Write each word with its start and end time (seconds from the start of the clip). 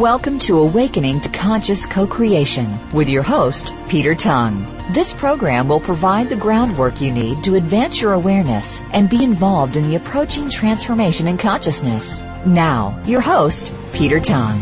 Welcome 0.00 0.38
to 0.38 0.60
Awakening 0.60 1.20
to 1.20 1.28
Conscious 1.28 1.84
Co-Creation 1.84 2.90
with 2.90 3.10
your 3.10 3.22
host, 3.22 3.70
Peter 3.90 4.14
Tongue. 4.14 4.64
This 4.94 5.12
program 5.12 5.68
will 5.68 5.78
provide 5.78 6.30
the 6.30 6.36
groundwork 6.36 7.02
you 7.02 7.10
need 7.10 7.44
to 7.44 7.56
advance 7.56 8.00
your 8.00 8.14
awareness 8.14 8.80
and 8.94 9.10
be 9.10 9.22
involved 9.22 9.76
in 9.76 9.86
the 9.86 9.96
approaching 9.96 10.48
transformation 10.48 11.28
in 11.28 11.36
consciousness. 11.36 12.22
Now, 12.46 12.98
your 13.06 13.20
host, 13.20 13.74
Peter 13.92 14.20
Tongue. 14.20 14.58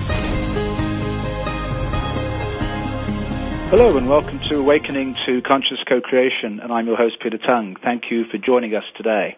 Hello 3.70 3.96
and 3.96 4.08
welcome 4.08 4.40
to 4.48 4.56
Awakening 4.56 5.14
to 5.24 5.40
Conscious 5.42 5.78
Co-Creation 5.86 6.58
and 6.58 6.72
I'm 6.72 6.88
your 6.88 6.96
host 6.96 7.20
Peter 7.20 7.38
Tongue. 7.38 7.76
Thank 7.80 8.10
you 8.10 8.24
for 8.24 8.38
joining 8.38 8.74
us 8.74 8.82
today. 8.96 9.36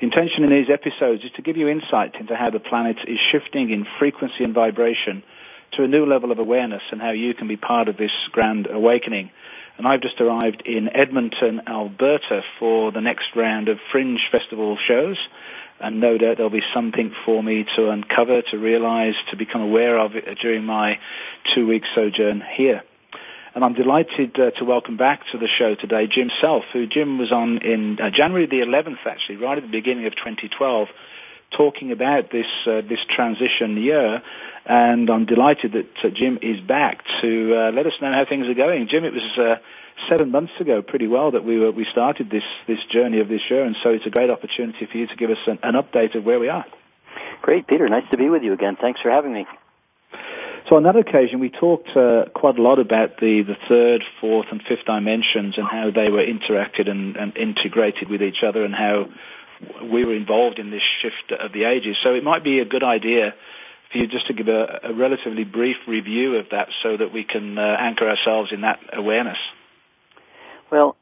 The 0.00 0.06
intention 0.06 0.44
in 0.44 0.50
these 0.50 0.70
episodes 0.70 1.24
is 1.24 1.30
to 1.32 1.42
give 1.42 1.58
you 1.58 1.68
insight 1.68 2.14
into 2.18 2.34
how 2.34 2.48
the 2.50 2.58
planet 2.58 2.96
is 3.06 3.18
shifting 3.32 3.70
in 3.70 3.86
frequency 3.98 4.44
and 4.44 4.54
vibration 4.54 5.22
to 5.72 5.84
a 5.84 5.88
new 5.88 6.06
level 6.06 6.32
of 6.32 6.38
awareness 6.38 6.82
and 6.90 7.00
how 7.00 7.10
you 7.10 7.34
can 7.34 7.48
be 7.48 7.56
part 7.56 7.88
of 7.88 7.96
this 7.96 8.10
grand 8.32 8.66
awakening. 8.70 9.30
And 9.78 9.86
I've 9.86 10.02
just 10.02 10.20
arrived 10.20 10.62
in 10.66 10.94
Edmonton, 10.94 11.62
Alberta 11.66 12.42
for 12.58 12.92
the 12.92 13.00
next 13.00 13.34
round 13.34 13.68
of 13.68 13.78
Fringe 13.90 14.20
Festival 14.30 14.76
shows. 14.86 15.16
And 15.80 16.00
no 16.00 16.18
doubt 16.18 16.36
there'll 16.36 16.50
be 16.50 16.62
something 16.74 17.14
for 17.24 17.42
me 17.42 17.64
to 17.76 17.88
uncover, 17.88 18.42
to 18.50 18.58
realize, 18.58 19.14
to 19.30 19.36
become 19.36 19.62
aware 19.62 19.98
of 19.98 20.12
during 20.42 20.64
my 20.64 20.98
two-week 21.54 21.84
sojourn 21.94 22.42
here. 22.56 22.82
And 23.54 23.64
I'm 23.64 23.74
delighted 23.74 24.38
uh, 24.38 24.50
to 24.58 24.64
welcome 24.64 24.96
back 24.96 25.22
to 25.32 25.38
the 25.38 25.48
show 25.58 25.74
today 25.74 26.06
Jim 26.06 26.28
Self, 26.40 26.64
who 26.72 26.86
Jim 26.86 27.18
was 27.18 27.32
on 27.32 27.58
in 27.58 27.98
uh, 28.00 28.10
January 28.10 28.46
the 28.46 28.60
11th, 28.60 29.06
actually, 29.06 29.36
right 29.36 29.58
at 29.58 29.64
the 29.64 29.70
beginning 29.70 30.06
of 30.06 30.14
2012, 30.14 30.88
talking 31.50 31.92
about 31.92 32.30
this 32.30 32.46
uh, 32.66 32.80
this 32.82 33.00
transition 33.08 33.76
year. 33.76 34.22
And 34.66 35.10
I'm 35.10 35.26
delighted 35.26 35.72
that 35.72 36.04
uh, 36.04 36.10
Jim 36.10 36.38
is 36.42 36.60
back 36.60 37.02
to 37.22 37.54
uh, 37.56 37.72
let 37.72 37.86
us 37.86 37.94
know 38.00 38.12
how 38.12 38.24
things 38.24 38.46
are 38.46 38.54
going. 38.54 38.88
Jim, 38.88 39.04
it 39.04 39.12
was 39.12 39.38
uh, 39.38 39.56
seven 40.08 40.30
months 40.30 40.52
ago, 40.60 40.82
pretty 40.82 41.06
well, 41.06 41.32
that 41.32 41.44
we 41.44 41.58
were, 41.58 41.70
we 41.70 41.86
started 41.90 42.30
this 42.30 42.44
this 42.66 42.78
journey 42.90 43.20
of 43.20 43.28
this 43.28 43.42
year, 43.50 43.64
and 43.64 43.76
so 43.82 43.90
it's 43.90 44.06
a 44.06 44.10
great 44.10 44.30
opportunity 44.30 44.86
for 44.86 44.96
you 44.96 45.06
to 45.06 45.16
give 45.16 45.30
us 45.30 45.38
an, 45.46 45.58
an 45.62 45.74
update 45.74 46.14
of 46.14 46.24
where 46.24 46.38
we 46.38 46.48
are. 46.48 46.64
Great, 47.42 47.66
Peter. 47.66 47.88
Nice 47.88 48.08
to 48.10 48.18
be 48.18 48.28
with 48.28 48.42
you 48.42 48.52
again. 48.52 48.76
Thanks 48.80 49.00
for 49.00 49.10
having 49.10 49.32
me. 49.32 49.46
So 50.68 50.76
on 50.76 50.82
that 50.84 50.96
occasion, 50.96 51.40
we 51.40 51.50
talked 51.50 51.88
uh, 51.96 52.26
quite 52.34 52.58
a 52.58 52.62
lot 52.62 52.78
about 52.78 53.16
the, 53.18 53.42
the 53.42 53.56
third, 53.68 54.04
fourth, 54.20 54.46
and 54.50 54.62
fifth 54.62 54.84
dimensions 54.86 55.56
and 55.56 55.66
how 55.66 55.90
they 55.90 56.10
were 56.10 56.24
interacted 56.24 56.88
and, 56.88 57.16
and 57.16 57.36
integrated 57.36 58.08
with 58.08 58.22
each 58.22 58.42
other 58.46 58.64
and 58.64 58.74
how 58.74 59.06
we 59.82 60.04
were 60.04 60.14
involved 60.14 60.58
in 60.58 60.70
this 60.70 60.82
shift 61.02 61.32
of 61.38 61.52
the 61.52 61.64
ages. 61.64 61.96
So 62.02 62.14
it 62.14 62.24
might 62.24 62.44
be 62.44 62.60
a 62.60 62.64
good 62.64 62.82
idea 62.82 63.34
for 63.90 63.98
you 63.98 64.06
just 64.06 64.26
to 64.28 64.32
give 64.32 64.48
a, 64.48 64.80
a 64.84 64.92
relatively 64.92 65.44
brief 65.44 65.76
review 65.86 66.36
of 66.36 66.46
that 66.50 66.68
so 66.82 66.96
that 66.96 67.12
we 67.12 67.24
can 67.24 67.58
uh, 67.58 67.76
anchor 67.78 68.08
ourselves 68.08 68.52
in 68.52 68.62
that 68.62 68.78
awareness. 68.92 69.38
Well, 70.70 70.96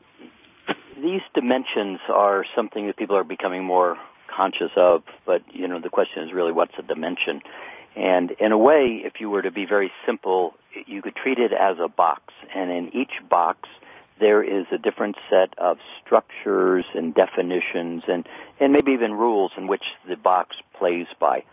these 0.97 1.21
dimensions 1.35 2.01
are 2.09 2.45
something 2.57 2.87
that 2.87 2.97
people 2.97 3.17
are 3.17 3.25
becoming 3.25 3.65
more 3.65 3.97
conscious 4.35 4.71
of, 4.77 5.03
but 5.27 5.43
you 5.53 5.69
know 5.69 5.81
the 5.81 5.91
question 5.91 6.25
is 6.25 6.33
really 6.33 6.53
what's 6.53 6.75
a 6.79 6.83
dimension? 6.83 7.43
And 7.97 8.31
in 8.33 8.53
a 8.53 8.59
way, 8.59 9.03
if 9.05 9.15
you 9.21 9.29
were 9.29 9.43
to 9.43 9.51
be 9.51 9.67
very 9.67 9.91
simple, 10.07 10.55
you 10.87 11.03
could 11.03 11.17
treat 11.17 11.39
it 11.39 11.53
as 11.53 11.77
a 11.83 11.89
box. 11.89 12.23
And 12.55 12.71
in 12.71 12.97
each 12.97 13.11
box, 13.29 13.69
there 14.21 14.43
is 14.43 14.67
a 14.73 14.79
different 14.79 15.17
set 15.31 15.57
of 15.59 15.79
structures 16.05 16.85
and 16.95 17.15
definitions 17.15 18.03
and, 18.09 18.27
and 18.61 18.73
maybe 18.73 18.93
even 18.93 19.13
rules 19.13 19.53
in 19.57 19.67
which 19.67 19.85
the 20.09 20.17
box 20.17 20.57
plays 20.79 21.07
by. 21.19 21.45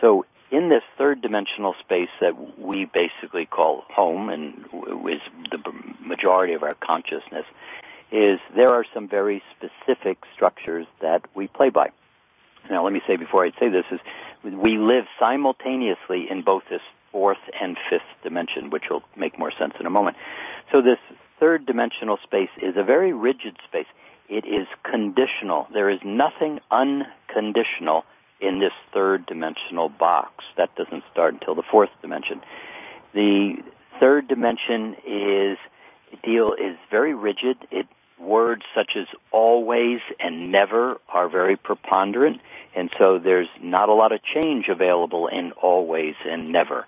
So 0.00 0.24
in 0.50 0.68
this 0.68 0.82
third 0.96 1.22
dimensional 1.22 1.74
space 1.80 2.08
that 2.20 2.58
we 2.58 2.84
basically 2.84 3.46
call 3.46 3.84
home 3.88 4.28
and 4.28 4.64
is 5.10 5.20
the 5.50 5.58
majority 6.00 6.54
of 6.54 6.62
our 6.62 6.74
consciousness, 6.74 7.44
is 8.12 8.38
there 8.54 8.72
are 8.72 8.84
some 8.94 9.08
very 9.08 9.42
specific 9.56 10.18
structures 10.34 10.86
that 11.00 11.22
we 11.34 11.48
play 11.48 11.70
by. 11.70 11.90
Now 12.70 12.84
let 12.84 12.92
me 12.92 13.00
say 13.06 13.16
before 13.16 13.44
I 13.44 13.50
say 13.58 13.68
this 13.68 13.84
is 13.90 14.00
we 14.44 14.78
live 14.78 15.04
simultaneously 15.18 16.26
in 16.30 16.42
both 16.42 16.62
this 16.70 16.80
fourth 17.10 17.38
and 17.60 17.76
fifth 17.90 18.02
dimension, 18.22 18.70
which 18.70 18.84
will 18.90 19.02
make 19.16 19.38
more 19.38 19.50
sense 19.58 19.74
in 19.80 19.86
a 19.86 19.90
moment. 19.90 20.16
So 20.70 20.82
this 20.82 20.98
third 21.38 21.66
dimensional 21.66 22.18
space 22.22 22.50
is 22.60 22.76
a 22.76 22.82
very 22.82 23.12
rigid 23.12 23.56
space. 23.66 23.86
It 24.28 24.44
is 24.44 24.66
conditional. 24.82 25.68
There 25.72 25.90
is 25.90 26.00
nothing 26.04 26.60
unconditional 26.70 28.04
in 28.40 28.58
this 28.58 28.72
third 28.92 29.26
dimensional 29.26 29.88
box. 29.88 30.44
That 30.56 30.74
doesn't 30.74 31.04
start 31.12 31.34
until 31.34 31.54
the 31.54 31.62
fourth 31.62 31.90
dimension. 32.02 32.42
The 33.14 33.62
third 34.00 34.28
dimension 34.28 34.96
is 35.06 35.58
deal 36.22 36.52
is 36.52 36.76
very 36.90 37.14
rigid. 37.14 37.56
It 37.70 37.86
words 38.18 38.62
such 38.74 38.96
as 38.96 39.06
always 39.30 40.00
and 40.18 40.50
never 40.50 40.98
are 41.08 41.28
very 41.28 41.56
preponderant. 41.56 42.40
And 42.74 42.90
so 42.98 43.18
there's 43.18 43.48
not 43.60 43.88
a 43.88 43.94
lot 43.94 44.12
of 44.12 44.20
change 44.22 44.68
available 44.68 45.28
in 45.28 45.52
always 45.52 46.14
and 46.24 46.50
never. 46.50 46.86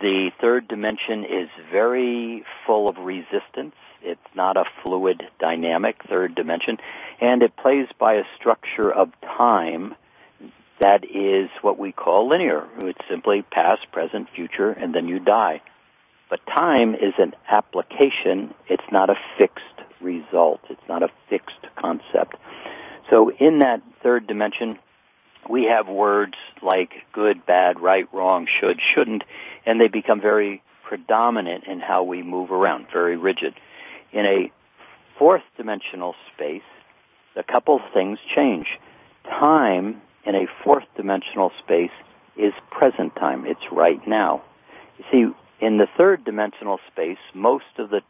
The 0.00 0.30
third 0.40 0.68
dimension 0.68 1.24
is 1.24 1.48
very 1.70 2.44
full 2.66 2.88
of 2.88 2.98
resistance. 2.98 3.74
It's 4.02 4.20
not 4.34 4.56
a 4.56 4.64
fluid 4.82 5.22
dynamic 5.38 6.02
third 6.08 6.34
dimension. 6.34 6.78
And 7.20 7.42
it 7.42 7.56
plays 7.56 7.88
by 7.98 8.14
a 8.14 8.24
structure 8.38 8.92
of 8.92 9.10
time 9.22 9.94
that 10.80 11.04
is 11.04 11.48
what 11.62 11.78
we 11.78 11.92
call 11.92 12.28
linear. 12.28 12.66
It's 12.80 13.00
simply 13.08 13.42
past, 13.42 13.90
present, 13.92 14.28
future, 14.34 14.70
and 14.70 14.94
then 14.94 15.08
you 15.08 15.18
die. 15.18 15.62
But 16.28 16.44
time 16.46 16.94
is 16.94 17.14
an 17.18 17.34
application. 17.48 18.52
It's 18.68 18.84
not 18.92 19.08
a 19.08 19.16
fixed 19.38 19.64
result. 20.00 20.60
It's 20.68 20.88
not 20.88 21.02
a 21.02 21.08
fixed 21.30 21.66
concept. 21.76 22.36
So 23.10 23.30
in 23.30 23.60
that 23.60 23.82
third 24.02 24.26
dimension, 24.26 24.78
we 25.48 25.64
have 25.64 25.88
words 25.88 26.34
like 26.60 26.92
good, 27.12 27.46
bad, 27.46 27.80
right, 27.80 28.08
wrong, 28.12 28.46
should, 28.60 28.80
shouldn't, 28.80 29.22
and 29.66 29.80
they 29.80 29.88
become 29.88 30.20
very 30.20 30.62
predominant 30.84 31.64
in 31.64 31.80
how 31.80 32.04
we 32.04 32.22
move 32.22 32.52
around, 32.52 32.86
very 32.92 33.16
rigid. 33.16 33.54
In 34.12 34.24
a 34.24 34.52
fourth 35.18 35.42
dimensional 35.56 36.14
space, 36.32 36.62
a 37.34 37.42
couple 37.42 37.80
things 37.92 38.18
change. 38.34 38.66
Time 39.24 40.00
in 40.24 40.34
a 40.34 40.46
fourth 40.62 40.84
dimensional 40.96 41.50
space 41.58 41.90
is 42.36 42.52
present 42.70 43.14
time. 43.16 43.44
It's 43.46 43.72
right 43.72 44.00
now. 44.06 44.42
You 44.98 45.04
see, 45.10 45.64
in 45.64 45.78
the 45.78 45.86
third 45.96 46.24
dimensional 46.24 46.78
space, 46.92 47.18
most 47.34 47.64
of 47.78 47.90
the 47.90 48.02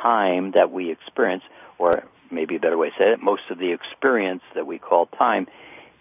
time 0.00 0.52
that 0.52 0.70
we 0.72 0.90
experience, 0.90 1.44
or 1.78 2.04
maybe 2.30 2.56
a 2.56 2.60
better 2.60 2.76
way 2.76 2.90
to 2.90 2.94
say 2.98 3.12
it, 3.12 3.22
most 3.22 3.42
of 3.50 3.58
the 3.58 3.72
experience 3.72 4.42
that 4.54 4.66
we 4.66 4.78
call 4.78 5.06
time 5.06 5.46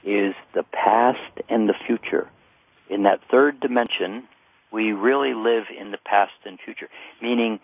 is 0.04 0.34
the 0.54 0.64
past 0.64 1.20
and 1.50 1.70
the 1.70 1.76
future. 1.86 2.30
In 2.90 3.04
that 3.04 3.20
third 3.30 3.60
dimension, 3.60 4.28
we 4.76 4.92
really 4.92 5.34
live 5.34 5.64
in 5.80 5.92
the 5.92 5.98
past 5.98 6.34
and 6.46 6.60
future, 6.60 6.90
meaning 7.22 7.62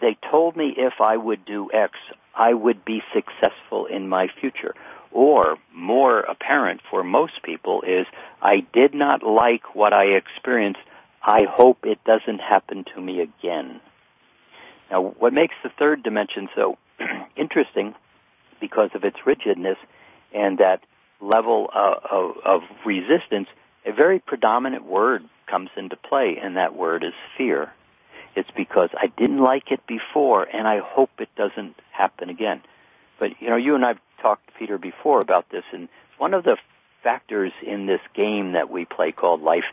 they 0.00 0.16
told 0.30 0.56
me 0.56 0.72
if 0.74 0.94
I 0.98 1.14
would 1.14 1.44
do 1.44 1.70
X, 1.70 1.92
I 2.34 2.54
would 2.54 2.82
be 2.82 3.02
successful 3.12 3.84
in 3.84 4.08
my 4.08 4.28
future. 4.40 4.74
Or, 5.12 5.58
more 5.74 6.20
apparent 6.20 6.80
for 6.90 7.04
most 7.04 7.42
people 7.42 7.82
is, 7.82 8.06
I 8.40 8.64
did 8.72 8.94
not 8.94 9.22
like 9.22 9.74
what 9.74 9.92
I 9.92 10.04
experienced. 10.04 10.80
I 11.22 11.42
hope 11.42 11.84
it 11.84 12.02
doesn't 12.04 12.38
happen 12.38 12.86
to 12.94 13.00
me 13.02 13.20
again. 13.20 13.82
Now, 14.90 15.02
what 15.02 15.34
makes 15.34 15.54
the 15.62 15.70
third 15.78 16.02
dimension 16.02 16.48
so 16.56 16.78
interesting 17.36 17.94
because 18.62 18.90
of 18.94 19.04
its 19.04 19.18
rigidness 19.26 19.76
and 20.32 20.56
that 20.56 20.80
level 21.20 21.68
of, 21.74 22.02
of, 22.10 22.36
of 22.46 22.60
resistance, 22.86 23.48
a 23.84 23.92
very 23.92 24.20
predominant 24.20 24.86
word 24.86 25.24
comes 25.50 25.70
into 25.76 25.96
play, 25.96 26.38
and 26.42 26.56
that 26.56 26.74
word 26.74 27.04
is 27.04 27.14
fear. 27.36 27.72
It's 28.36 28.50
because 28.56 28.90
I 28.96 29.08
didn't 29.08 29.38
like 29.40 29.72
it 29.72 29.86
before, 29.86 30.44
and 30.44 30.66
I 30.66 30.78
hope 30.78 31.10
it 31.18 31.28
doesn't 31.36 31.74
happen 31.90 32.30
again. 32.30 32.62
But 33.18 33.40
you 33.40 33.50
know, 33.50 33.56
you 33.56 33.74
and 33.74 33.84
I've 33.84 33.98
talked, 34.22 34.50
Peter, 34.58 34.78
before 34.78 35.20
about 35.20 35.50
this, 35.50 35.64
and 35.72 35.88
one 36.18 36.34
of 36.34 36.44
the 36.44 36.56
factors 37.02 37.52
in 37.66 37.86
this 37.86 38.00
game 38.14 38.52
that 38.52 38.70
we 38.70 38.84
play 38.84 39.12
called 39.12 39.42
life, 39.42 39.64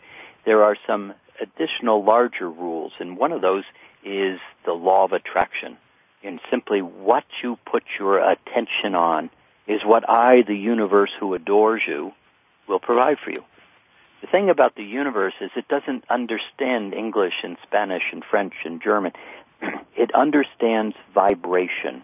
there 0.46 0.64
are 0.64 0.78
some 0.88 1.14
additional 1.42 2.04
larger 2.04 2.50
rules, 2.50 2.94
and 3.00 3.18
one 3.18 3.32
of 3.32 3.42
those 3.42 3.64
is 4.04 4.40
the 4.66 4.74
law 4.74 5.04
of 5.04 5.12
attraction. 5.12 5.78
And 6.24 6.40
simply 6.50 6.82
what 6.82 7.26
you 7.44 7.58
put 7.70 7.84
your 8.00 8.18
attention 8.20 8.96
on 8.96 9.30
is 9.68 9.82
what 9.84 10.10
I, 10.10 10.42
the 10.42 10.56
universe 10.56 11.12
who 11.20 11.34
adores 11.34 11.82
you, 11.88 12.14
will 12.68 12.80
provide 12.80 13.18
for 13.24 13.30
you. 13.30 13.44
The 14.22 14.28
thing 14.28 14.50
about 14.50 14.76
the 14.76 14.84
universe 14.84 15.34
is 15.42 15.52
it 15.56 15.68
doesn't 15.68 16.04
understand 16.10 16.94
English 16.94 17.36
and 17.44 17.58
Spanish 17.64 18.04
and 18.12 18.24
French 18.24 18.54
and 18.66 18.82
German. 18.82 19.14
it 19.96 20.14
understands 20.16 20.96
vibration. 21.14 22.04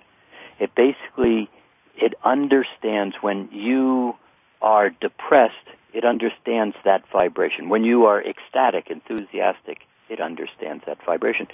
It 0.60 0.76
basically, 0.76 1.50
it 1.96 2.14
understands 2.24 3.16
when 3.22 3.50
you 3.52 4.16
are 4.62 4.90
depressed, 4.90 5.56
it 5.94 6.06
understands 6.06 6.76
that 6.86 7.04
vibration. 7.12 7.70
When 7.70 7.84
you 7.84 8.06
are 8.06 8.24
ecstatic, 8.24 8.90
enthusiastic, 8.90 9.80
it 10.10 10.22
understands 10.22 10.84
that 10.86 11.04
vibration. 11.06 11.48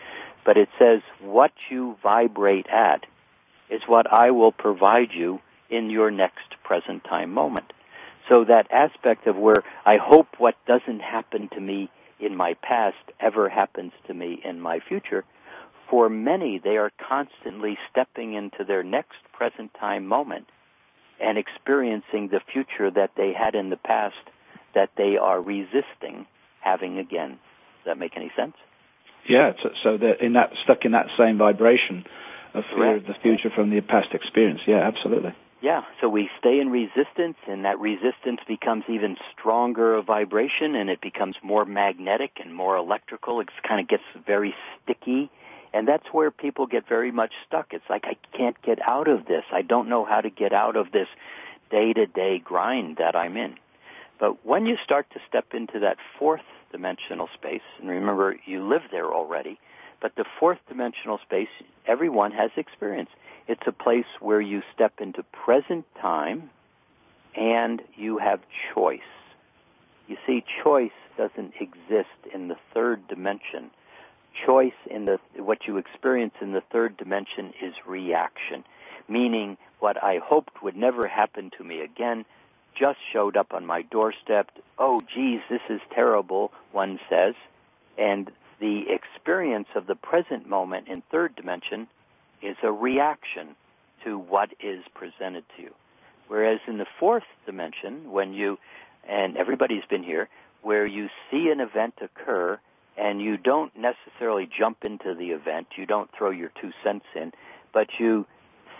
But 0.46 0.58
it 0.58 0.70
says 0.78 1.02
what 1.22 1.52
you 1.70 1.98
vibrate 2.04 2.68
at 2.68 3.06
is 3.70 3.82
what 3.88 4.12
I 4.12 4.32
will 4.32 4.52
provide 4.52 5.12
you 5.14 5.40
in 5.70 5.90
your 5.90 6.12
next 6.12 6.56
present 6.64 7.04
time 7.04 7.34
moment. 7.34 7.72
So 8.30 8.46
that 8.46 8.72
aspect 8.72 9.28
of 9.28 9.36
where 9.36 9.64
I 9.86 9.98
hope 9.98 10.28
what 10.38 10.56
doesn't 10.68 11.02
happen 11.02 11.50
to 11.54 11.60
me 11.60 11.90
in 12.20 12.36
my 12.36 12.54
past 12.62 12.98
ever 13.20 13.50
happens 13.50 13.92
to 14.08 14.14
me 14.14 14.40
in 14.44 14.62
my 14.62 14.80
future, 14.88 15.26
for 15.90 16.10
many, 16.10 16.60
they 16.64 16.78
are 16.78 16.92
constantly 17.10 17.78
stepping 17.90 18.34
into 18.36 18.64
their 18.64 18.84
next 18.84 19.18
present 19.34 19.72
time 19.80 20.06
moment 20.06 20.46
and 21.20 21.38
experiencing 21.38 22.30
the 22.30 22.42
future 22.54 22.92
that 22.92 23.12
they 23.18 23.34
had 23.34 23.56
in 23.56 23.70
the 23.70 23.78
past 23.78 24.16
that 24.76 24.92
they 24.96 25.18
are 25.18 25.42
resisting 25.42 26.28
having 26.62 27.00
again. 27.00 27.32
Does 27.32 27.86
that 27.86 27.98
make 27.98 28.16
any 28.16 28.32
sense? 28.38 28.54
Yeah, 29.28 29.54
so, 29.62 29.70
so 29.84 29.98
they're 29.98 30.14
in 30.14 30.34
that 30.34 30.52
stuck 30.64 30.86
in 30.86 30.92
that 30.92 31.08
same 31.18 31.38
vibration 31.38 32.06
of 32.54 32.64
fear 32.76 32.98
of 32.98 33.06
the 33.06 33.16
future 33.22 33.50
from 33.54 33.70
the 33.70 33.82
past 33.82 34.10
experience. 34.14 34.62
Yeah, 34.68 34.80
absolutely. 34.80 35.34
Yeah, 35.62 35.84
so 36.00 36.08
we 36.08 36.30
stay 36.40 36.62
in 36.62 36.70
resistance, 36.70 37.36
and 37.46 37.66
that 37.66 37.80
resistance 37.80 38.40
becomes 38.48 38.86
even 38.88 39.18
stronger 39.34 39.96
a 39.96 40.02
vibration, 40.02 40.74
and 40.74 40.90
it 40.90 41.02
becomes 41.02 41.36
more 41.44 41.66
magnetic 41.66 42.40
and 42.42 42.56
more 42.56 42.78
electrical. 42.78 43.42
It 43.42 43.50
kind 43.68 43.82
of 43.82 43.90
gets 43.90 44.04
very 44.26 44.56
sticky, 44.82 45.30
and 45.74 45.86
that's 45.86 46.08
where 46.14 46.32
people 46.32 46.66
get 46.66 46.88
very 46.88 47.12
much 47.12 47.34
stuck. 47.46 47.74
It's 47.74 47.90
like, 47.90 48.06
I 48.06 48.16
can't 48.38 48.60
get 48.62 48.80
out 48.82 49.10
of 49.10 49.26
this. 49.26 49.44
I 49.52 49.62
don't 49.62 49.90
know 49.90 50.06
how 50.06 50.22
to 50.22 50.30
get 50.30 50.54
out 50.54 50.78
of 50.78 50.94
this 50.94 51.10
day 51.70 51.92
to 51.92 52.06
day 52.06 52.40
grind 52.40 52.98
that 52.98 53.18
I'm 53.18 53.36
in. 53.36 53.56
But 54.18 54.46
when 54.46 54.66
you 54.66 54.78
start 54.82 55.08
to 55.12 55.20
step 55.28 55.54
into 55.54 55.80
that 55.80 55.98
fourth 56.18 56.42
dimensional 56.72 57.28
space, 57.34 57.62
and 57.82 57.90
remember, 57.90 58.38
you 58.46 58.66
live 58.66 58.84
there 58.92 59.12
already, 59.14 59.60
but 60.02 60.16
the 60.16 60.26
fourth 60.40 60.60
dimensional 60.70 61.20
space, 61.20 61.50
everyone 61.86 62.32
has 62.32 62.52
experience. 62.56 63.10
It's 63.50 63.66
a 63.66 63.72
place 63.72 64.06
where 64.20 64.40
you 64.40 64.62
step 64.76 65.02
into 65.02 65.24
present 65.24 65.84
time 66.00 66.52
and 67.36 67.82
you 67.96 68.20
have 68.20 68.42
choice. 68.76 69.00
You 70.08 70.18
see, 70.28 70.44
choice 70.64 70.92
doesn't 71.18 71.56
exist 71.60 72.32
in 72.32 72.48
the 72.48 72.58
third 72.76 73.08
dimension. 73.08 73.72
Choice 74.46 74.78
in 74.86 75.06
the, 75.06 75.20
what 75.36 75.66
you 75.66 75.78
experience 75.78 76.36
in 76.42 76.52
the 76.52 76.62
third 76.72 76.96
dimension 76.96 77.52
is 77.60 77.74
reaction, 77.88 78.64
meaning 79.08 79.58
what 79.80 79.98
I 80.04 80.20
hoped 80.24 80.62
would 80.62 80.78
never 80.78 81.08
happen 81.08 81.50
to 81.58 81.64
me 81.64 81.82
again 81.82 82.26
just 82.80 83.00
showed 83.12 83.36
up 83.36 83.52
on 83.52 83.66
my 83.66 83.82
doorstep. 83.82 84.52
Oh, 84.78 85.02
geez, 85.02 85.42
this 85.50 85.64
is 85.72 85.82
terrible, 85.92 86.52
one 86.72 87.00
says. 87.10 87.34
And 87.98 88.30
the 88.60 88.84
experience 88.92 89.70
of 89.74 89.88
the 89.88 89.96
present 89.96 90.48
moment 90.48 90.88
in 90.88 91.02
third 91.10 91.36
dimension 91.36 91.88
is 92.42 92.58
a 92.64 92.72
reaction 92.72 93.56
to 94.04 94.18
what 94.18 94.50
is 94.60 94.84
presented 94.94 95.44
to 95.56 95.64
you. 95.64 95.74
Whereas 96.28 96.60
in 96.68 96.78
the 96.78 96.86
fourth 97.00 97.24
dimension, 97.46 98.12
when 98.12 98.34
you, 98.34 98.58
and 99.08 99.36
everybody's 99.36 99.86
been 99.90 100.04
here, 100.04 100.30
where 100.62 100.86
you 100.86 101.10
see 101.32 101.50
an 101.50 101.60
event 101.60 101.96
occur 102.02 102.60
and 102.98 103.22
you 103.22 103.38
don't 103.38 103.72
necessarily 103.78 104.48
jump 104.58 104.84
into 104.84 105.16
the 105.16 105.32
event, 105.32 105.68
you 105.78 105.86
don't 105.86 106.10
throw 106.16 106.30
your 106.30 106.52
two 106.62 106.72
cents 106.84 107.06
in, 107.16 107.32
but 107.74 107.88
you 108.00 108.26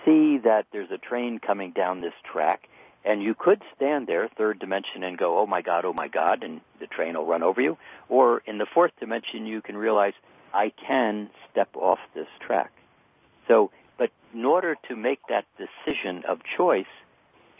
see 0.06 0.38
that 0.44 0.66
there's 0.72 0.92
a 0.92 0.98
train 0.98 1.40
coming 1.40 1.72
down 1.72 2.02
this 2.02 2.14
track 2.32 2.68
and 3.06 3.24
you 3.24 3.34
could 3.34 3.62
stand 3.76 4.08
there, 4.08 4.30
third 4.38 4.60
dimension, 4.60 5.04
and 5.04 5.18
go, 5.18 5.40
oh 5.40 5.48
my 5.48 5.62
God, 5.62 5.86
oh 5.86 5.94
my 5.94 6.08
God, 6.10 6.44
and 6.44 6.62
the 6.80 6.88
train 6.88 7.16
will 7.16 7.26
run 7.26 7.44
over 7.44 7.62
you. 7.62 7.78
Or 8.10 8.42
in 8.46 8.58
the 8.58 8.66
fourth 8.66 8.92
dimension, 9.00 9.46
you 9.46 9.62
can 9.62 9.78
realize, 9.78 10.14
I 10.54 10.72
can 10.86 11.30
step 11.50 11.70
off 11.76 12.00
this 12.14 12.28
track. 12.46 12.72
So, 13.50 13.72
but 13.98 14.12
in 14.34 14.46
order 14.46 14.78
to 14.88 14.96
make 14.96 15.20
that 15.28 15.46
decision 15.58 16.24
of 16.28 16.40
choice, 16.58 16.86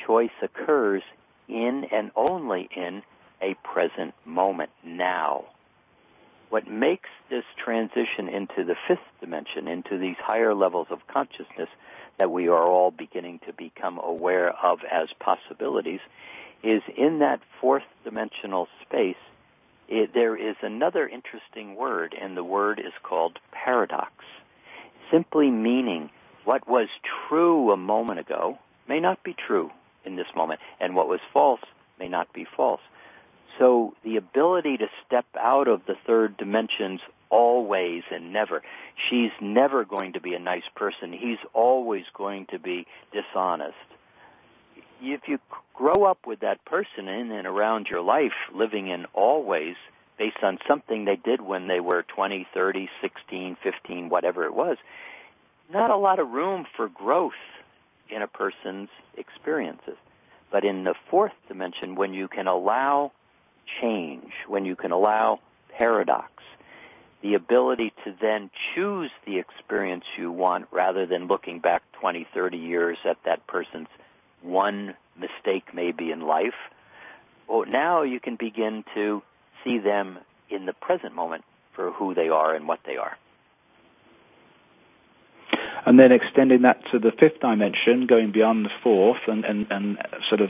choice 0.06 0.30
occurs 0.42 1.02
in 1.48 1.86
and 1.92 2.12
only 2.16 2.70
in 2.76 3.02
a 3.42 3.56
present 3.64 4.14
moment 4.26 4.70
now. 4.84 5.46
What 6.50 6.68
makes 6.68 7.10
this 7.30 7.44
transition 7.64 8.28
into 8.28 8.64
the 8.64 8.76
fifth 8.88 9.00
dimension, 9.20 9.68
into 9.68 9.98
these 9.98 10.16
higher 10.18 10.54
levels 10.54 10.88
of 10.90 11.00
consciousness 11.08 11.70
that 12.18 12.32
we 12.32 12.48
are 12.48 12.68
all 12.68 12.92
beginning 12.92 13.40
to 13.46 13.54
become 13.54 14.00
aware 14.00 14.50
of 14.50 14.80
as 14.92 15.10
possibilities, 15.20 16.02
is 16.64 16.82
in 16.98 17.20
that 17.20 17.40
fourth 17.62 17.84
dimensional 18.04 18.68
space, 18.82 19.16
it, 19.88 20.14
there 20.14 20.36
is 20.36 20.56
another 20.62 21.08
interesting 21.08 21.76
word, 21.76 22.16
and 22.20 22.36
the 22.36 22.44
word 22.44 22.80
is 22.80 22.94
called 23.02 23.40
paradox 23.52 24.12
simply 25.12 25.50
meaning 25.50 26.10
what 26.46 26.68
was 26.68 26.88
true 27.28 27.72
a 27.72 27.78
moment 27.78 28.20
ago 28.20 28.58
may 28.88 29.00
not 29.00 29.24
be 29.24 29.34
true 29.34 29.72
in 30.06 30.16
this 30.16 30.28
moment, 30.36 30.60
and 30.80 30.96
what 30.96 31.08
was 31.08 31.20
false 31.34 31.62
may 32.00 32.08
not 32.08 32.32
be 32.34 32.46
false. 32.56 32.82
So 33.58 33.94
the 34.04 34.16
ability 34.16 34.78
to 34.78 34.88
step 35.06 35.26
out 35.38 35.68
of 35.68 35.86
the 35.86 35.96
third 36.08 36.38
dimensions 36.38 37.02
always 37.30 38.04
and 38.12 38.34
never. 38.34 38.64
She's 39.10 39.32
never 39.42 39.86
going 39.86 40.14
to 40.14 40.22
be 40.22 40.34
a 40.34 40.40
nice 40.40 40.68
person. 40.76 41.14
He's 41.14 41.38
always 41.54 42.06
going 42.14 42.48
to 42.48 42.60
be 42.60 42.88
dishonest. 43.12 43.76
If 45.02 45.28
you 45.28 45.40
grow 45.74 46.04
up 46.04 46.26
with 46.26 46.42
that 46.42 46.64
person 46.66 47.08
in 47.08 47.32
and 47.32 47.48
around 47.48 47.88
your 47.88 48.02
life, 48.02 48.34
living 48.54 48.88
in 48.88 49.06
always, 49.14 49.76
based 50.20 50.44
on 50.44 50.60
something 50.68 51.06
they 51.06 51.16
did 51.16 51.42
when 51.42 51.68
they 51.68 51.80
were 51.80 52.04
20, 52.04 52.46
30, 52.54 52.90
16, 53.02 53.58
15, 53.64 54.10
whatever 54.10 54.44
it 54.44 54.54
was, 54.54 54.78
not 55.72 55.90
a 55.90 55.96
lot 55.96 56.20
of 56.20 56.30
room 56.30 56.68
for 56.76 56.90
growth 56.90 57.32
in 58.10 58.22
a 58.22 58.28
person's 58.28 58.90
experiences. 59.18 59.96
But 60.52 60.66
in 60.66 60.84
the 60.84 60.96
fourth 61.10 61.32
dimension, 61.48 61.96
when 61.96 62.14
you 62.14 62.28
can 62.28 62.48
allow 62.48 63.14
change, 63.82 64.34
when 64.48 64.66
you 64.66 64.76
can 64.76 64.92
allow 64.92 65.40
paradox, 65.78 66.32
the 67.22 67.36
ability 67.36 67.94
to 68.04 68.14
then 68.20 68.50
choose 68.74 69.12
the 69.26 69.40
experience 69.40 70.06
you 70.18 70.32
want 70.32 70.68
rather 70.72 71.06
than 71.06 71.28
looking 71.28 71.60
back 71.60 71.82
20, 71.94 72.28
30 72.34 72.58
years 72.58 72.98
at 73.06 73.18
that 73.26 73.46
person's 73.48 73.88
one 74.42 74.96
mistake 75.18 75.74
maybe 75.74 76.12
in 76.12 76.22
life, 76.22 76.56
well, 77.48 77.66
now 77.66 78.04
you 78.04 78.20
can 78.20 78.36
begin 78.36 78.84
to 78.96 79.22
see 79.64 79.80
them 79.80 80.20
in 80.50 80.66
the 80.66 80.74
present 80.74 81.16
moment 81.16 81.44
for 81.76 81.92
who 81.92 82.14
they 82.14 82.30
are 82.30 82.54
and 82.54 82.68
what 82.68 82.80
they 82.86 82.98
are. 82.98 83.18
And 85.86 85.98
then 85.98 86.12
extending 86.12 86.64
that 86.64 86.82
to 86.92 87.00
the 87.00 87.12
fifth 87.12 87.40
dimension, 87.40 88.06
going 88.06 88.32
beyond 88.32 88.66
the 88.66 88.72
fourth 88.84 89.22
and, 89.28 89.46
and, 89.46 89.68
and 89.72 89.98
sort 90.28 90.42
of 90.42 90.50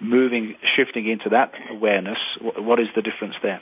moving, 0.00 0.56
shifting 0.76 1.08
into 1.08 1.28
that 1.30 1.52
awareness, 1.70 2.18
what 2.40 2.80
is 2.80 2.88
the 2.96 3.02
difference 3.02 3.34
there? 3.42 3.60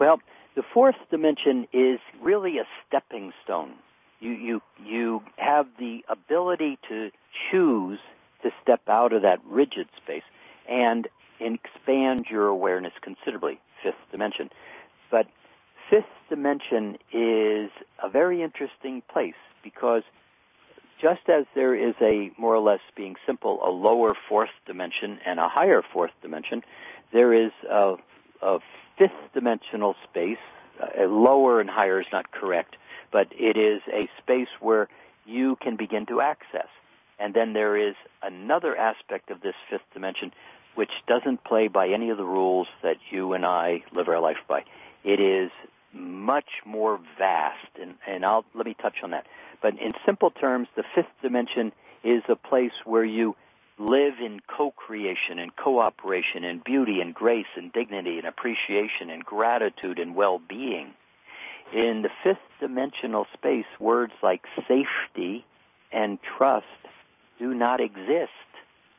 Well, 0.00 0.20
the 0.56 0.62
fourth 0.74 0.96
dimension 1.10 1.68
is 1.72 2.00
really 2.20 2.58
a 2.58 2.64
stepping 2.86 3.32
stone. 3.44 3.74
You, 4.20 4.32
you, 4.32 4.62
you 4.84 5.22
have 5.36 5.66
the 5.78 6.04
ability 6.08 6.78
to 6.88 7.10
choose 7.50 8.00
to 8.42 8.50
step 8.62 8.80
out 8.88 9.12
of 9.12 9.22
that 9.22 9.38
rigid 9.44 9.88
space 10.02 10.24
and 10.68 11.06
expand 11.40 12.26
your 12.30 12.46
awareness 12.46 12.92
considerably, 13.00 13.60
fifth 13.82 13.96
dimension. 14.10 14.50
But 15.10 15.26
fifth 15.90 16.04
dimension 16.28 16.98
is 17.12 17.70
a 18.02 18.08
very 18.10 18.42
interesting 18.42 19.02
place 19.10 19.34
because 19.62 20.02
just 21.00 21.28
as 21.28 21.44
there 21.54 21.74
is 21.74 21.94
a 22.00 22.30
more 22.38 22.54
or 22.54 22.60
less 22.60 22.80
being 22.96 23.16
simple 23.26 23.60
a 23.64 23.70
lower 23.70 24.10
fourth 24.28 24.50
dimension 24.66 25.18
and 25.24 25.38
a 25.38 25.48
higher 25.48 25.82
fourth 25.92 26.10
dimension, 26.22 26.62
there 27.12 27.32
is 27.32 27.52
a, 27.70 27.94
a 28.42 28.58
fifth 28.98 29.32
dimensional 29.32 29.94
space. 30.08 30.38
Uh, 30.80 31.04
lower 31.04 31.60
and 31.60 31.70
higher 31.70 32.00
is 32.00 32.06
not 32.12 32.30
correct, 32.30 32.76
but 33.12 33.28
it 33.32 33.56
is 33.56 33.80
a 33.92 34.08
space 34.20 34.48
where 34.60 34.88
you 35.26 35.56
can 35.56 35.76
begin 35.76 36.06
to 36.06 36.20
access. 36.20 36.68
And 37.18 37.34
then 37.34 37.52
there 37.52 37.76
is 37.76 37.94
another 38.22 38.76
aspect 38.76 39.30
of 39.30 39.40
this 39.40 39.54
fifth 39.68 39.82
dimension 39.92 40.32
which 40.78 40.92
doesn't 41.08 41.42
play 41.42 41.66
by 41.66 41.88
any 41.88 42.10
of 42.10 42.16
the 42.16 42.24
rules 42.24 42.68
that 42.84 42.98
you 43.10 43.32
and 43.32 43.44
I 43.44 43.82
live 43.92 44.06
our 44.06 44.20
life 44.20 44.36
by. 44.46 44.62
It 45.02 45.18
is 45.18 45.50
much 45.92 46.48
more 46.64 47.00
vast, 47.18 47.66
and, 47.82 47.94
and 48.06 48.24
I'll, 48.24 48.44
let 48.54 48.64
me 48.64 48.76
touch 48.80 48.98
on 49.02 49.10
that. 49.10 49.26
But 49.60 49.72
in 49.80 49.90
simple 50.06 50.30
terms, 50.30 50.68
the 50.76 50.84
fifth 50.94 51.10
dimension 51.20 51.72
is 52.04 52.22
a 52.28 52.36
place 52.36 52.70
where 52.84 53.04
you 53.04 53.34
live 53.76 54.20
in 54.24 54.38
co-creation 54.46 55.40
and 55.40 55.56
cooperation 55.56 56.44
and 56.44 56.62
beauty 56.62 57.00
and 57.00 57.12
grace 57.12 57.50
and 57.56 57.72
dignity 57.72 58.18
and 58.18 58.28
appreciation 58.28 59.10
and 59.10 59.24
gratitude 59.24 59.98
and 59.98 60.14
well-being. 60.14 60.94
In 61.72 62.02
the 62.02 62.10
fifth 62.22 62.38
dimensional 62.60 63.26
space, 63.34 63.66
words 63.80 64.12
like 64.22 64.44
safety 64.68 65.44
and 65.90 66.20
trust 66.38 66.66
do 67.40 67.52
not 67.52 67.80
exist 67.80 68.30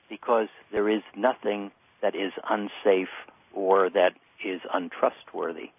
because 0.10 0.48
there 0.72 0.90
is 0.90 1.02
nothing 1.16 1.72
that 2.02 2.16
is 2.16 2.32
unsafe 2.50 3.10
or 3.54 3.90
that 3.90 4.14
is 4.46 4.62
untrustworthy. 4.74 5.72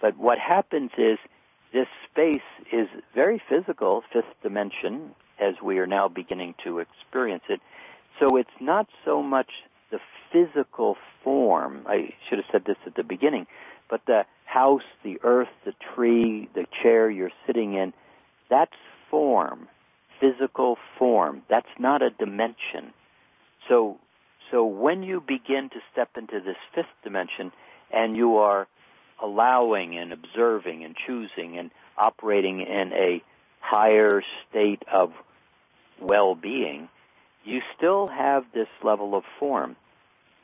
But 0.00 0.18
what 0.18 0.38
happens 0.38 0.90
is 0.98 1.18
this 1.72 1.86
space 2.10 2.42
is 2.72 2.88
very 3.14 3.40
physical, 3.48 4.02
fifth 4.12 4.34
dimension, 4.42 5.14
as 5.40 5.54
we 5.62 5.78
are 5.78 5.86
now 5.86 6.08
beginning 6.08 6.54
to 6.64 6.80
experience 6.80 7.44
it. 7.48 7.60
So 8.20 8.36
it's 8.36 8.50
not 8.60 8.88
so 9.04 9.22
much 9.22 9.48
the 9.90 9.98
physical 10.32 10.96
form. 11.24 11.84
I 11.86 12.14
should 12.28 12.38
have 12.38 12.46
said 12.50 12.64
this 12.66 12.76
at 12.86 12.94
the 12.94 13.02
beginning, 13.02 13.46
but 13.88 14.02
the 14.06 14.24
house, 14.44 14.82
the 15.02 15.18
earth, 15.22 15.48
the 15.64 15.74
tree, 15.94 16.48
the 16.54 16.66
chair 16.82 17.10
you're 17.10 17.30
sitting 17.46 17.74
in, 17.74 17.92
that's 18.50 18.72
form, 19.10 19.68
physical 20.20 20.76
form. 20.98 21.42
That's 21.48 21.66
not 21.78 22.02
a 22.02 22.10
dimension. 22.10 22.92
So, 23.68 23.98
so 24.50 24.64
when 24.64 25.02
you 25.02 25.20
begin 25.20 25.70
to 25.70 25.80
step 25.92 26.10
into 26.16 26.40
this 26.40 26.56
fifth 26.74 26.86
dimension 27.02 27.52
and 27.92 28.16
you 28.16 28.36
are 28.36 28.66
allowing 29.22 29.96
and 29.96 30.12
observing 30.12 30.84
and 30.84 30.96
choosing 31.06 31.58
and 31.58 31.70
operating 31.96 32.60
in 32.60 32.92
a 32.92 33.22
higher 33.60 34.22
state 34.48 34.82
of 34.92 35.12
well-being, 36.00 36.88
you 37.44 37.60
still 37.76 38.08
have 38.08 38.44
this 38.54 38.68
level 38.82 39.14
of 39.14 39.24
form, 39.38 39.76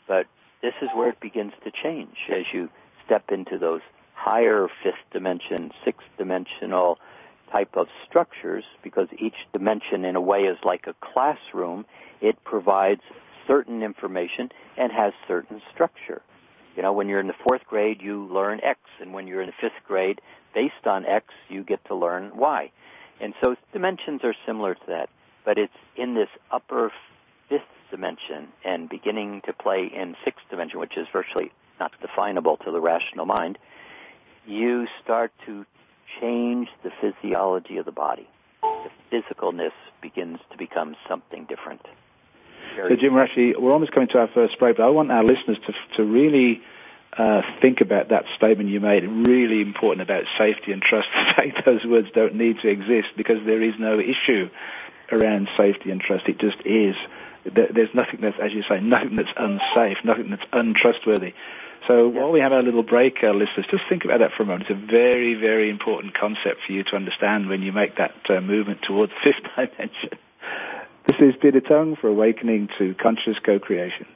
but 0.07 0.27
this 0.63 0.75
is 0.83 0.89
where 0.95 1.11
it 1.11 1.21
begins 1.21 1.53
to 1.65 1.71
change 1.71 2.17
as 2.31 2.45
you 2.53 2.69
step 3.05 3.31
into 3.31 3.59
those 3.59 3.81
higher 4.15 4.69
fifth 4.83 4.95
dimension, 5.13 5.71
sixth 5.85 6.07
dimensional 6.17 6.99
type 7.53 7.77
of 7.77 7.87
structures 8.09 8.65
because 8.83 9.09
each 9.19 9.37
dimension 9.53 10.05
in 10.05 10.17
a 10.17 10.21
way 10.21 10.41
is 10.41 10.59
like 10.65 10.87
a 10.87 10.95
classroom. 11.01 11.85
It 12.21 12.43
provides 12.45 13.03
certain 13.47 13.83
information 13.83 14.51
and 14.77 14.93
has 14.93 15.13
certain 15.27 15.61
structure. 15.73 16.23
You 16.77 16.83
know, 16.83 16.93
when 16.93 17.09
you're 17.09 17.21
in 17.21 17.27
the 17.27 17.35
fourth 17.49 17.63
grade, 17.67 18.01
you 18.01 18.27
learn 18.33 18.61
X, 18.63 18.79
and 19.01 19.13
when 19.13 19.27
you're 19.27 19.43
in 19.43 19.49
the 19.49 19.55
fifth 19.61 19.85
grade, 19.87 20.21
based 20.55 20.87
on 20.87 21.05
X, 21.05 21.27
you 21.49 21.65
get 21.65 21.85
to 21.87 21.95
learn 21.95 22.37
Y. 22.37 22.71
And 23.21 23.35
so 23.43 23.57
dimensions 23.73 24.21
are 24.23 24.35
similar 24.47 24.75
to 24.75 24.87
that, 24.89 25.09
but 25.45 25.59
it's 25.59 25.73
in 25.97 26.15
this 26.15 26.29
upper 26.53 26.93
fifth 27.49 27.63
dimension 27.91 28.49
and 28.65 28.89
beginning 28.89 29.43
to 29.47 29.53
play 29.53 29.91
in 29.93 30.15
sixth 30.25 30.45
dimension, 30.51 30.79
which 30.79 30.97
is 30.97 31.07
virtually 31.13 31.51
not 31.81 31.93
definable 32.01 32.57
to 32.59 32.71
the 32.71 32.81
rational 32.81 33.27
mind, 33.27 33.59
you 34.47 34.87
start 35.03 35.33
to 35.47 35.65
change 36.21 36.69
the 36.83 36.91
physiology 37.01 37.77
of 37.77 37.85
the 37.85 37.93
body. 37.93 38.29
The 38.63 38.91
physicalness 39.13 39.73
begins 40.01 40.39
to 40.51 40.57
become 40.57 40.97
something 41.09 41.47
different. 41.47 41.83
So, 42.89 42.97
Jim, 42.97 43.15
we're 43.15 43.23
actually 43.23 43.55
we're 43.57 43.73
almost 43.73 43.93
coming 43.93 44.09
to 44.11 44.19
our 44.19 44.29
first 44.29 44.59
break, 44.59 44.77
but 44.77 44.85
I 44.85 44.91
want 44.91 45.11
our 45.11 45.25
listeners 45.25 45.59
to 45.67 45.75
to 45.97 46.05
really 46.05 46.63
uh, 47.17 47.43
think 47.61 47.81
about 47.81 48.11
that 48.11 48.25
statement 48.37 48.71
you 48.71 48.81
made. 48.81 49.05
Really 49.05 49.61
important 49.61 50.03
about 50.03 50.25
safety 50.39 50.73
and 50.73 50.81
trust. 50.81 51.09
In 51.17 51.53
fact, 51.53 51.65
those 51.65 51.85
words 51.85 52.09
don't 52.15 52.35
need 52.35 52.61
to 52.61 52.69
exist 52.69 53.09
because 53.17 53.39
there 53.45 53.63
is 53.63 53.75
no 53.79 53.99
issue 53.99 54.49
around 55.11 55.49
safety 55.57 55.91
and 55.91 56.01
trust. 56.01 56.29
It 56.29 56.39
just 56.39 56.59
is. 56.65 56.95
There's 57.45 57.95
nothing 57.95 58.21
that's, 58.21 58.39
as 58.39 58.53
you 58.53 58.63
say, 58.69 58.81
nothing 58.81 59.17
that's 59.17 59.33
unsafe, 59.37 59.99
nothing 60.05 60.31
that's 60.31 60.45
untrustworthy. 60.53 61.33
So 61.87 62.09
while 62.09 62.31
we 62.31 62.41
have 62.41 62.53
our 62.53 62.63
little 62.63 62.83
break, 62.83 63.23
uh, 63.23 63.31
listeners, 63.31 63.65
just 63.71 63.85
think 63.89 64.05
about 64.05 64.19
that 64.19 64.33
for 64.37 64.43
a 64.43 64.47
moment. 64.47 64.69
It's 64.69 64.83
a 64.83 64.87
very, 64.87 65.35
very 65.35 65.71
important 65.71 66.15
concept 66.15 66.61
for 66.67 66.73
you 66.73 66.85
to 66.85 66.97
understand 66.97 67.49
when 67.49 67.63
you 67.63 67.73
make 67.73 67.97
that 67.97 68.15
uh, 68.29 68.41
movement 68.41 68.83
towards 68.83 69.13
fifth 69.25 69.43
dimension. 69.57 70.19
This 71.09 71.31
is 71.31 71.41
Peter 71.41 71.63
Tongue 71.63 71.97
for 71.97 72.09
Awakening 72.09 72.69
to 72.77 72.95
Conscious 72.95 73.39
Co-Creation. 73.39 74.07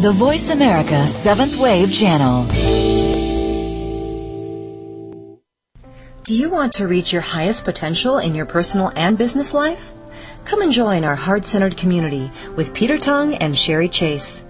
The 0.00 0.12
Voice 0.14 0.50
America 0.50 1.08
Seventh 1.08 1.56
Wave 1.56 1.92
Channel. 1.92 2.44
Do 6.22 6.36
you 6.36 6.50
want 6.50 6.74
to 6.74 6.86
reach 6.86 7.12
your 7.12 7.22
highest 7.22 7.64
potential 7.64 8.18
in 8.18 8.36
your 8.36 8.46
personal 8.46 8.92
and 8.94 9.18
business 9.18 9.52
life? 9.52 9.90
Come 10.44 10.62
and 10.62 10.70
join 10.70 11.02
our 11.02 11.16
heart 11.16 11.46
centered 11.46 11.76
community 11.76 12.30
with 12.54 12.72
Peter 12.72 12.96
Tongue 12.96 13.34
and 13.34 13.58
Sherry 13.58 13.88
Chase. 13.88 14.45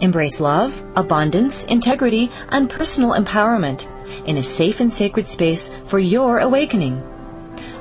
Embrace 0.00 0.40
love, 0.40 0.82
abundance, 0.96 1.64
integrity, 1.66 2.30
and 2.50 2.70
personal 2.70 3.12
empowerment 3.12 3.86
in 4.26 4.36
a 4.36 4.42
safe 4.42 4.80
and 4.80 4.90
sacred 4.90 5.26
space 5.26 5.70
for 5.86 5.98
your 5.98 6.38
awakening. 6.38 7.02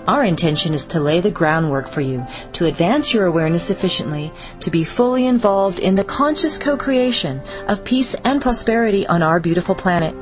Our 0.08 0.26
intention 0.26 0.74
is 0.74 0.86
to 0.88 1.00
lay 1.00 1.22
the 1.22 1.32
groundwork 1.32 1.88
for 1.88 2.02
you 2.02 2.28
to 2.54 2.66
advance 2.66 3.14
your 3.14 3.26
awareness 3.26 3.64
sufficiently 3.64 4.34
to 4.60 4.70
be 4.70 4.84
fully 4.84 5.26
involved 5.26 5.80
in 5.80 5.96
the 5.96 6.04
conscious 6.04 6.58
co-creation 6.58 7.42
of 7.68 7.86
peace 7.86 8.14
and 8.26 8.42
prosperity 8.42 9.08
on 9.08 9.24
our 9.24 9.40
beautiful 9.40 9.76
planet. 9.76 10.14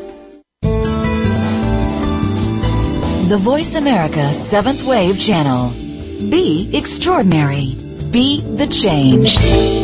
The 3.28 3.38
Voice 3.38 3.74
America 3.76 4.32
Seventh 4.32 4.84
Wave 4.84 5.18
Channel. 5.18 5.70
Be 6.30 6.70
extraordinary. 6.76 7.74
Be 8.10 8.40
the 8.40 8.66
change. 8.66 9.83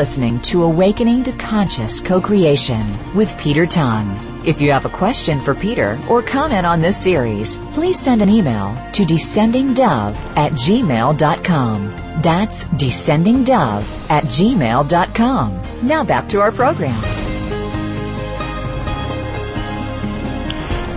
Listening 0.00 0.40
to 0.40 0.62
Awakening 0.62 1.22
to 1.22 1.32
Conscious 1.32 2.00
Co-Creation 2.00 3.14
with 3.14 3.36
Peter 3.36 3.66
Tongue. 3.66 4.08
If 4.46 4.58
you 4.58 4.72
have 4.72 4.86
a 4.86 4.88
question 4.88 5.42
for 5.42 5.54
Peter 5.54 5.98
or 6.08 6.22
comment 6.22 6.64
on 6.64 6.80
this 6.80 6.96
series, 6.96 7.58
please 7.74 8.00
send 8.00 8.22
an 8.22 8.30
email 8.30 8.74
to 8.94 9.04
descendingdove 9.04 10.14
at 10.38 10.52
gmail.com. 10.52 11.88
That's 12.22 12.64
descendingdove 12.64 14.10
at 14.10 14.24
gmail.com. 14.24 15.62
Now 15.86 16.02
back 16.02 16.30
to 16.30 16.40
our 16.40 16.50
program. 16.50 17.02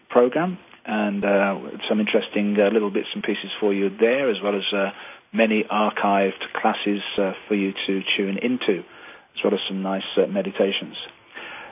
program, 0.09 0.57
and 0.85 1.25
uh, 1.25 1.59
some 1.89 1.99
interesting 1.99 2.57
uh, 2.57 2.69
little 2.69 2.91
bits 2.91 3.09
and 3.13 3.21
pieces 3.21 3.51
for 3.59 3.73
you 3.73 3.89
there, 3.89 4.29
as 4.29 4.41
well 4.41 4.55
as 4.55 4.71
uh, 4.71 4.91
many 5.33 5.65
archived 5.65 6.53
classes 6.53 7.01
for 7.17 7.55
you 7.55 7.73
to 7.87 8.03
tune 8.15 8.37
into, 8.37 8.85
as 9.35 9.43
well 9.43 9.53
as 9.53 9.59
some 9.67 9.81
nice 9.81 10.03
uh, 10.17 10.27
meditations. 10.27 10.95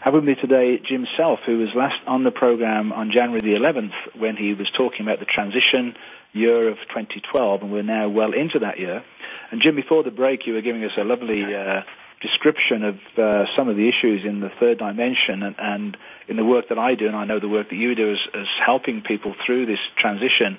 Have 0.01 0.13
with 0.13 0.23
me 0.23 0.35
today 0.35 0.79
Jim 0.83 1.07
Self, 1.17 1.39
who 1.45 1.57
was 1.57 1.69
last 1.75 1.99
on 2.07 2.23
the 2.23 2.31
program 2.31 2.93
on 2.93 3.11
January 3.11 3.41
the 3.41 3.59
11th 3.59 4.19
when 4.19 4.37
he 4.37 4.53
was 4.53 4.69
talking 4.77 5.01
about 5.01 5.19
the 5.19 5.25
transition 5.25 5.95
year 6.33 6.69
of 6.69 6.77
2012, 6.89 7.61
and 7.61 7.71
we're 7.71 7.81
now 7.81 8.07
well 8.07 8.33
into 8.33 8.59
that 8.59 8.79
year. 8.79 9.03
And 9.51 9.61
Jim, 9.61 9.75
before 9.75 10.03
the 10.03 10.11
break, 10.11 10.45
you 10.45 10.53
were 10.53 10.61
giving 10.61 10.83
us 10.83 10.91
a 10.97 11.03
lovely 11.03 11.43
uh, 11.43 11.81
description 12.21 12.83
of 12.83 12.95
uh, 13.17 13.45
some 13.55 13.69
of 13.69 13.75
the 13.75 13.87
issues 13.89 14.25
in 14.25 14.39
the 14.39 14.49
third 14.59 14.79
dimension 14.79 15.43
and, 15.43 15.55
and, 15.57 15.97
in 16.27 16.35
the 16.35 16.43
work 16.43 16.67
that 16.69 16.77
I 16.77 16.95
do, 16.95 17.07
and 17.07 17.15
I 17.15 17.23
know 17.23 17.39
the 17.39 17.47
work 17.47 17.69
that 17.69 17.75
you 17.75 17.95
do 17.95 18.11
is, 18.11 18.19
is 18.33 18.47
helping 18.65 19.01
people 19.01 19.33
through 19.45 19.65
this 19.65 19.79
transition. 19.97 20.57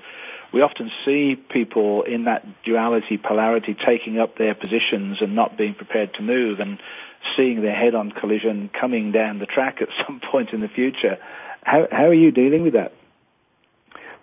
We 0.53 0.63
often 0.63 0.91
see 1.05 1.37
people 1.37 2.03
in 2.03 2.25
that 2.25 2.63
duality, 2.65 3.19
polarity, 3.19 3.75
taking 3.75 4.19
up 4.19 4.39
their 4.39 4.55
positions 4.55 5.19
and 5.21 5.35
not 5.35 5.59
being 5.59 5.75
prepared 5.75 6.15
to 6.15 6.23
move 6.23 6.61
and 6.61 6.79
seeing 7.37 7.61
their 7.61 7.75
head-on 7.75 8.13
collision 8.13 8.69
coming 8.69 9.13
down 9.13 9.39
the 9.39 9.47
track 9.47 9.83
at 9.83 9.89
some 10.07 10.21
point 10.21 10.51
in 10.53 10.61
the 10.61 10.69
future. 10.69 11.19
How, 11.63 11.87
how 11.91 12.07
are 12.07 12.15
you 12.15 12.31
dealing 12.31 12.63
with 12.63 12.75
that? 12.75 12.93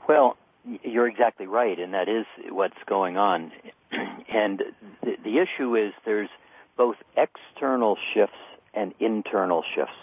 Well, 0.08 0.38
you're 0.84 1.08
exactly 1.08 1.46
right, 1.48 1.78
and 1.80 1.94
that 1.94 2.10
is 2.10 2.26
what's 2.50 2.78
going 2.88 3.18
on. 3.18 3.52
and 3.92 4.64
the, 5.04 5.16
the 5.24 5.38
issue 5.40 5.76
is 5.76 5.94
there's 6.06 6.30
both 6.78 6.96
external 7.16 7.98
shifts 8.14 8.36
and 8.74 8.94
internal 9.00 9.64
shifts, 9.76 9.94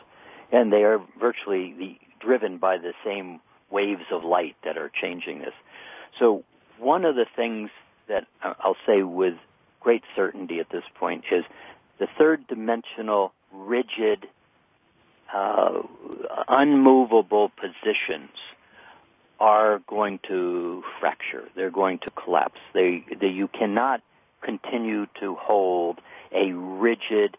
and 0.50 0.72
they 0.72 0.84
are 0.84 1.00
virtually 1.18 1.74
the, 1.76 1.98
driven 2.20 2.58
by 2.58 2.78
the 2.78 2.92
same 3.04 3.40
waves 3.70 4.04
of 4.12 4.24
light 4.24 4.56
that 4.64 4.76
are 4.78 4.90
changing 5.00 5.40
this. 5.40 5.54
So 6.18 6.44
one 6.78 7.04
of 7.04 7.14
the 7.14 7.26
things 7.36 7.70
that 8.08 8.26
I'll 8.42 8.76
say 8.86 9.02
with 9.02 9.34
great 9.80 10.02
certainty 10.14 10.60
at 10.60 10.70
this 10.70 10.84
point 10.94 11.24
is 11.30 11.44
the 11.98 12.08
third 12.18 12.46
dimensional, 12.46 13.32
rigid, 13.52 14.26
uh, 15.32 15.82
unmovable 16.48 17.50
positions 17.50 18.30
are 19.40 19.80
going 19.88 20.20
to 20.28 20.84
fracture. 21.00 21.48
They're 21.56 21.70
going 21.70 21.98
to 22.00 22.10
collapse. 22.10 22.60
They, 22.74 23.04
they, 23.20 23.28
you 23.28 23.48
cannot 23.48 24.02
continue 24.40 25.06
to 25.20 25.34
hold 25.34 26.00
a 26.32 26.52
rigid, 26.52 27.36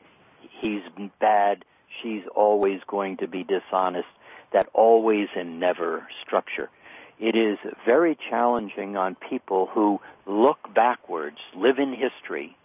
he's 0.62 0.82
bad, 1.20 1.66
she's 2.02 2.24
always 2.36 2.82
going 2.88 3.18
to 3.18 3.28
be 3.28 3.44
dishonest, 3.44 4.08
that 4.52 4.68
always 4.74 5.28
and 5.36 5.60
never 5.60 6.08
structure. 6.26 6.70
It 7.20 7.36
is 7.36 7.58
very 7.86 8.18
challenging 8.30 8.98
on 8.98 9.16
people 9.16 9.68
who 9.68 10.00
look 10.26 10.74
backwards, 10.74 11.38
live 11.56 11.80
in 11.80 11.94
history, 11.94 12.56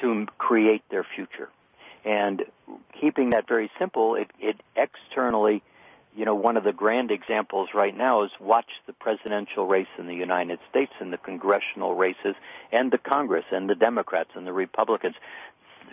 to 0.00 0.26
create 0.38 0.82
their 0.90 1.04
future. 1.14 1.48
And 2.04 2.42
keeping 3.00 3.30
that 3.30 3.46
very 3.46 3.70
simple, 3.78 4.16
it, 4.16 4.28
it 4.40 4.56
externally, 4.74 5.62
you 6.16 6.24
know, 6.24 6.34
one 6.34 6.56
of 6.56 6.64
the 6.64 6.72
grand 6.72 7.10
examples 7.10 7.68
right 7.74 7.96
now 7.96 8.24
is 8.24 8.30
watch 8.40 8.70
the 8.86 8.92
presidential 8.92 9.66
race 9.66 9.86
in 9.98 10.08
the 10.08 10.14
United 10.14 10.58
States 10.68 10.92
and 11.00 11.12
the 11.12 11.18
congressional 11.18 11.94
races 11.94 12.34
and 12.72 12.90
the 12.90 12.98
Congress 12.98 13.44
and 13.52 13.70
the 13.70 13.76
Democrats 13.76 14.30
and 14.34 14.46
the 14.46 14.52
Republicans 14.52 15.14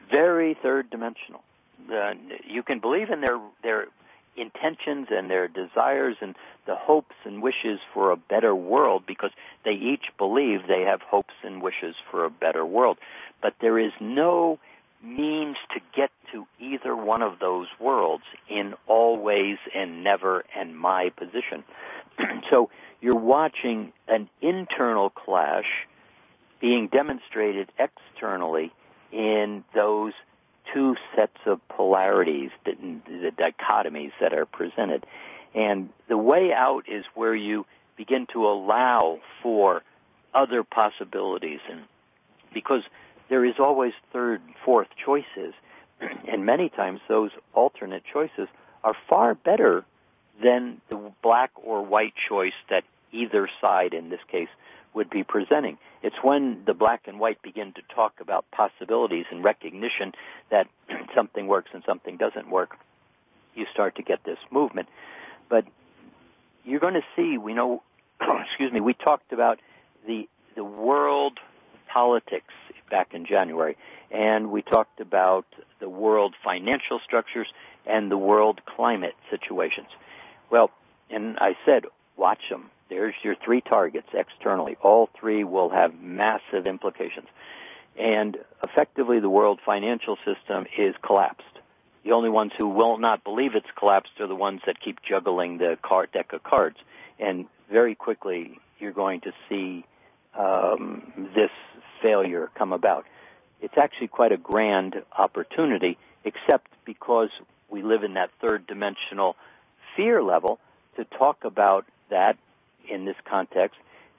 very 0.09 0.57
third 0.62 0.89
dimensional. 0.89 1.43
Uh, 1.91 2.13
you 2.45 2.63
can 2.63 2.79
believe 2.79 3.09
in 3.09 3.21
their 3.21 3.39
their 3.63 3.88
intentions 4.35 5.07
and 5.11 5.29
their 5.29 5.47
desires 5.47 6.17
and 6.21 6.35
the 6.65 6.75
hopes 6.75 7.15
and 7.25 7.41
wishes 7.41 7.79
for 7.93 8.11
a 8.11 8.17
better 8.17 8.55
world 8.55 9.03
because 9.05 9.31
they 9.65 9.71
each 9.71 10.05
believe 10.17 10.67
they 10.67 10.81
have 10.81 11.01
hopes 11.01 11.33
and 11.43 11.61
wishes 11.61 11.95
for 12.09 12.25
a 12.25 12.29
better 12.29 12.65
world. 12.65 12.97
But 13.41 13.55
there 13.61 13.79
is 13.79 13.91
no 13.99 14.59
means 15.01 15.57
to 15.73 15.79
get 15.95 16.11
to 16.31 16.45
either 16.59 16.95
one 16.95 17.21
of 17.21 17.39
those 17.39 17.67
worlds 17.79 18.23
in 18.49 18.73
always 18.87 19.57
and 19.73 20.03
never 20.03 20.43
and 20.55 20.77
my 20.77 21.09
position. 21.09 21.63
so 22.49 22.69
you're 23.01 23.15
watching 23.15 23.93
an 24.07 24.29
internal 24.41 25.09
clash 25.09 25.87
being 26.59 26.87
demonstrated 26.87 27.71
externally 27.79 28.71
in 29.11 29.63
those 29.73 30.13
two 30.73 30.95
sets 31.15 31.38
of 31.45 31.60
polarities, 31.69 32.51
the, 32.65 32.73
dichotomies 33.38 34.12
that 34.21 34.34
are 34.34 34.45
presented. 34.45 35.05
And 35.55 35.89
the 36.08 36.17
way 36.17 36.51
out 36.53 36.84
is 36.88 37.05
where 37.15 37.36
you 37.36 37.65
begin 37.97 38.27
to 38.34 38.47
allow 38.47 39.19
for 39.41 39.84
other 40.34 40.63
possibilities 40.63 41.60
and 41.69 41.82
because 42.53 42.84
there 43.29 43.45
is 43.45 43.55
always 43.60 43.93
third, 44.12 44.41
fourth 44.65 44.88
choices, 45.03 45.53
and 46.27 46.45
many 46.45 46.69
times 46.69 46.99
those 47.08 47.32
alternate 47.53 48.03
choices 48.12 48.47
are 48.84 48.95
far 49.08 49.36
better 49.36 49.86
than 50.41 50.82
the 50.89 51.12
black 51.21 51.51
or 51.55 51.84
white 51.84 52.13
choice 52.27 52.53
that 52.69 52.84
either 53.12 53.49
side, 53.62 53.93
in 53.93 54.10
this 54.10 54.21
case, 54.32 54.47
would 54.93 55.10
be 55.10 55.23
presenting. 55.23 55.78
It's 56.02 56.15
when 56.21 56.63
the 56.65 56.73
black 56.73 57.08
and 57.08 57.19
white 57.19 57.41
begin 57.41 57.73
to 57.73 57.82
talk 57.93 58.13
about 58.19 58.45
possibilities 58.52 59.25
and 59.32 59.43
recognition 59.43 60.13
that 60.49 60.67
something 61.15 61.47
works 61.47 61.69
and 61.73 61.84
something 61.86 62.17
doesn't 62.17 62.49
work, 62.49 62.78
you 63.56 63.65
start 63.71 63.95
to 63.97 64.04
get 64.04 64.23
this 64.23 64.39
movement. 64.52 64.88
But 65.49 65.65
you're 66.63 66.80
going 66.80 66.95
to 66.95 67.06
see, 67.15 67.38
we 67.38 67.54
know, 67.54 67.84
excuse 68.21 68.71
me, 68.71 68.80
we 68.80 68.93
talked 68.93 69.32
about 69.32 69.60
the, 70.08 70.28
the 70.56 70.63
world 70.63 71.39
politics 71.91 72.54
back 72.89 73.13
in 73.13 73.25
January, 73.25 73.78
and 74.12 74.52
we 74.52 74.62
talked 74.62 74.99
about 74.99 75.45
the 75.80 75.89
world 75.89 76.36
financial 76.43 76.99
structures 77.06 77.47
and 77.86 78.12
the 78.12 78.17
world 78.17 78.62
climate 78.65 79.15
situations. 79.30 79.88
Well, 80.49 80.71
and 81.10 81.38
I 81.39 81.56
said, 81.65 81.86
watch 82.17 82.41
them 82.49 82.69
there's 82.89 83.15
your 83.23 83.36
three 83.43 83.62
targets 83.62 84.08
externally. 84.13 84.78
All 84.82 85.10
three 85.19 85.43
will 85.43 85.69
have 85.69 85.99
massive 85.99 86.65
implications. 86.65 87.28
And 87.97 88.38
effectively, 88.65 89.19
the 89.19 89.30
world 89.30 89.60
financial 89.65 90.17
system 90.17 90.65
is 90.78 90.95
collapsed. 91.04 91.43
The 92.04 92.12
only 92.12 92.30
ones 92.30 92.52
who 92.58 92.67
will 92.67 92.97
not 92.97 93.23
believe 93.23 93.56
it's 93.56 93.67
collapsed 93.78 94.19
are 94.19 94.28
the 94.28 94.36
ones 94.36 94.62
that 94.65 94.80
keep 94.80 94.99
juggling 95.08 95.58
the 95.58 95.78
card 95.82 96.12
deck 96.12 96.34
of 96.34 96.43
cards. 96.43 96.78
And 97.19 97.45
very 97.69 97.95
quickly, 97.95 98.60
you're 98.80 98.93
going 98.93 99.21
to 99.21 99.34
see 99.49 99.86
um, 100.38 101.30
this 101.36 101.52
failure 102.02 102.49
come 102.56 102.71
about. 102.71 103.06
It's 103.62 103.78
actually 103.78 104.08
quite 104.08 104.32
a 104.32 104.38
grand 104.38 104.95
opportunity, 105.17 105.97
except 106.23 106.71
because 106.86 107.30
we 107.69 107.84
live 107.84 108.04
in 108.04 108.13
that 108.13 108.30
third 108.39 108.65
dimensional 108.65 109.36
fear 109.95 110.23
level 110.23 110.60
to 110.95 111.04
talk 111.04 111.43
about 111.43 111.86
that 112.10 112.38
in 112.89 113.06
this 113.06 113.15
context, 113.25 113.78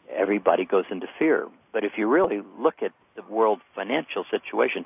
everybody 0.09 0.65
goes 0.65 0.85
into 0.91 1.07
fear. 1.19 1.49
But 1.73 1.85
if 1.85 1.93
you 1.97 2.09
really 2.09 2.43
look 2.59 2.83
at 2.83 2.93
the 3.17 3.23
world 3.23 3.61
financial 3.75 4.25
situation, 4.31 4.85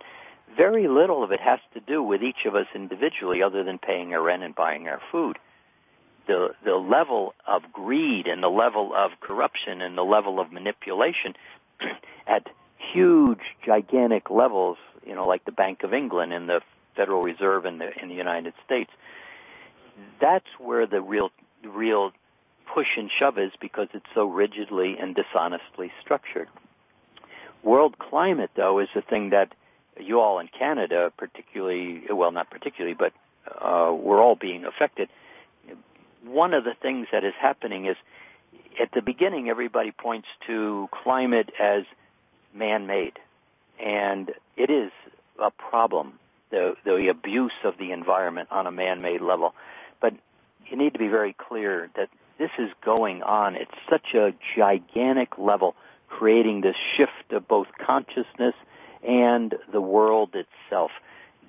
very 0.56 0.88
little 0.88 1.22
of 1.22 1.32
it 1.32 1.40
has 1.40 1.58
to 1.74 1.80
do 1.80 2.02
with 2.02 2.22
each 2.22 2.44
of 2.46 2.54
us 2.54 2.66
individually 2.74 3.42
other 3.42 3.64
than 3.64 3.78
paying 3.78 4.14
our 4.14 4.22
rent 4.22 4.42
and 4.42 4.54
buying 4.54 4.88
our 4.88 5.00
food. 5.10 5.38
The, 6.26 6.54
the 6.64 6.74
level 6.74 7.34
of 7.46 7.62
greed 7.72 8.26
and 8.26 8.42
the 8.42 8.48
level 8.48 8.92
of 8.94 9.10
corruption 9.20 9.82
and 9.82 9.96
the 9.96 10.04
level 10.04 10.40
of 10.40 10.52
manipulation 10.52 11.34
at 12.26 12.46
huge, 12.92 13.40
gigantic 13.64 14.30
levels, 14.30 14.78
you 15.06 15.14
know, 15.14 15.24
like 15.24 15.44
the 15.44 15.52
Bank 15.52 15.82
of 15.82 15.92
England 15.92 16.32
and 16.32 16.48
the 16.48 16.60
Federal 16.96 17.22
Reserve 17.22 17.66
in 17.66 17.78
the, 17.78 17.90
in 18.00 18.08
the 18.08 18.14
United 18.14 18.54
States, 18.64 18.90
that's 20.20 20.46
where 20.58 20.86
the 20.86 21.00
real, 21.00 21.30
real 21.62 22.12
push 22.72 22.96
and 22.96 23.10
shove 23.10 23.38
is 23.38 23.52
because 23.60 23.88
it's 23.94 24.06
so 24.14 24.24
rigidly 24.24 24.96
and 24.98 25.14
dishonestly 25.14 25.92
structured. 26.00 26.48
World 27.62 27.98
climate, 27.98 28.50
though, 28.56 28.78
is 28.78 28.88
the 28.94 29.02
thing 29.02 29.30
that 29.30 29.52
you 29.98 30.20
all 30.20 30.38
in 30.38 30.48
Canada, 30.48 31.12
particularly, 31.16 32.04
well, 32.10 32.32
not 32.32 32.50
particularly, 32.50 32.94
but 32.94 33.12
uh, 33.46 33.92
we're 33.92 34.20
all 34.20 34.36
being 34.36 34.64
affected. 34.64 35.08
One 36.24 36.54
of 36.54 36.64
the 36.64 36.74
things 36.80 37.06
that 37.12 37.24
is 37.24 37.34
happening 37.40 37.86
is 37.86 37.96
at 38.80 38.90
the 38.92 39.02
beginning, 39.02 39.48
everybody 39.48 39.92
points 39.92 40.28
to 40.46 40.88
climate 40.90 41.50
as 41.60 41.84
man-made, 42.52 43.18
and 43.82 44.30
it 44.56 44.70
is 44.70 44.90
a 45.42 45.50
problem, 45.50 46.18
the, 46.50 46.74
the 46.84 47.08
abuse 47.08 47.52
of 47.64 47.78
the 47.78 47.92
environment 47.92 48.48
on 48.50 48.66
a 48.66 48.72
man-made 48.72 49.20
level. 49.20 49.54
But 50.00 50.14
you 50.66 50.76
need 50.76 50.92
to 50.94 50.98
be 50.98 51.08
very 51.08 51.34
clear 51.34 51.90
that 51.96 52.08
this 52.38 52.50
is 52.58 52.70
going 52.84 53.22
on 53.22 53.56
at 53.56 53.68
such 53.88 54.14
a 54.14 54.34
gigantic 54.56 55.38
level, 55.38 55.74
creating 56.08 56.60
this 56.60 56.76
shift 56.92 57.32
of 57.32 57.46
both 57.46 57.68
consciousness 57.78 58.54
and 59.06 59.54
the 59.72 59.80
world 59.80 60.34
itself. 60.34 60.90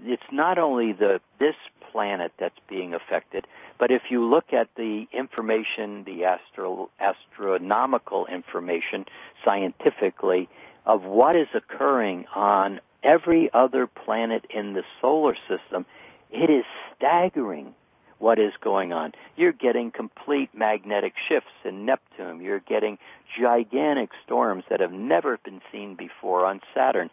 It's 0.04 0.24
not 0.32 0.58
only 0.58 0.92
the 0.92 1.22
this 1.40 1.56
planet 1.92 2.34
that's 2.38 2.60
being 2.68 2.94
affected, 2.94 3.48
but 3.78 3.90
if 3.92 4.04
you 4.10 4.26
look 4.26 4.52
at 4.52 4.68
the 4.76 5.08
information, 5.14 6.04
the 6.04 6.26
astro, 6.26 6.90
astronomical 7.00 8.26
information 8.26 9.06
scientifically 9.44 10.50
of 10.86 11.04
what 11.04 11.36
is 11.36 11.48
occurring 11.54 12.26
on 12.36 12.82
every 13.02 13.50
other 13.54 13.88
planet 13.88 14.46
in 14.50 14.74
the 14.74 14.84
solar 15.02 15.36
system, 15.48 15.86
it 16.32 16.50
is 16.50 16.66
staggering 16.96 17.74
what 18.20 18.40
is 18.40 18.54
going 18.62 18.94
on. 18.94 19.12
You're 19.36 19.52
getting 19.52 19.92
complete 19.92 20.50
magnetic 20.54 21.14
shifts 21.28 21.52
in 21.64 21.86
Neptune. 21.86 22.42
You're 22.42 22.60
getting 22.60 22.98
gigantic 23.40 24.10
storms 24.26 24.64
that 24.70 24.80
have 24.80 24.92
never 24.92 25.38
been 25.44 25.62
seen 25.72 25.96
before 25.96 26.46
on 26.46 26.62
Saturn. 26.74 27.10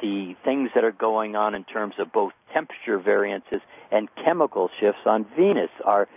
The 0.00 0.34
things 0.44 0.70
that 0.74 0.84
are 0.84 0.92
going 0.92 1.36
on 1.36 1.54
in 1.54 1.64
terms 1.64 1.94
of 1.98 2.12
both 2.12 2.32
temperature 2.52 2.98
variances 2.98 3.60
and 3.90 4.08
chemical 4.24 4.70
shifts 4.80 5.00
on 5.06 5.24
Venus 5.36 5.70
are 5.84 6.08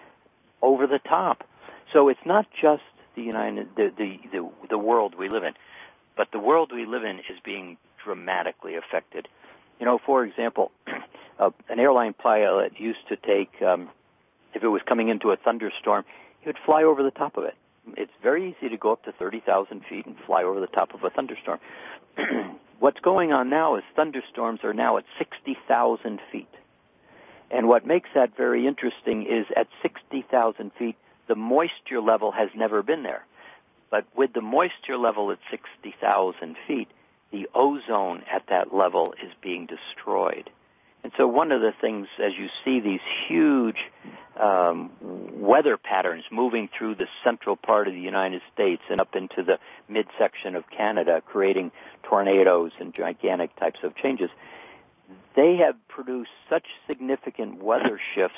over 0.62 0.88
the 0.88 1.00
top. 1.00 1.44
So 1.92 2.10
it's 2.10 2.26
not 2.26 2.48
just 2.60 2.82
the 3.16 3.22
United 3.22 3.68
the, 3.76 3.92
the 3.96 4.20
the 4.32 4.50
the 4.72 4.78
world 4.78 5.14
we 5.18 5.30
live 5.30 5.44
in, 5.44 5.54
but 6.18 6.30
the 6.32 6.40
world 6.40 6.72
we 6.74 6.86
live 6.86 7.04
in 7.04 7.20
is 7.20 7.40
being 7.46 7.78
dramatically 8.04 8.76
affected. 8.76 9.28
You 9.80 9.86
know, 9.86 10.00
for 10.04 10.24
example, 10.24 10.72
uh, 11.40 11.52
an 11.70 11.80
airline 11.80 12.14
pilot 12.14 12.74
used 12.80 13.08
to 13.10 13.16
take 13.16 13.62
um, 13.62 13.90
if 14.54 14.64
it 14.64 14.68
was 14.68 14.82
coming 14.88 15.10
into 15.10 15.32
a 15.32 15.38
thunderstorm, 15.38 16.06
he 16.42 16.50
would 16.50 16.60
fly 16.66 16.84
over 16.84 17.04
the 17.04 17.12
top 17.12 17.38
of 17.38 17.44
it. 17.44 17.56
It's 17.98 18.12
very 18.22 18.50
easy 18.52 18.70
to 18.70 18.78
go 18.78 18.92
up 18.92 19.04
to 19.04 19.12
30,000 19.12 19.82
feet 19.90 20.06
and 20.06 20.16
fly 20.26 20.44
over 20.44 20.60
the 20.60 20.68
top 20.68 20.94
of 20.94 21.04
a 21.04 21.10
thunderstorm. 21.10 21.60
What's 22.80 23.00
going 23.00 23.32
on 23.32 23.50
now 23.50 23.76
is 23.76 23.84
thunderstorms 23.96 24.62
are 24.64 24.74
now 24.74 24.98
at 24.98 25.06
60,000 25.18 26.20
feet. 26.32 26.48
And 27.52 27.68
what 27.68 27.86
makes 27.86 28.10
that 28.16 28.36
very 28.36 28.68
interesting 28.68 29.24
is 29.24 29.46
at 29.56 29.68
60,000 29.82 30.72
feet, 30.78 30.96
the 31.28 31.36
moisture 31.36 32.02
level 32.02 32.32
has 32.32 32.50
never 32.56 32.82
been 32.82 33.04
there. 33.04 33.26
But 33.92 34.06
with 34.16 34.34
the 34.34 34.42
moisture 34.42 34.98
level 34.98 35.32
at 35.32 35.38
60,000 35.52 36.56
feet, 36.68 36.88
the 37.32 37.48
ozone 37.54 38.24
at 38.34 38.44
that 38.50 38.74
level 38.74 39.14
is 39.24 39.32
being 39.42 39.68
destroyed. 39.68 40.50
And 41.04 41.12
so 41.18 41.28
one 41.28 41.52
of 41.52 41.62
the 41.62 41.74
things, 41.82 42.08
as 42.24 42.32
you 42.38 42.48
see 42.64 42.80
these 42.80 43.02
huge 43.28 43.78
um, 44.40 44.90
weather 45.02 45.78
patterns 45.78 46.24
moving 46.32 46.70
through 46.76 46.96
the 46.96 47.08
central 47.24 47.58
part 47.58 47.88
of 47.88 47.94
the 47.94 48.00
United 48.00 48.42
States 48.54 48.82
and 48.90 49.02
up 49.02 49.16
into 49.16 49.44
the 49.44 49.60
midsection 49.90 50.56
of 50.56 50.64
Canada, 50.70 51.22
creating 51.26 51.72
tornadoes 52.04 52.72
and 52.80 52.94
gigantic 52.96 53.56
types 53.58 53.80
of 53.84 53.96
changes, 53.98 54.30
they 55.36 55.58
have 55.58 55.76
produced 55.90 56.32
such 56.50 56.66
significant 56.88 57.62
weather 57.62 58.00
shifts 58.16 58.38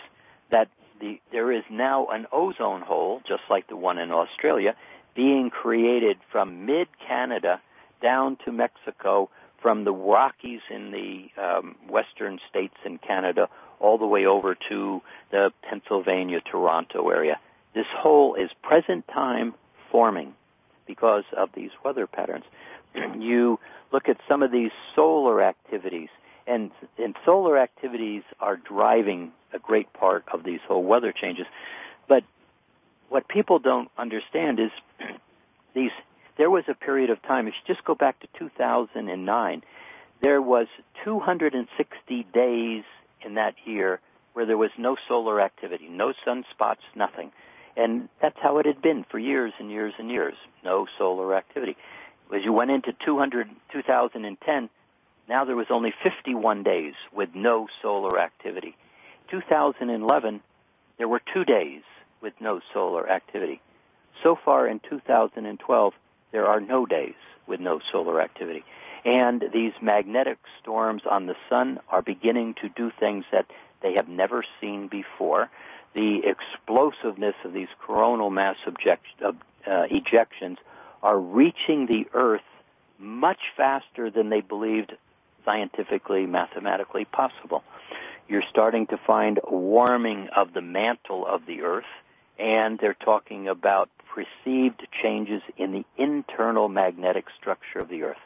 that 0.51 0.69
the, 0.99 1.19
there 1.31 1.51
is 1.51 1.63
now 1.69 2.07
an 2.07 2.25
ozone 2.31 2.81
hole, 2.81 3.21
just 3.27 3.43
like 3.49 3.67
the 3.67 3.75
one 3.75 3.99
in 3.99 4.11
Australia, 4.11 4.75
being 5.15 5.49
created 5.49 6.17
from 6.31 6.65
mid-Canada 6.65 7.61
down 8.01 8.37
to 8.45 8.51
Mexico 8.51 9.29
from 9.65 9.83
the 9.83 9.91
Rockies 9.91 10.61
in 10.69 10.91
the 10.91 11.41
um, 11.41 11.75
western 11.89 12.37
states 12.47 12.75
in 12.85 12.99
Canada 12.99 13.49
all 13.79 13.97
the 13.97 14.05
way 14.05 14.27
over 14.27 14.55
to 14.69 15.01
the 15.31 15.51
Pennsylvania, 15.67 16.39
Toronto 16.39 17.09
area. 17.09 17.39
This 17.73 17.87
hole 17.89 18.35
is 18.35 18.51
present 18.61 19.07
time 19.07 19.55
forming 19.91 20.35
because 20.85 21.23
of 21.35 21.49
these 21.55 21.71
weather 21.83 22.05
patterns. 22.05 22.43
you 23.17 23.59
look 23.91 24.07
at 24.07 24.17
some 24.29 24.43
of 24.43 24.51
these 24.51 24.69
solar 24.95 25.41
activities, 25.41 26.09
and, 26.45 26.69
and 26.99 27.15
solar 27.25 27.57
activities 27.57 28.21
are 28.39 28.57
driving 28.57 29.31
a 29.51 29.57
great 29.57 29.91
part 29.93 30.25
of 30.31 30.43
these 30.43 30.59
whole 30.67 30.83
weather 30.83 31.11
changes. 31.11 31.47
But 32.07 32.23
what 33.09 33.27
people 33.27 33.57
don't 33.57 33.89
understand 33.97 34.59
is 34.59 34.69
these 35.73 35.89
there 36.37 36.49
was 36.49 36.63
a 36.67 36.73
period 36.73 37.09
of 37.09 37.21
time, 37.23 37.47
if 37.47 37.53
you 37.53 37.73
just 37.73 37.85
go 37.85 37.95
back 37.95 38.19
to 38.19 38.27
2009, 38.37 39.63
there 40.21 40.41
was 40.41 40.67
260 41.03 42.27
days 42.33 42.83
in 43.25 43.35
that 43.35 43.55
year 43.65 43.99
where 44.33 44.45
there 44.45 44.57
was 44.57 44.71
no 44.77 44.97
solar 45.07 45.39
activity, 45.39 45.87
no 45.89 46.13
sunspots, 46.25 46.83
nothing. 46.95 47.31
And 47.77 48.09
that's 48.21 48.37
how 48.41 48.57
it 48.59 48.65
had 48.65 48.81
been 48.81 49.05
for 49.09 49.19
years 49.19 49.53
and 49.59 49.69
years 49.69 49.93
and 49.97 50.09
years, 50.09 50.35
no 50.63 50.87
solar 50.97 51.35
activity. 51.35 51.77
As 52.33 52.43
you 52.43 52.53
went 52.53 52.71
into 52.71 52.93
200, 53.05 53.49
2010, 53.71 54.69
now 55.27 55.45
there 55.45 55.55
was 55.55 55.67
only 55.69 55.93
51 56.03 56.63
days 56.63 56.93
with 57.13 57.29
no 57.33 57.67
solar 57.81 58.19
activity. 58.19 58.75
2011, 59.31 60.41
there 60.97 61.07
were 61.07 61.21
two 61.33 61.45
days 61.45 61.81
with 62.21 62.33
no 62.39 62.61
solar 62.73 63.09
activity. 63.09 63.61
So 64.23 64.37
far 64.43 64.67
in 64.67 64.79
2012, 64.89 65.93
there 66.35 66.47
are 66.47 66.59
no 66.59 66.85
days 66.85 67.15
with 67.47 67.61
no 67.61 67.79
solar 67.93 68.19
activity. 68.19 68.65
And 69.05 69.41
these 69.53 69.71
magnetic 69.81 70.37
storms 70.59 71.03
on 71.09 71.27
the 71.27 71.35
sun 71.47 71.79
are 71.87 72.01
beginning 72.01 72.55
to 72.61 72.67
do 72.67 72.91
things 72.99 73.23
that 73.31 73.45
they 73.81 73.93
have 73.93 74.09
never 74.09 74.43
seen 74.59 74.89
before. 74.89 75.49
The 75.93 76.23
explosiveness 76.25 77.35
of 77.45 77.53
these 77.53 77.69
coronal 77.79 78.31
mass 78.31 78.57
object, 78.67 79.05
uh, 79.23 79.31
ejections 79.65 80.57
are 81.01 81.17
reaching 81.17 81.85
the 81.85 82.05
Earth 82.13 82.41
much 82.99 83.39
faster 83.55 84.09
than 84.09 84.29
they 84.29 84.41
believed 84.41 84.91
scientifically, 85.45 86.25
mathematically 86.25 87.05
possible. 87.05 87.63
You're 88.27 88.43
starting 88.49 88.87
to 88.87 88.97
find 88.97 89.39
warming 89.47 90.27
of 90.35 90.51
the 90.51 90.61
mantle 90.61 91.25
of 91.25 91.45
the 91.45 91.61
Earth, 91.61 91.85
and 92.37 92.77
they're 92.77 92.93
talking 92.93 93.47
about 93.47 93.89
perceived 94.15 94.87
changes 95.03 95.41
in 95.57 95.73
the 95.73 95.85
internal 95.97 96.69
magnetic 96.69 97.25
structure 97.37 97.79
of 97.79 97.89
the 97.89 98.03
Earth. 98.03 98.17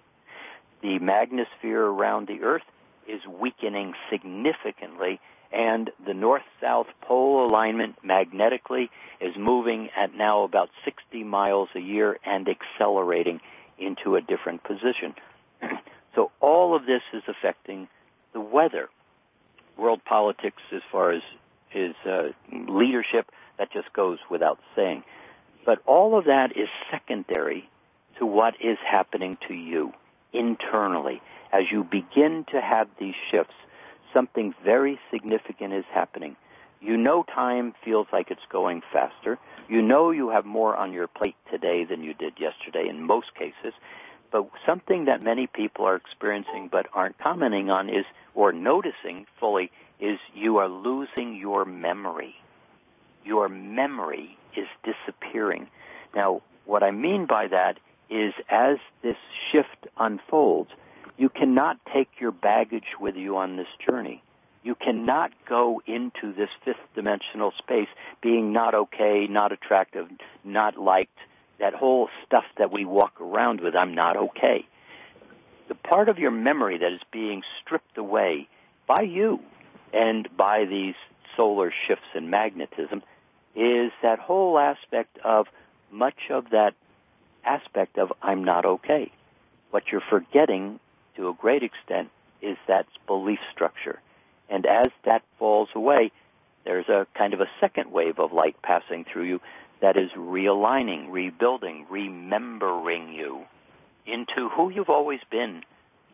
The 0.81 0.99
magnosphere 0.99 1.81
around 1.81 2.27
the 2.27 2.43
Earth 2.43 2.63
is 3.07 3.21
weakening 3.25 3.95
significantly, 4.11 5.19
and 5.51 5.89
the 6.05 6.13
north-south 6.13 6.87
pole 7.01 7.47
alignment 7.47 7.95
magnetically 8.03 8.91
is 9.19 9.35
moving 9.35 9.89
at 9.97 10.13
now 10.13 10.43
about 10.43 10.69
60 10.85 11.23
miles 11.23 11.69
a 11.75 11.79
year 11.79 12.19
and 12.23 12.47
accelerating 12.47 13.41
into 13.79 14.15
a 14.15 14.21
different 14.21 14.63
position. 14.63 15.15
so 16.15 16.31
all 16.39 16.75
of 16.75 16.85
this 16.85 17.01
is 17.13 17.23
affecting 17.27 17.87
the 18.33 18.39
weather. 18.39 18.89
World 19.75 20.01
politics, 20.05 20.61
as 20.71 20.81
far 20.91 21.11
as 21.11 21.23
his 21.69 21.95
uh, 22.05 22.29
leadership, 22.51 23.31
that 23.57 23.71
just 23.71 23.91
goes 23.93 24.19
without 24.29 24.59
saying. 24.75 25.03
But 25.69 25.83
all 25.85 26.17
of 26.17 26.25
that 26.25 26.57
is 26.57 26.67
secondary 26.89 27.69
to 28.17 28.25
what 28.25 28.55
is 28.59 28.79
happening 28.83 29.37
to 29.47 29.53
you 29.53 29.93
internally. 30.33 31.21
As 31.53 31.65
you 31.71 31.83
begin 31.83 32.43
to 32.51 32.59
have 32.59 32.87
these 32.99 33.13
shifts, 33.29 33.53
something 34.11 34.55
very 34.65 34.99
significant 35.11 35.73
is 35.73 35.85
happening. 35.93 36.35
You 36.81 36.97
know 36.97 37.21
time 37.21 37.75
feels 37.85 38.07
like 38.11 38.31
it's 38.31 38.41
going 38.51 38.81
faster. 38.91 39.37
You 39.67 39.83
know 39.83 40.09
you 40.09 40.29
have 40.29 40.43
more 40.43 40.75
on 40.75 40.91
your 40.91 41.07
plate 41.07 41.35
today 41.51 41.83
than 41.83 42.01
you 42.01 42.15
did 42.15 42.39
yesterday 42.39 42.89
in 42.89 43.03
most 43.03 43.35
cases. 43.35 43.75
But 44.31 44.49
something 44.65 45.05
that 45.05 45.21
many 45.21 45.45
people 45.45 45.85
are 45.85 45.97
experiencing 45.97 46.69
but 46.71 46.87
aren't 46.95 47.19
commenting 47.19 47.69
on 47.69 47.89
is, 47.89 48.05
or 48.33 48.51
noticing 48.51 49.27
fully, 49.39 49.69
is 49.99 50.17
you 50.33 50.57
are 50.57 50.67
losing 50.67 51.35
your 51.35 51.63
memory. 51.63 52.33
Your 53.23 53.49
memory 53.49 54.37
is 54.55 54.67
disappearing. 54.83 55.67
Now, 56.15 56.41
what 56.65 56.83
I 56.83 56.91
mean 56.91 57.25
by 57.25 57.47
that 57.47 57.79
is 58.09 58.33
as 58.49 58.77
this 59.01 59.15
shift 59.51 59.87
unfolds, 59.97 60.71
you 61.17 61.29
cannot 61.29 61.77
take 61.93 62.09
your 62.19 62.31
baggage 62.31 62.95
with 62.99 63.15
you 63.15 63.37
on 63.37 63.57
this 63.57 63.67
journey. 63.85 64.23
You 64.63 64.75
cannot 64.75 65.31
go 65.47 65.81
into 65.85 66.33
this 66.33 66.49
fifth 66.65 66.77
dimensional 66.95 67.53
space 67.57 67.87
being 68.21 68.51
not 68.51 68.73
okay, 68.73 69.27
not 69.27 69.51
attractive, 69.51 70.07
not 70.43 70.77
liked, 70.77 71.17
that 71.59 71.73
whole 71.73 72.09
stuff 72.25 72.45
that 72.57 72.71
we 72.71 72.85
walk 72.85 73.19
around 73.21 73.61
with, 73.61 73.75
I'm 73.75 73.93
not 73.93 74.17
okay. 74.17 74.65
The 75.67 75.75
part 75.75 76.09
of 76.09 76.17
your 76.17 76.31
memory 76.31 76.77
that 76.77 76.93
is 76.93 77.01
being 77.11 77.43
stripped 77.61 77.97
away 77.97 78.47
by 78.87 79.01
you 79.01 79.39
and 79.93 80.27
by 80.35 80.65
these 80.65 80.95
solar 81.35 81.73
shifts 81.87 82.07
in 82.15 82.29
magnetism 82.29 83.03
is 83.55 83.91
that 84.01 84.19
whole 84.19 84.57
aspect 84.57 85.17
of 85.23 85.47
much 85.91 86.29
of 86.29 86.49
that 86.51 86.73
aspect 87.43 87.97
of 87.97 88.11
I'm 88.21 88.43
not 88.43 88.65
okay. 88.65 89.11
What 89.71 89.83
you're 89.91 90.03
forgetting 90.09 90.79
to 91.15 91.29
a 91.29 91.33
great 91.33 91.63
extent 91.63 92.09
is 92.41 92.57
that 92.67 92.85
belief 93.07 93.39
structure. 93.51 93.99
And 94.49 94.65
as 94.65 94.87
that 95.05 95.23
falls 95.37 95.69
away, 95.75 96.11
there's 96.65 96.89
a 96.89 97.07
kind 97.15 97.33
of 97.33 97.41
a 97.41 97.49
second 97.59 97.91
wave 97.91 98.19
of 98.19 98.33
light 98.33 98.55
passing 98.61 99.05
through 99.05 99.25
you 99.25 99.41
that 99.81 99.97
is 99.97 100.11
realigning, 100.11 101.07
rebuilding, 101.09 101.85
remembering 101.89 103.13
you 103.13 103.45
into 104.05 104.49
who 104.49 104.69
you've 104.69 104.89
always 104.89 105.21
been, 105.29 105.63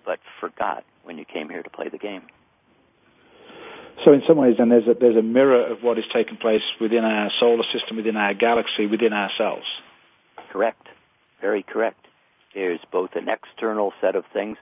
but 0.06 0.20
forgot 0.40 0.84
when 1.04 1.18
you 1.18 1.26
came 1.26 1.50
here 1.50 1.64
to 1.64 1.70
play 1.70 1.90
the 1.90 1.98
game. 1.98 2.24
So 4.04 4.14
in 4.14 4.24
some 4.28 4.38
ways, 4.38 4.56
then 4.58 4.70
there's 4.70 4.88
a, 4.88 4.94
there's 4.94 5.16
a 5.16 5.22
mirror 5.22 5.68
of 5.68 5.82
what 5.82 5.98
is 5.98 6.06
taking 6.12 6.38
place 6.38 6.64
within 6.82 7.06
our 7.06 7.32
solar 7.40 7.64
system, 7.72 7.98
within 7.98 8.18
our 8.18 8.34
galaxy, 8.34 8.86
within 8.86 9.14
ourselves. 9.14 9.66
Correct. 10.52 10.88
Very 11.42 11.64
correct. 11.64 12.06
There's 12.54 12.80
both 12.92 13.16
an 13.16 13.30
external 13.30 13.94
set 14.02 14.16
of 14.16 14.26
things 14.34 14.58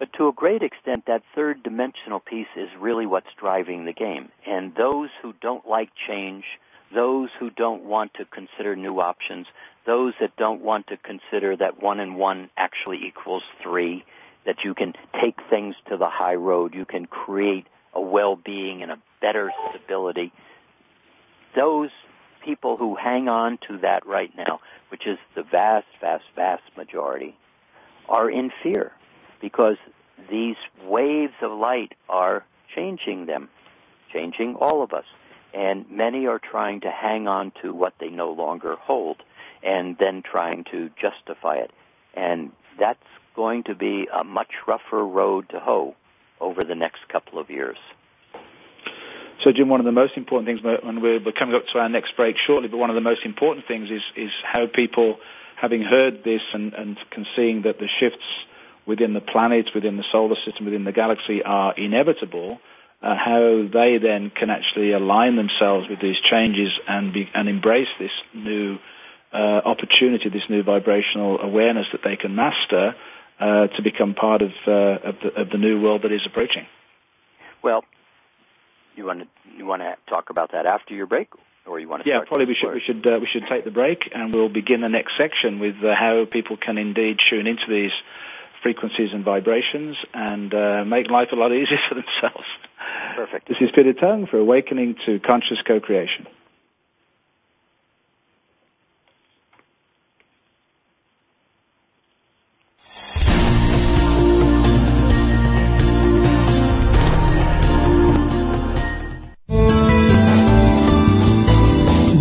but 0.00 0.14
to 0.14 0.28
a 0.28 0.32
great 0.32 0.62
extent, 0.62 1.04
that 1.06 1.22
third 1.34 1.62
dimensional 1.62 2.20
piece 2.20 2.48
is 2.56 2.70
really 2.80 3.04
what's 3.04 3.32
driving 3.38 3.84
the 3.84 3.92
game. 3.92 4.30
And 4.46 4.74
those 4.74 5.10
who 5.20 5.34
don't 5.42 5.68
like 5.68 5.90
change, 6.08 6.44
those 6.92 7.28
who 7.38 7.50
don't 7.50 7.84
want 7.84 8.14
to 8.14 8.24
consider 8.24 8.74
new 8.74 8.98
options, 8.98 9.46
those 9.84 10.14
that 10.18 10.34
don't 10.36 10.62
want 10.62 10.86
to 10.86 10.96
consider 10.96 11.54
that 11.54 11.82
one 11.82 12.00
and 12.00 12.16
one 12.16 12.48
actually 12.56 13.04
equals 13.06 13.42
three, 13.62 14.02
that 14.46 14.64
you 14.64 14.72
can 14.72 14.94
take 15.20 15.36
things 15.50 15.76
to 15.90 15.98
the 15.98 16.08
high 16.08 16.34
road, 16.34 16.74
you 16.74 16.86
can 16.86 17.04
create 17.04 17.66
a 17.94 18.00
well-being 18.00 18.82
and 18.82 18.92
a 18.92 18.98
better 19.20 19.50
stability. 19.70 20.32
Those 21.56 21.90
people 22.44 22.76
who 22.76 22.94
hang 22.94 23.28
on 23.28 23.58
to 23.68 23.78
that 23.78 24.06
right 24.06 24.30
now, 24.36 24.60
which 24.90 25.06
is 25.06 25.18
the 25.34 25.42
vast, 25.42 25.86
vast, 26.00 26.24
vast 26.34 26.62
majority, 26.76 27.36
are 28.08 28.30
in 28.30 28.50
fear 28.62 28.92
because 29.40 29.76
these 30.30 30.56
waves 30.84 31.34
of 31.42 31.52
light 31.58 31.92
are 32.08 32.44
changing 32.74 33.26
them, 33.26 33.48
changing 34.12 34.54
all 34.56 34.82
of 34.82 34.92
us. 34.92 35.04
And 35.52 35.90
many 35.90 36.26
are 36.26 36.38
trying 36.38 36.80
to 36.82 36.90
hang 36.90 37.26
on 37.26 37.52
to 37.62 37.72
what 37.74 37.94
they 37.98 38.08
no 38.08 38.32
longer 38.32 38.76
hold 38.76 39.16
and 39.62 39.96
then 39.98 40.22
trying 40.22 40.64
to 40.70 40.90
justify 41.00 41.56
it. 41.56 41.72
And 42.14 42.52
that's 42.78 42.98
going 43.34 43.64
to 43.64 43.74
be 43.74 44.06
a 44.12 44.22
much 44.22 44.52
rougher 44.66 45.04
road 45.04 45.48
to 45.50 45.58
hoe 45.58 45.96
over 46.40 46.62
the 46.62 46.74
next 46.74 47.08
couple 47.08 47.38
of 47.38 47.50
years. 47.50 47.76
So, 49.42 49.52
Jim, 49.52 49.68
one 49.68 49.80
of 49.80 49.86
the 49.86 49.92
most 49.92 50.16
important 50.16 50.46
things, 50.46 50.60
and 50.84 51.02
we're 51.02 51.20
coming 51.32 51.54
up 51.54 51.66
to 51.72 51.78
our 51.78 51.88
next 51.88 52.14
break 52.16 52.36
shortly, 52.46 52.68
but 52.68 52.76
one 52.76 52.90
of 52.90 52.94
the 52.94 53.00
most 53.00 53.24
important 53.24 53.66
things 53.66 53.90
is, 53.90 54.02
is 54.14 54.30
how 54.42 54.66
people, 54.66 55.18
having 55.56 55.82
heard 55.82 56.24
this 56.24 56.42
and, 56.52 56.74
and 56.74 56.98
seeing 57.36 57.62
that 57.62 57.78
the 57.78 57.88
shifts 57.98 58.24
within 58.86 59.14
the 59.14 59.20
planets, 59.20 59.70
within 59.74 59.96
the 59.96 60.04
solar 60.12 60.36
system, 60.44 60.66
within 60.66 60.84
the 60.84 60.92
galaxy 60.92 61.42
are 61.42 61.72
inevitable, 61.74 62.60
uh, 63.02 63.14
how 63.16 63.66
they 63.72 63.96
then 63.96 64.30
can 64.30 64.50
actually 64.50 64.92
align 64.92 65.36
themselves 65.36 65.88
with 65.88 66.00
these 66.00 66.20
changes 66.20 66.70
and 66.86 67.12
be, 67.14 67.30
and 67.32 67.48
embrace 67.48 67.88
this 67.98 68.10
new 68.34 68.78
uh, 69.32 69.36
opportunity, 69.64 70.28
this 70.28 70.48
new 70.50 70.62
vibrational 70.62 71.40
awareness 71.40 71.86
that 71.92 72.02
they 72.04 72.16
can 72.16 72.34
master 72.34 72.94
uh, 73.40 73.68
to 73.68 73.82
become 73.82 74.14
part 74.14 74.42
of, 74.42 74.50
uh, 74.66 74.70
of, 74.70 75.14
the, 75.22 75.40
of 75.40 75.50
the 75.50 75.58
new 75.58 75.80
world 75.80 76.02
that 76.02 76.12
is 76.12 76.20
approaching. 76.26 76.66
Well, 77.62 77.84
you 78.96 79.04
want 79.04 79.20
to 79.20 79.26
you 79.56 79.66
want 79.66 79.82
to 79.82 79.96
talk 80.08 80.30
about 80.30 80.52
that 80.52 80.66
after 80.66 80.94
your 80.94 81.06
break, 81.06 81.28
or 81.66 81.78
you 81.80 81.88
want 81.88 82.04
to? 82.04 82.08
Yeah, 82.08 82.20
probably 82.26 82.46
we 82.46 82.54
should 82.54 82.74
we 82.74 82.80
should 82.80 83.06
uh, 83.06 83.18
we 83.20 83.26
should 83.26 83.46
take 83.48 83.64
the 83.64 83.70
break, 83.70 84.10
and 84.14 84.34
we'll 84.34 84.48
begin 84.48 84.80
the 84.80 84.88
next 84.88 85.16
section 85.16 85.58
with 85.58 85.76
uh, 85.82 85.94
how 85.94 86.24
people 86.30 86.56
can 86.56 86.78
indeed 86.78 87.18
tune 87.28 87.46
into 87.46 87.64
these 87.68 87.92
frequencies 88.62 89.10
and 89.12 89.24
vibrations 89.24 89.96
and 90.12 90.52
uh, 90.52 90.84
make 90.84 91.10
life 91.10 91.28
a 91.32 91.36
lot 91.36 91.52
easier 91.52 91.78
for 91.88 91.94
themselves. 91.94 92.46
Perfect. 93.16 93.48
This 93.48 93.58
is 93.60 93.70
Peter 93.74 93.94
Tongue 93.94 94.26
for 94.26 94.38
Awakening 94.38 94.96
to 95.06 95.18
Conscious 95.20 95.58
Co-Creation. 95.66 96.26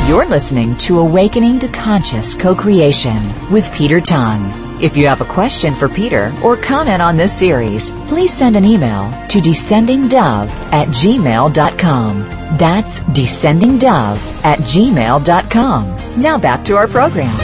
You're 0.09 0.27
listening 0.27 0.77
to 0.79 0.99
Awakening 0.99 1.61
to 1.61 1.69
Conscious 1.69 2.35
Co-Creation 2.35 3.51
with 3.51 3.73
Peter 3.73 4.01
Tongue. 4.01 4.66
If 4.79 4.95
you 4.95 5.09
have 5.09 5.23
a 5.23 5.25
question 5.25 5.75
for 5.75 5.89
Peter 5.89 6.31
or 6.45 6.55
comment 6.55 7.01
on 7.01 7.17
this 7.17 7.33
series, 7.33 7.93
please 8.09 8.31
send 8.31 8.57
an 8.57 8.67
email 8.67 9.11
to 9.29 9.41
descendingdove 9.41 10.51
at 10.71 10.89
gmail.com. 10.89 12.21
That's 12.59 13.01
descendingdove 13.01 14.45
at 14.45 14.59
gmail.com. 14.59 16.21
Now 16.21 16.39
back 16.39 16.67
to 16.67 16.77
our 16.77 16.89
program. 16.89 17.35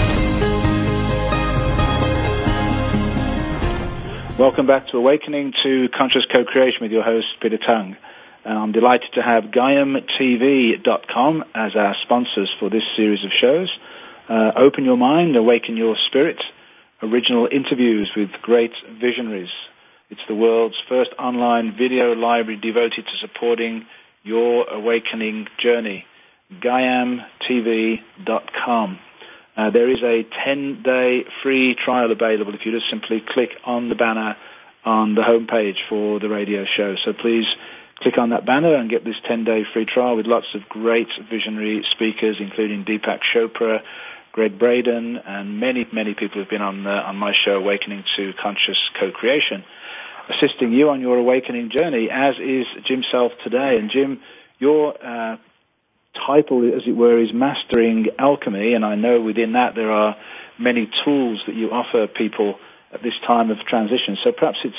Welcome 4.38 4.66
back 4.66 4.88
to 4.88 4.98
Awakening 4.98 5.54
to 5.62 5.88
Conscious 5.88 6.26
Co-Creation 6.26 6.82
with 6.82 6.92
your 6.92 7.02
host, 7.02 7.28
Peter 7.40 7.56
Tongue. 7.56 7.96
I'm 8.44 8.72
delighted 8.72 9.10
to 9.14 9.22
have 9.22 9.44
GaiamTV.com 9.44 11.44
as 11.54 11.76
our 11.76 11.96
sponsors 12.02 12.54
for 12.60 12.68
this 12.68 12.84
series 12.94 13.24
of 13.24 13.30
shows. 13.40 13.70
Uh, 14.28 14.52
open 14.56 14.84
your 14.84 14.98
mind, 14.98 15.34
awaken 15.36 15.78
your 15.78 15.96
spirit. 15.96 16.42
Original 17.02 17.48
interviews 17.50 18.12
with 18.16 18.30
great 18.42 18.72
visionaries. 19.00 19.50
It's 20.08 20.20
the 20.28 20.36
world's 20.36 20.80
first 20.88 21.10
online 21.18 21.76
video 21.76 22.12
library 22.12 22.60
devoted 22.60 23.06
to 23.06 23.16
supporting 23.20 23.86
your 24.22 24.68
awakening 24.68 25.48
journey. 25.58 26.06
GaiamTV.com. 26.60 27.28
Uh, 29.56 29.70
there 29.70 29.88
is 29.90 30.00
a 30.02 30.22
10-day 30.46 31.24
free 31.42 31.74
trial 31.74 32.12
available 32.12 32.54
if 32.54 32.64
you 32.64 32.70
just 32.70 32.88
simply 32.88 33.20
click 33.26 33.50
on 33.64 33.88
the 33.88 33.96
banner 33.96 34.36
on 34.84 35.16
the 35.16 35.22
homepage 35.22 35.78
for 35.88 36.20
the 36.20 36.28
radio 36.28 36.64
show. 36.64 36.94
So 37.04 37.12
please 37.12 37.46
click 37.96 38.16
on 38.16 38.30
that 38.30 38.46
banner 38.46 38.76
and 38.76 38.88
get 38.88 39.04
this 39.04 39.16
10-day 39.28 39.64
free 39.72 39.86
trial 39.86 40.16
with 40.16 40.26
lots 40.26 40.46
of 40.54 40.68
great 40.68 41.08
visionary 41.28 41.82
speakers, 41.90 42.36
including 42.38 42.84
Deepak 42.84 43.20
Chopra, 43.34 43.82
Gregg 44.32 44.58
Braden, 44.58 45.18
and 45.18 45.60
many, 45.60 45.86
many 45.92 46.14
people 46.14 46.40
who've 46.40 46.48
been 46.48 46.62
on, 46.62 46.86
uh, 46.86 46.90
on 47.06 47.16
my 47.16 47.34
show, 47.44 47.56
Awakening 47.56 48.04
to 48.16 48.32
Conscious 48.42 48.78
Co-Creation, 48.98 49.62
assisting 50.30 50.72
you 50.72 50.88
on 50.88 51.00
your 51.00 51.18
awakening 51.18 51.70
journey, 51.70 52.08
as 52.10 52.36
is 52.38 52.66
Jim 52.84 53.04
Self 53.10 53.32
today. 53.44 53.76
And 53.76 53.90
Jim, 53.90 54.20
your 54.58 54.94
uh, 55.04 55.36
title, 56.26 56.74
as 56.74 56.82
it 56.86 56.96
were, 56.96 57.18
is 57.18 57.32
Mastering 57.32 58.06
Alchemy, 58.18 58.74
and 58.74 58.84
I 58.84 58.94
know 58.94 59.20
within 59.20 59.52
that 59.52 59.74
there 59.74 59.90
are 59.90 60.16
many 60.58 60.90
tools 61.04 61.42
that 61.46 61.54
you 61.54 61.70
offer 61.70 62.06
people 62.06 62.58
at 62.92 63.02
this 63.02 63.14
time 63.26 63.50
of 63.50 63.58
transition. 63.66 64.16
So 64.24 64.32
perhaps 64.32 64.58
it's 64.64 64.74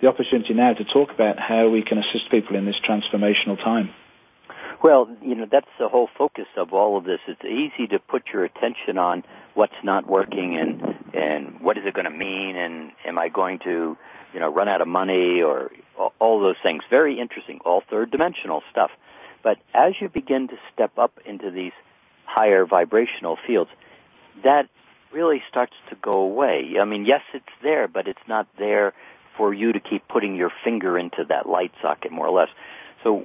the 0.00 0.08
opportunity 0.08 0.54
now 0.54 0.72
to 0.74 0.84
talk 0.84 1.10
about 1.10 1.38
how 1.38 1.68
we 1.68 1.82
can 1.82 1.98
assist 1.98 2.30
people 2.30 2.56
in 2.56 2.64
this 2.64 2.76
transformational 2.86 3.62
time. 3.62 3.90
Well, 4.82 5.08
you 5.22 5.34
know, 5.34 5.46
that's 5.50 5.68
the 5.78 5.88
whole 5.88 6.08
focus 6.18 6.46
of 6.56 6.72
all 6.72 6.96
of 6.96 7.04
this. 7.04 7.20
It's 7.26 7.44
easy 7.44 7.86
to 7.88 7.98
put 7.98 8.24
your 8.32 8.44
attention 8.44 8.98
on 8.98 9.24
what's 9.54 9.74
not 9.82 10.06
working 10.06 10.56
and 10.56 11.14
and 11.14 11.60
what 11.60 11.78
is 11.78 11.84
it 11.86 11.94
going 11.94 12.04
to 12.04 12.10
mean 12.10 12.56
and 12.56 12.92
am 13.06 13.18
I 13.18 13.28
going 13.28 13.58
to, 13.60 13.96
you 14.34 14.40
know, 14.40 14.52
run 14.52 14.68
out 14.68 14.80
of 14.82 14.88
money 14.88 15.42
or 15.42 15.70
all 16.18 16.40
those 16.40 16.56
things. 16.62 16.82
Very 16.90 17.18
interesting, 17.18 17.60
all 17.64 17.82
third 17.88 18.10
dimensional 18.10 18.62
stuff. 18.70 18.90
But 19.42 19.58
as 19.74 19.94
you 20.00 20.08
begin 20.08 20.48
to 20.48 20.56
step 20.74 20.98
up 20.98 21.12
into 21.24 21.50
these 21.50 21.72
higher 22.24 22.66
vibrational 22.66 23.38
fields, 23.46 23.70
that 24.44 24.68
really 25.12 25.42
starts 25.48 25.74
to 25.90 25.96
go 25.96 26.12
away. 26.12 26.74
I 26.80 26.84
mean, 26.84 27.06
yes, 27.06 27.22
it's 27.32 27.44
there, 27.62 27.88
but 27.88 28.08
it's 28.08 28.28
not 28.28 28.46
there 28.58 28.92
for 29.36 29.54
you 29.54 29.72
to 29.72 29.80
keep 29.80 30.06
putting 30.08 30.36
your 30.36 30.50
finger 30.64 30.98
into 30.98 31.24
that 31.28 31.48
light 31.48 31.72
socket, 31.80 32.12
more 32.12 32.26
or 32.26 32.38
less. 32.38 32.48
So, 33.06 33.24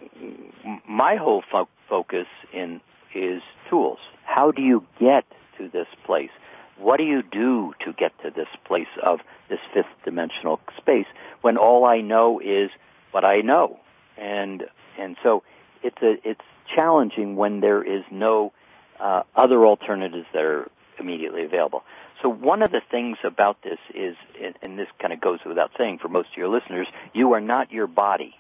my 0.88 1.16
whole 1.16 1.42
fo- 1.52 1.68
focus 1.90 2.28
in 2.54 2.82
is 3.16 3.42
tools. 3.68 3.98
How 4.26 4.52
do 4.52 4.62
you 4.62 4.86
get 5.00 5.26
to 5.58 5.70
this 5.70 5.88
place? 6.06 6.30
What 6.78 6.98
do 6.98 7.04
you 7.04 7.24
do 7.24 7.74
to 7.84 7.92
get 7.92 8.12
to 8.22 8.30
this 8.30 8.48
place 8.64 8.94
of 9.02 9.22
this 9.50 9.58
fifth 9.74 9.88
dimensional 10.06 10.60
space 10.78 11.08
when 11.42 11.58
all 11.58 11.84
I 11.84 12.02
know 12.02 12.40
is 12.40 12.70
what 13.10 13.26
I 13.26 13.42
know? 13.42 13.80
And 14.18 14.66
and 15.00 15.18
so 15.24 15.42
it's 15.82 16.00
a 16.04 16.18
it's 16.24 16.46
challenging 16.68 17.36
when 17.36 17.62
there 17.62 17.82
is 17.82 18.04
no 18.12 18.54
uh, 19.00 19.24
other 19.36 19.66
alternatives 19.66 20.28
that 20.34 20.44
are 20.44 20.70
immediately 21.00 21.44
available. 21.44 21.82
So 22.22 22.30
one 22.30 22.62
of 22.62 22.70
the 22.70 22.82
things 22.92 23.18
about 23.24 23.64
this 23.64 23.80
is, 23.96 24.16
and 24.62 24.78
this 24.78 24.90
kind 25.00 25.12
of 25.12 25.20
goes 25.20 25.40
without 25.44 25.72
saying 25.76 25.98
for 25.98 26.08
most 26.08 26.30
of 26.34 26.38
your 26.38 26.50
listeners, 26.50 26.88
you 27.14 27.34
are 27.34 27.42
not 27.42 27.72
your 27.72 27.88
body. 27.88 28.36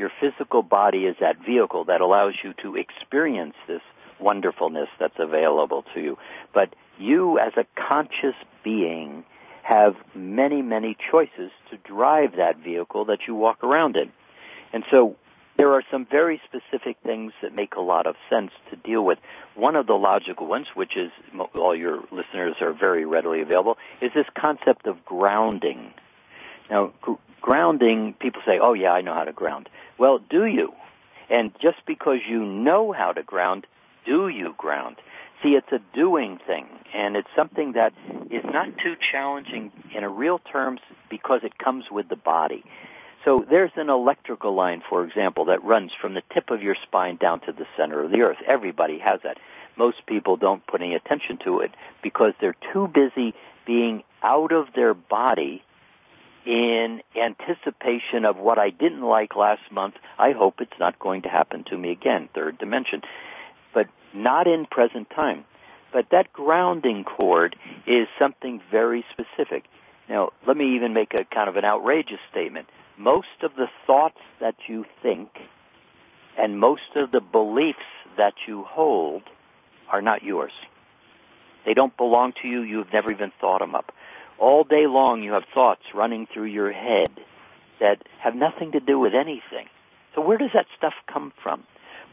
Your 0.00 0.10
physical 0.18 0.62
body 0.62 1.04
is 1.04 1.16
that 1.20 1.36
vehicle 1.44 1.84
that 1.84 2.00
allows 2.00 2.32
you 2.42 2.54
to 2.62 2.74
experience 2.74 3.52
this 3.68 3.82
wonderfulness 4.18 4.88
that's 4.98 5.18
available 5.18 5.84
to 5.92 6.00
you. 6.00 6.16
But 6.54 6.74
you 6.98 7.38
as 7.38 7.52
a 7.58 7.66
conscious 7.78 8.34
being 8.64 9.24
have 9.62 9.96
many, 10.14 10.62
many 10.62 10.96
choices 11.10 11.50
to 11.70 11.76
drive 11.84 12.36
that 12.36 12.56
vehicle 12.56 13.04
that 13.04 13.18
you 13.28 13.34
walk 13.34 13.62
around 13.62 13.96
in. 13.96 14.10
And 14.72 14.84
so 14.90 15.16
there 15.58 15.74
are 15.74 15.82
some 15.90 16.06
very 16.10 16.40
specific 16.46 16.96
things 17.02 17.34
that 17.42 17.54
make 17.54 17.74
a 17.74 17.82
lot 17.82 18.06
of 18.06 18.16
sense 18.30 18.52
to 18.70 18.76
deal 18.76 19.04
with. 19.04 19.18
One 19.54 19.76
of 19.76 19.86
the 19.86 19.92
logical 19.92 20.46
ones, 20.46 20.68
which 20.72 20.96
is 20.96 21.10
all 21.54 21.76
your 21.76 21.98
listeners 22.10 22.54
are 22.62 22.72
very 22.72 23.04
readily 23.04 23.42
available, 23.42 23.76
is 24.00 24.12
this 24.14 24.24
concept 24.34 24.86
of 24.86 25.04
grounding. 25.04 25.92
Now, 26.70 26.94
grounding, 27.42 28.14
people 28.14 28.40
say, 28.46 28.58
oh 28.62 28.72
yeah, 28.72 28.92
I 28.92 29.02
know 29.02 29.12
how 29.12 29.24
to 29.24 29.32
ground. 29.32 29.68
Well, 30.00 30.18
do 30.30 30.46
you? 30.46 30.72
And 31.28 31.52
just 31.60 31.84
because 31.86 32.20
you 32.26 32.42
know 32.42 32.90
how 32.90 33.12
to 33.12 33.22
ground, 33.22 33.66
do 34.06 34.28
you 34.28 34.54
ground? 34.56 34.96
See, 35.42 35.50
it's 35.50 35.70
a 35.72 35.80
doing 35.94 36.38
thing, 36.46 36.66
and 36.94 37.16
it's 37.16 37.28
something 37.36 37.72
that 37.72 37.92
is 38.30 38.42
not 38.42 38.68
too 38.82 38.96
challenging 39.12 39.70
in 39.94 40.02
a 40.02 40.08
real 40.08 40.38
terms 40.38 40.80
because 41.10 41.40
it 41.44 41.58
comes 41.58 41.84
with 41.90 42.08
the 42.08 42.16
body. 42.16 42.64
So 43.26 43.44
there's 43.48 43.72
an 43.76 43.90
electrical 43.90 44.54
line, 44.54 44.82
for 44.88 45.04
example, 45.04 45.44
that 45.44 45.62
runs 45.62 45.92
from 46.00 46.14
the 46.14 46.22
tip 46.32 46.48
of 46.48 46.62
your 46.62 46.76
spine 46.82 47.16
down 47.16 47.40
to 47.40 47.52
the 47.52 47.66
center 47.76 48.02
of 48.02 48.10
the 48.10 48.22
earth. 48.22 48.38
Everybody 48.46 48.98
has 49.00 49.20
that. 49.24 49.36
Most 49.76 50.06
people 50.06 50.38
don't 50.38 50.66
put 50.66 50.80
any 50.80 50.94
attention 50.94 51.36
to 51.44 51.60
it 51.60 51.72
because 52.02 52.32
they're 52.40 52.56
too 52.72 52.88
busy 52.88 53.34
being 53.66 54.02
out 54.22 54.52
of 54.52 54.68
their 54.74 54.94
body 54.94 55.62
in 56.46 57.02
anticipation 57.16 58.24
of 58.24 58.36
what 58.36 58.58
I 58.58 58.70
didn't 58.70 59.02
like 59.02 59.36
last 59.36 59.62
month. 59.70 59.94
I 60.18 60.32
hope 60.32 60.60
it's 60.60 60.78
not 60.78 60.98
going 60.98 61.22
to 61.22 61.28
happen 61.28 61.64
to 61.64 61.76
me 61.76 61.90
again, 61.90 62.28
third 62.34 62.58
dimension. 62.58 63.02
But 63.74 63.88
not 64.14 64.46
in 64.46 64.66
present 64.66 65.10
time. 65.10 65.44
But 65.92 66.06
that 66.10 66.32
grounding 66.32 67.04
cord 67.04 67.56
is 67.86 68.06
something 68.18 68.60
very 68.70 69.04
specific. 69.12 69.64
Now, 70.08 70.30
let 70.46 70.56
me 70.56 70.76
even 70.76 70.92
make 70.94 71.14
a 71.14 71.24
kind 71.24 71.48
of 71.48 71.56
an 71.56 71.64
outrageous 71.64 72.20
statement 72.30 72.68
most 73.00 73.42
of 73.42 73.54
the 73.56 73.68
thoughts 73.86 74.18
that 74.40 74.54
you 74.68 74.84
think 75.02 75.30
and 76.38 76.60
most 76.60 76.96
of 76.96 77.10
the 77.10 77.20
beliefs 77.20 77.78
that 78.16 78.34
you 78.46 78.62
hold 78.62 79.22
are 79.88 80.02
not 80.02 80.22
yours. 80.22 80.52
They 81.64 81.74
don't 81.74 81.96
belong 81.96 82.34
to 82.42 82.48
you. 82.48 82.60
You've 82.60 82.92
never 82.92 83.10
even 83.10 83.32
thought 83.40 83.60
them 83.60 83.74
up. 83.74 83.92
All 84.40 84.64
day 84.64 84.86
long 84.86 85.22
you 85.22 85.32
have 85.32 85.44
thoughts 85.54 85.82
running 85.94 86.26
through 86.32 86.46
your 86.46 86.72
head 86.72 87.10
that 87.78 88.02
have 88.18 88.34
nothing 88.34 88.72
to 88.72 88.80
do 88.80 88.98
with 88.98 89.12
anything. 89.14 89.68
So 90.14 90.22
where 90.22 90.38
does 90.38 90.50
that 90.54 90.66
stuff 90.76 90.94
come 91.06 91.32
from? 91.42 91.62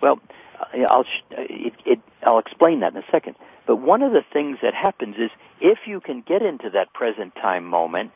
Well, 0.01 0.19
uh, 0.59 0.85
I'll, 0.89 1.01
uh, 1.01 1.03
it, 1.49 1.73
it, 1.85 1.99
I'll 2.21 2.39
explain 2.39 2.81
that 2.81 2.91
in 2.91 2.97
a 2.97 3.05
second. 3.11 3.35
But 3.65 3.77
one 3.77 4.01
of 4.01 4.11
the 4.11 4.23
things 4.33 4.57
that 4.61 4.73
happens 4.73 5.15
is 5.17 5.31
if 5.61 5.79
you 5.87 5.99
can 5.99 6.21
get 6.21 6.41
into 6.41 6.69
that 6.71 6.93
present 6.93 7.33
time 7.35 7.65
moment 7.65 8.11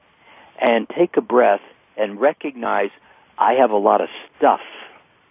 and 0.60 0.88
take 0.90 1.18
a 1.18 1.22
breath 1.22 1.62
and 1.98 2.20
recognize 2.20 2.90
I 3.38 3.54
have 3.54 3.72
a 3.72 3.78
lot 3.78 4.02
of 4.02 4.10
stuff. 4.38 4.62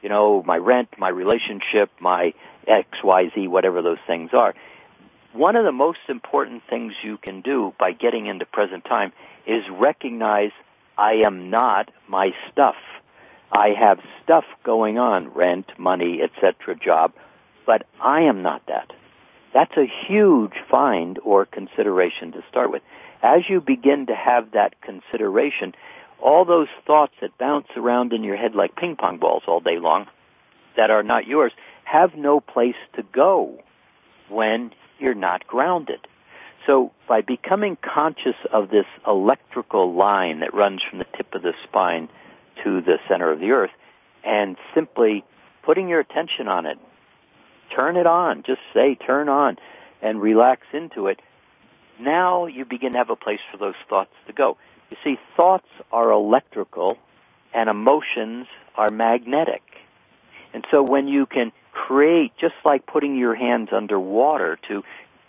You 0.03 0.09
know, 0.09 0.43
my 0.45 0.57
rent, 0.57 0.89
my 0.99 1.11
relationship, 1.11 1.91
my 2.01 2.33
X, 2.67 2.89
Y, 3.05 3.31
Z, 3.35 3.49
whatever 3.49 3.83
those 3.83 3.99
things 4.07 4.31
are. 4.33 4.55
One 5.33 5.55
of 5.55 5.65
the 5.65 5.73
most 5.73 6.01
important 6.09 6.63
things 6.69 6.93
you 7.05 7.17
can 7.17 7.41
do 7.41 7.73
by 7.79 7.93
getting 7.93 8.27
into 8.27 8.47
present 8.47 8.85
time 8.85 9.13
is 9.47 9.63
recognize 9.71 10.51
I 10.99 11.23
am 11.25 11.51
not 11.51 11.91
my 12.09 12.33
stuff. 12.51 12.75
I 13.53 13.69
have 13.79 14.01
stuff 14.23 14.45
going 14.65 14.99
on, 14.99 15.29
rent, 15.29 15.67
money, 15.79 16.21
etc., 16.21 16.75
job, 16.77 17.13
but 17.65 17.87
I 18.01 18.23
am 18.23 18.43
not 18.43 18.67
that. 18.67 18.93
That's 19.55 19.77
a 19.77 19.91
huge 20.09 20.55
find 20.69 21.19
or 21.25 21.47
consideration 21.47 22.33
to 22.33 22.43
start 22.49 22.73
with. 22.73 22.83
As 23.23 23.43
you 23.49 23.61
begin 23.61 24.07
to 24.07 24.15
have 24.15 24.53
that 24.53 24.81
consideration, 24.81 25.75
all 26.21 26.45
those 26.45 26.69
thoughts 26.87 27.15
that 27.21 27.39
bounce 27.39 27.69
around 27.77 28.13
in 28.13 28.25
your 28.25 28.37
head 28.37 28.55
like 28.55 28.77
ping 28.77 28.97
pong 28.97 29.19
balls 29.19 29.45
all 29.47 29.61
day 29.61 29.79
long 29.79 30.07
that 30.77 30.91
are 30.91 31.03
not 31.03 31.27
yours 31.27 31.53
have 31.85 32.15
no 32.15 32.41
place 32.41 32.77
to 32.95 33.03
go 33.03 33.59
when 34.29 34.71
you're 35.01 35.15
not 35.15 35.47
grounded. 35.47 36.07
So 36.67 36.93
by 37.09 37.23
becoming 37.23 37.77
conscious 37.77 38.37
of 38.53 38.71
this 38.71 38.87
electrical 39.07 39.95
line 39.95 40.41
that 40.41 40.55
runs 40.55 40.83
from 40.89 40.99
the 40.99 41.07
tip 41.17 41.35
of 41.35 41.43
the 41.43 41.55
spine 41.65 42.09
to 42.65 42.81
the 42.81 42.99
center 43.09 43.31
of 43.33 43.41
the 43.41 43.51
earth 43.53 43.71
and 44.25 44.57
simply 44.75 45.25
putting 45.63 45.89
your 45.89 46.01
attention 46.01 46.49
on 46.49 46.67
it, 46.67 46.79
turn 47.75 47.97
it 47.97 48.07
on, 48.07 48.43
just 48.47 48.61
say 48.75 48.95
turn 48.95 49.29
on 49.29 49.57
and 50.03 50.21
relax 50.21 50.63
into 50.73 51.07
it, 51.07 51.21
now 51.99 52.47
you 52.47 52.65
begin 52.65 52.93
to 52.93 52.99
have 52.99 53.11
a 53.11 53.17
place 53.17 53.41
for 53.51 53.57
those 53.57 53.75
thoughts 53.89 54.13
to 54.27 54.33
go. 54.33 54.57
You 54.91 54.97
see, 55.05 55.19
thoughts 55.37 55.69
are 55.93 56.11
electrical 56.11 56.99
and 57.55 57.69
emotions 57.69 58.47
are 58.75 58.91
magnetic. 58.91 59.63
And 60.53 60.65
so 60.71 60.83
when 60.83 61.09
you 61.09 61.27
can 61.27 61.53
create, 61.87 62.33
just 62.39 62.55
like 62.65 62.87
putting 62.87 63.17
your 63.17 63.35
hands 63.35 63.71
underwater 63.73 64.59
to 64.69 64.83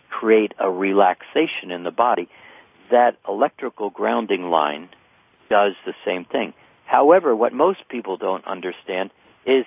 create 0.09 0.53
a 0.59 0.69
relaxation 0.69 1.71
in 1.71 1.83
the 1.83 1.91
body, 1.91 2.27
that 2.89 3.15
electrical 3.27 3.89
grounding 3.89 4.49
line 4.49 4.89
does 5.49 5.73
the 5.85 5.93
same 6.05 6.25
thing. 6.25 6.53
However, 6.85 7.35
what 7.35 7.53
most 7.53 7.87
people 7.87 8.17
don't 8.17 8.45
understand 8.45 9.11
is 9.45 9.65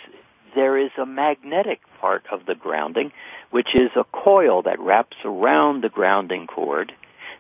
there 0.55 0.77
is 0.77 0.91
a 0.99 1.07
magnetic 1.07 1.81
part 2.01 2.25
of 2.31 2.45
the 2.47 2.55
grounding, 2.55 3.13
which 3.51 3.75
is 3.75 3.91
a 3.97 4.05
coil 4.05 4.63
that 4.63 4.79
wraps 4.79 5.17
around 5.25 5.83
the 5.83 5.89
grounding 5.89 6.47
cord 6.47 6.93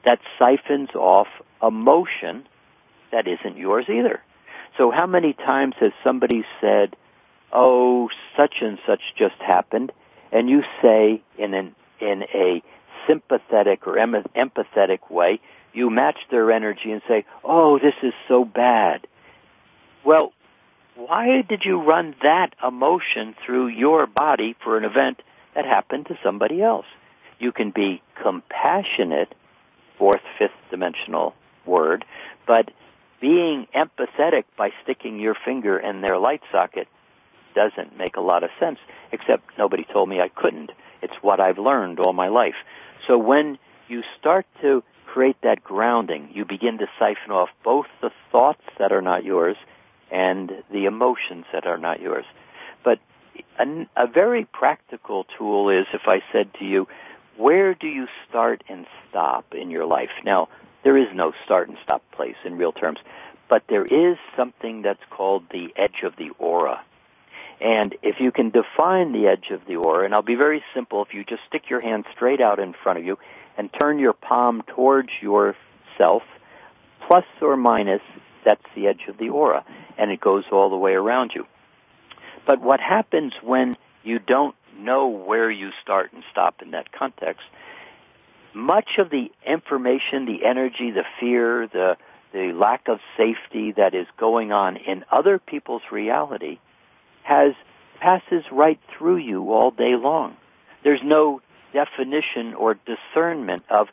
that 0.04 0.20
siphons 0.38 0.90
off 0.94 1.28
a 1.60 1.70
motion 1.70 2.46
that 3.12 3.26
isn't 3.28 3.56
yours 3.56 3.86
either. 3.88 4.20
So 4.76 4.90
how 4.90 5.06
many 5.06 5.34
times 5.34 5.74
has 5.80 5.92
somebody 6.02 6.44
said, 6.60 6.96
oh, 7.54 8.10
such 8.36 8.56
and 8.60 8.78
such 8.86 9.00
just 9.16 9.36
happened, 9.36 9.92
and 10.32 10.48
you 10.50 10.62
say 10.82 11.22
in 11.38 11.54
an, 11.54 11.74
in 12.00 12.24
a 12.34 12.62
sympathetic 13.06 13.86
or 13.86 13.98
em- 13.98 14.24
empathetic 14.36 15.10
way, 15.10 15.40
you 15.72 15.90
match 15.90 16.18
their 16.30 16.50
energy 16.52 16.90
and 16.90 17.02
say, 17.08 17.24
oh, 17.42 17.78
this 17.78 17.94
is 18.02 18.12
so 18.28 18.44
bad. 18.44 19.06
Well, 20.04 20.32
why 20.96 21.42
did 21.42 21.64
you 21.64 21.80
run 21.80 22.14
that 22.22 22.54
emotion 22.66 23.34
through 23.44 23.68
your 23.68 24.06
body 24.06 24.54
for 24.62 24.76
an 24.76 24.84
event 24.84 25.20
that 25.54 25.64
happened 25.64 26.06
to 26.06 26.18
somebody 26.22 26.62
else? 26.62 26.86
You 27.38 27.50
can 27.52 27.70
be 27.70 28.02
compassionate, 28.22 29.34
fourth, 29.98 30.20
fifth 30.38 30.52
dimensional 30.70 31.34
word, 31.66 32.04
but 32.46 32.70
being 33.20 33.66
empathetic 33.74 34.44
by 34.56 34.70
sticking 34.82 35.18
your 35.18 35.34
finger 35.44 35.78
in 35.78 36.00
their 36.00 36.18
light 36.18 36.42
socket 36.52 36.86
doesn't 37.54 37.96
make 37.96 38.16
a 38.16 38.20
lot 38.20 38.44
of 38.44 38.50
sense, 38.58 38.78
except 39.12 39.56
nobody 39.58 39.84
told 39.84 40.08
me 40.08 40.20
I 40.20 40.28
couldn't. 40.28 40.70
It's 41.02 41.14
what 41.22 41.40
I've 41.40 41.58
learned 41.58 42.00
all 42.00 42.12
my 42.12 42.28
life. 42.28 42.56
So 43.06 43.18
when 43.18 43.58
you 43.88 44.02
start 44.18 44.46
to 44.62 44.82
create 45.06 45.36
that 45.42 45.62
grounding, 45.62 46.30
you 46.32 46.44
begin 46.44 46.78
to 46.78 46.86
siphon 46.98 47.30
off 47.30 47.50
both 47.62 47.86
the 48.00 48.10
thoughts 48.32 48.62
that 48.78 48.92
are 48.92 49.02
not 49.02 49.24
yours 49.24 49.56
and 50.10 50.50
the 50.70 50.86
emotions 50.86 51.44
that 51.52 51.66
are 51.66 51.78
not 51.78 52.00
yours. 52.00 52.24
But 52.82 52.98
a, 53.58 53.86
a 53.96 54.06
very 54.06 54.44
practical 54.44 55.26
tool 55.38 55.70
is 55.70 55.86
if 55.94 56.02
I 56.06 56.22
said 56.32 56.52
to 56.58 56.64
you, 56.64 56.88
where 57.36 57.74
do 57.74 57.86
you 57.86 58.06
start 58.28 58.62
and 58.68 58.86
stop 59.08 59.54
in 59.54 59.70
your 59.70 59.86
life? 59.86 60.10
Now, 60.24 60.48
there 60.84 60.96
is 60.96 61.08
no 61.14 61.32
start 61.44 61.68
and 61.68 61.78
stop 61.82 62.02
place 62.12 62.36
in 62.44 62.56
real 62.56 62.72
terms, 62.72 62.98
but 63.48 63.62
there 63.68 63.84
is 63.84 64.16
something 64.36 64.82
that's 64.82 65.02
called 65.10 65.44
the 65.50 65.68
edge 65.76 66.02
of 66.04 66.16
the 66.16 66.30
aura. 66.38 66.82
And 67.60 67.94
if 68.02 68.16
you 68.20 68.32
can 68.32 68.50
define 68.50 69.12
the 69.12 69.26
edge 69.26 69.50
of 69.50 69.66
the 69.66 69.76
aura, 69.76 70.04
and 70.04 70.14
I'll 70.14 70.22
be 70.22 70.34
very 70.34 70.62
simple, 70.74 71.02
if 71.02 71.14
you 71.14 71.24
just 71.24 71.42
stick 71.48 71.70
your 71.70 71.80
hand 71.80 72.04
straight 72.14 72.40
out 72.40 72.58
in 72.58 72.74
front 72.82 72.98
of 72.98 73.04
you 73.04 73.18
and 73.56 73.70
turn 73.80 73.98
your 73.98 74.12
palm 74.12 74.62
towards 74.66 75.10
yourself, 75.22 76.22
plus 77.06 77.24
or 77.40 77.56
minus, 77.56 78.02
that's 78.44 78.64
the 78.74 78.88
edge 78.88 79.02
of 79.08 79.18
the 79.18 79.28
aura, 79.28 79.64
and 79.96 80.10
it 80.10 80.20
goes 80.20 80.44
all 80.50 80.70
the 80.70 80.76
way 80.76 80.92
around 80.92 81.32
you. 81.34 81.46
But 82.46 82.60
what 82.60 82.80
happens 82.80 83.32
when 83.42 83.74
you 84.02 84.18
don't 84.18 84.54
know 84.76 85.08
where 85.08 85.50
you 85.50 85.70
start 85.82 86.12
and 86.12 86.22
stop 86.30 86.60
in 86.60 86.72
that 86.72 86.92
context, 86.92 87.44
much 88.52 88.98
of 88.98 89.10
the 89.10 89.30
information, 89.46 90.26
the 90.26 90.44
energy, 90.44 90.90
the 90.90 91.04
fear, 91.20 91.68
the, 91.68 91.96
the 92.32 92.52
lack 92.52 92.88
of 92.88 92.98
safety 93.16 93.72
that 93.72 93.94
is 93.94 94.06
going 94.18 94.52
on 94.52 94.76
in 94.76 95.04
other 95.10 95.38
people's 95.38 95.82
reality 95.90 96.58
has 97.24 97.54
passes 98.00 98.44
right 98.52 98.78
through 98.96 99.16
you 99.16 99.52
all 99.52 99.70
day 99.70 99.96
long. 99.96 100.36
There's 100.84 101.00
no 101.02 101.40
definition 101.72 102.54
or 102.54 102.76
discernment 102.86 103.64
of 103.70 103.88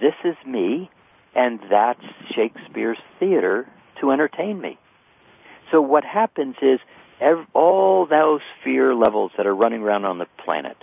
this 0.00 0.14
is 0.24 0.36
me 0.46 0.90
and 1.34 1.60
that's 1.70 2.00
Shakespeare's 2.34 2.98
theater 3.18 3.68
to 4.00 4.10
entertain 4.12 4.60
me. 4.60 4.78
So 5.70 5.80
what 5.80 6.04
happens 6.04 6.56
is 6.62 6.80
all 7.52 8.06
those 8.06 8.40
fear 8.64 8.94
levels 8.94 9.32
that 9.36 9.46
are 9.46 9.54
running 9.54 9.82
around 9.82 10.04
on 10.04 10.18
the 10.18 10.26
planet 10.44 10.76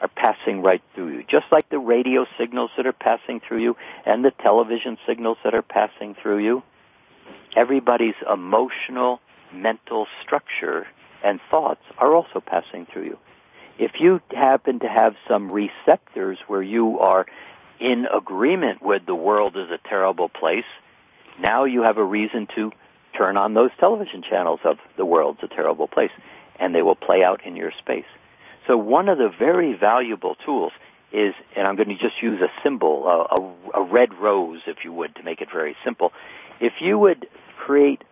are 0.00 0.08
passing 0.08 0.62
right 0.62 0.82
through 0.94 1.16
you, 1.16 1.22
just 1.22 1.46
like 1.52 1.68
the 1.70 1.78
radio 1.78 2.26
signals 2.38 2.70
that 2.76 2.86
are 2.86 2.92
passing 2.92 3.40
through 3.46 3.62
you 3.62 3.76
and 4.04 4.24
the 4.24 4.32
television 4.42 4.98
signals 5.06 5.38
that 5.44 5.54
are 5.54 5.62
passing 5.62 6.14
through 6.20 6.38
you. 6.38 6.62
Everybody's 7.56 8.14
emotional, 8.30 9.20
mental 9.52 10.06
structure 10.22 10.86
and 11.26 11.40
thoughts 11.50 11.82
are 11.98 12.14
also 12.14 12.40
passing 12.40 12.86
through 12.86 13.04
you. 13.04 13.18
If 13.78 13.92
you 13.98 14.20
happen 14.30 14.78
to 14.78 14.88
have 14.88 15.16
some 15.28 15.50
receptors 15.50 16.38
where 16.46 16.62
you 16.62 17.00
are 17.00 17.26
in 17.80 18.06
agreement 18.06 18.80
with 18.80 19.04
the 19.06 19.14
world 19.14 19.56
is 19.56 19.68
a 19.70 19.88
terrible 19.88 20.28
place, 20.28 20.70
now 21.40 21.64
you 21.64 21.82
have 21.82 21.98
a 21.98 22.04
reason 22.04 22.46
to 22.54 22.70
turn 23.18 23.36
on 23.36 23.54
those 23.54 23.70
television 23.80 24.22
channels 24.22 24.60
of 24.64 24.78
the 24.96 25.04
world's 25.04 25.40
a 25.42 25.48
terrible 25.48 25.88
place, 25.88 26.12
and 26.60 26.72
they 26.72 26.82
will 26.82 26.94
play 26.94 27.24
out 27.24 27.44
in 27.44 27.56
your 27.56 27.72
space. 27.76 28.06
So 28.68 28.76
one 28.76 29.08
of 29.08 29.18
the 29.18 29.28
very 29.28 29.74
valuable 29.74 30.36
tools 30.36 30.72
is, 31.12 31.34
and 31.56 31.66
I'm 31.66 31.74
going 31.74 31.88
to 31.88 31.98
just 31.98 32.22
use 32.22 32.40
a 32.40 32.50
symbol, 32.62 33.06
a, 33.06 33.78
a, 33.78 33.82
a 33.82 33.84
red 33.84 34.14
rose, 34.14 34.60
if 34.66 34.84
you 34.84 34.92
would, 34.92 35.16
to 35.16 35.24
make 35.24 35.40
it 35.40 35.48
very 35.52 35.76
simple. 35.84 36.12
If 36.60 36.74
you 36.80 36.98
would 36.98 37.26
create 37.58 38.02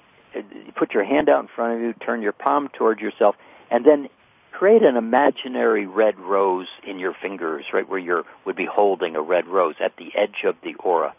put 0.76 0.93
your 0.93 1.05
hand 1.05 1.28
out 1.28 1.43
in 1.43 1.49
front 1.49 1.74
of 1.74 1.80
you, 1.80 1.93
turn 1.93 2.22
your 2.22 2.32
palm 2.32 2.68
towards 2.72 3.01
yourself, 3.01 3.37
and 3.70 3.85
then 3.85 4.09
create 4.53 4.82
an 4.82 4.97
imaginary 4.97 5.87
red 5.87 6.18
rose 6.18 6.68
in 6.87 6.99
your 6.99 7.14
fingers, 7.20 7.64
right 7.72 7.89
where 7.89 7.99
you 7.99 8.24
would 8.45 8.57
be 8.57 8.66
holding 8.66 9.16
a 9.16 9.20
red 9.20 9.47
rose 9.47 9.74
at 9.85 9.97
the 9.97 10.12
edge 10.16 10.45
of 10.45 10.57
the 10.62 10.74
aura. 10.74 11.14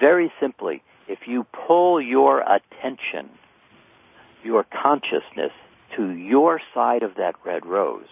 Very 0.00 0.32
simply, 0.40 0.82
if 1.08 1.20
you 1.26 1.44
pull 1.66 2.00
your 2.00 2.40
attention, 2.40 3.30
your 4.42 4.64
consciousness 4.64 5.52
to 5.96 6.10
your 6.10 6.60
side 6.74 7.02
of 7.02 7.16
that 7.16 7.34
red 7.44 7.66
rose, 7.66 8.08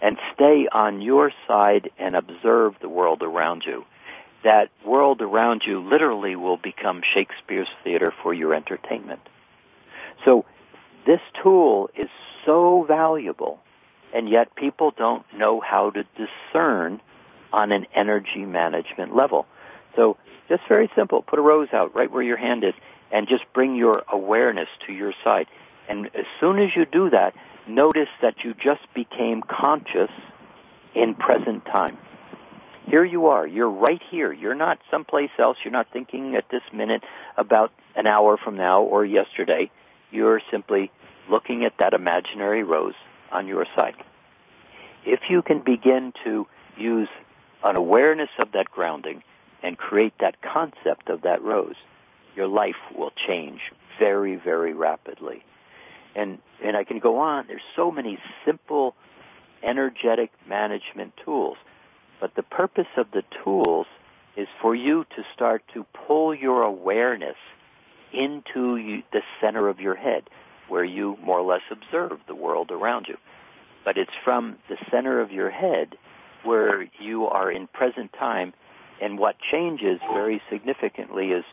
and 0.00 0.16
stay 0.34 0.66
on 0.72 1.02
your 1.02 1.30
side 1.46 1.90
and 1.98 2.16
observe 2.16 2.74
the 2.80 2.88
world 2.88 3.22
around 3.22 3.64
you, 3.66 3.84
that 4.42 4.70
world 4.84 5.20
around 5.20 5.62
you 5.66 5.80
literally 5.80 6.36
will 6.36 6.56
become 6.56 7.02
Shakespeare's 7.14 7.68
theater 7.84 8.12
for 8.22 8.32
your 8.32 8.54
entertainment. 8.54 9.20
So 10.24 10.44
this 11.06 11.20
tool 11.42 11.90
is 11.96 12.10
so 12.44 12.84
valuable, 12.86 13.60
and 14.14 14.28
yet 14.28 14.54
people 14.54 14.92
don't 14.96 15.24
know 15.36 15.60
how 15.60 15.90
to 15.90 16.04
discern 16.16 17.00
on 17.52 17.72
an 17.72 17.86
energy 17.94 18.44
management 18.44 19.14
level. 19.14 19.46
So 19.96 20.16
just 20.48 20.62
very 20.68 20.90
simple. 20.94 21.22
Put 21.22 21.38
a 21.38 21.42
rose 21.42 21.68
out 21.72 21.94
right 21.94 22.10
where 22.10 22.22
your 22.22 22.36
hand 22.36 22.64
is 22.64 22.74
and 23.12 23.28
just 23.28 23.44
bring 23.52 23.74
your 23.74 24.04
awareness 24.10 24.68
to 24.86 24.92
your 24.92 25.12
side. 25.24 25.46
And 25.88 26.06
as 26.14 26.26
soon 26.38 26.58
as 26.60 26.70
you 26.76 26.86
do 26.86 27.10
that, 27.10 27.34
notice 27.66 28.08
that 28.22 28.44
you 28.44 28.54
just 28.54 28.82
became 28.94 29.42
conscious 29.42 30.10
in 30.94 31.14
present 31.14 31.64
time. 31.66 31.98
Here 32.90 33.04
you 33.04 33.26
are. 33.26 33.46
You're 33.46 33.70
right 33.70 34.02
here. 34.10 34.32
You're 34.32 34.56
not 34.56 34.80
someplace 34.90 35.30
else. 35.38 35.56
You're 35.64 35.72
not 35.72 35.86
thinking 35.92 36.34
at 36.34 36.48
this 36.50 36.62
minute 36.72 37.04
about 37.36 37.70
an 37.94 38.08
hour 38.08 38.36
from 38.36 38.56
now 38.56 38.82
or 38.82 39.04
yesterday. 39.04 39.70
You're 40.10 40.40
simply 40.50 40.90
looking 41.30 41.64
at 41.64 41.74
that 41.78 41.92
imaginary 41.92 42.64
rose 42.64 42.94
on 43.30 43.46
your 43.46 43.64
side. 43.78 43.94
If 45.06 45.20
you 45.30 45.40
can 45.40 45.60
begin 45.60 46.12
to 46.24 46.48
use 46.76 47.08
an 47.62 47.76
awareness 47.76 48.30
of 48.40 48.50
that 48.52 48.68
grounding 48.72 49.22
and 49.62 49.78
create 49.78 50.14
that 50.18 50.42
concept 50.42 51.10
of 51.10 51.22
that 51.22 51.42
rose, 51.42 51.76
your 52.34 52.48
life 52.48 52.74
will 52.96 53.12
change 53.28 53.60
very, 54.00 54.34
very 54.34 54.74
rapidly. 54.74 55.44
And, 56.16 56.38
and 56.60 56.76
I 56.76 56.82
can 56.82 56.98
go 56.98 57.18
on. 57.18 57.46
There's 57.46 57.62
so 57.76 57.92
many 57.92 58.18
simple 58.44 58.96
energetic 59.62 60.32
management 60.48 61.12
tools. 61.24 61.56
But 62.20 62.34
the 62.34 62.42
purpose 62.42 62.88
of 62.96 63.06
the 63.12 63.24
tools 63.42 63.86
is 64.36 64.48
for 64.60 64.74
you 64.74 65.04
to 65.16 65.24
start 65.34 65.62
to 65.74 65.84
pull 66.06 66.34
your 66.34 66.62
awareness 66.62 67.36
into 68.12 68.76
you, 68.76 69.02
the 69.12 69.22
center 69.40 69.68
of 69.68 69.80
your 69.80 69.94
head, 69.94 70.24
where 70.68 70.84
you 70.84 71.16
more 71.22 71.38
or 71.38 71.46
less 71.46 71.62
observe 71.70 72.20
the 72.26 72.34
world 72.34 72.70
around 72.70 73.06
you. 73.08 73.16
But 73.84 73.96
it's 73.96 74.12
from 74.24 74.58
the 74.68 74.76
center 74.90 75.20
of 75.20 75.32
your 75.32 75.50
head 75.50 75.96
where 76.44 76.88
you 77.00 77.26
are 77.26 77.50
in 77.50 77.66
present 77.66 78.12
time, 78.12 78.52
and 79.00 79.18
what 79.18 79.36
changes 79.50 80.00
very 80.12 80.42
significantly 80.50 81.28
is 81.28 81.44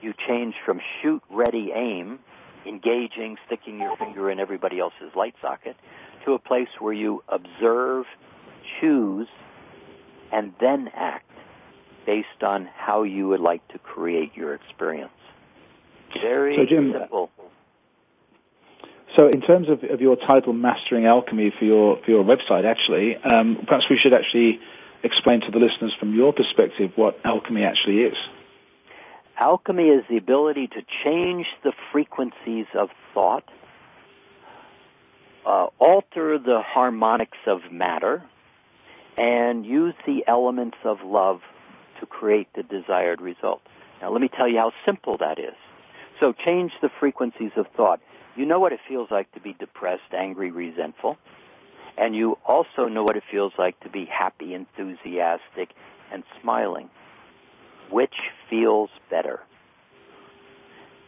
you 0.00 0.14
change 0.26 0.54
from 0.64 0.80
shoot, 1.00 1.22
ready, 1.30 1.72
aim, 1.74 2.18
engaging, 2.66 3.36
sticking 3.46 3.78
your 3.78 3.96
finger 3.96 4.30
in 4.30 4.40
everybody 4.40 4.78
else's 4.78 5.14
light 5.14 5.34
socket, 5.40 5.76
to 6.24 6.32
a 6.32 6.38
place 6.38 6.68
where 6.78 6.92
you 6.92 7.22
observe, 7.28 8.04
choose, 8.80 9.28
and 10.36 10.52
then 10.60 10.90
act 10.94 11.30
based 12.04 12.42
on 12.42 12.68
how 12.76 13.04
you 13.04 13.26
would 13.26 13.40
like 13.40 13.66
to 13.68 13.78
create 13.78 14.36
your 14.36 14.54
experience. 14.54 15.10
Very 16.20 16.56
so 16.56 16.66
Jim, 16.66 16.92
simple. 16.92 17.30
So 19.16 19.28
in 19.28 19.40
terms 19.40 19.68
of, 19.70 19.82
of, 19.82 20.02
your 20.02 20.16
title, 20.16 20.52
Mastering 20.52 21.06
Alchemy, 21.06 21.54
for 21.58 21.64
your, 21.64 21.98
for 22.04 22.10
your 22.10 22.22
website, 22.22 22.66
actually, 22.66 23.16
um, 23.16 23.64
perhaps 23.66 23.86
we 23.88 23.96
should 23.96 24.12
actually 24.12 24.60
explain 25.02 25.40
to 25.40 25.50
the 25.50 25.58
listeners 25.58 25.94
from 25.98 26.14
your 26.14 26.34
perspective 26.34 26.92
what 26.96 27.18
alchemy 27.24 27.64
actually 27.64 28.02
is. 28.02 28.16
Alchemy 29.38 29.84
is 29.84 30.04
the 30.10 30.18
ability 30.18 30.66
to 30.66 30.82
change 31.02 31.46
the 31.64 31.72
frequencies 31.92 32.66
of 32.74 32.90
thought 33.14 33.48
uh, 35.46 35.68
alter 35.78 36.38
the 36.38 36.60
harmonics 36.60 37.38
of 37.46 37.60
matter 37.70 38.22
and 39.16 39.64
use 39.64 39.94
the 40.06 40.24
elements 40.26 40.78
of 40.84 40.98
love 41.04 41.40
to 42.00 42.06
create 42.06 42.48
the 42.54 42.62
desired 42.62 43.20
result. 43.20 43.62
Now 44.00 44.12
let 44.12 44.20
me 44.20 44.28
tell 44.28 44.48
you 44.48 44.58
how 44.58 44.72
simple 44.84 45.16
that 45.18 45.38
is. 45.38 45.54
So 46.20 46.32
change 46.32 46.72
the 46.82 46.90
frequencies 47.00 47.52
of 47.56 47.66
thought. 47.76 48.00
You 48.36 48.44
know 48.46 48.60
what 48.60 48.72
it 48.72 48.80
feels 48.86 49.10
like 49.10 49.32
to 49.32 49.40
be 49.40 49.54
depressed, 49.58 50.12
angry, 50.12 50.50
resentful. 50.50 51.16
And 51.96 52.14
you 52.14 52.36
also 52.46 52.88
know 52.88 53.02
what 53.02 53.16
it 53.16 53.22
feels 53.30 53.52
like 53.58 53.80
to 53.80 53.88
be 53.88 54.04
happy, 54.04 54.52
enthusiastic, 54.52 55.70
and 56.12 56.22
smiling. 56.42 56.90
Which 57.90 58.14
feels 58.50 58.90
better? 59.10 59.40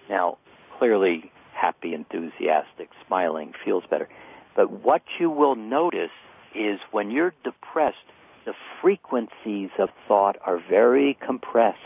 Now, 0.08 0.38
clearly, 0.78 1.30
happy, 1.52 1.92
enthusiastic, 1.92 2.88
smiling 3.06 3.52
feels 3.64 3.84
better. 3.90 4.08
But 4.56 4.70
what 4.70 5.02
you 5.20 5.28
will 5.28 5.54
notice 5.54 6.10
is 6.54 6.80
when 6.90 7.10
you're 7.10 7.34
depressed, 7.44 7.96
the 8.44 8.54
frequencies 8.80 9.70
of 9.78 9.90
thought 10.06 10.36
are 10.44 10.58
very 10.58 11.18
compressed 11.24 11.78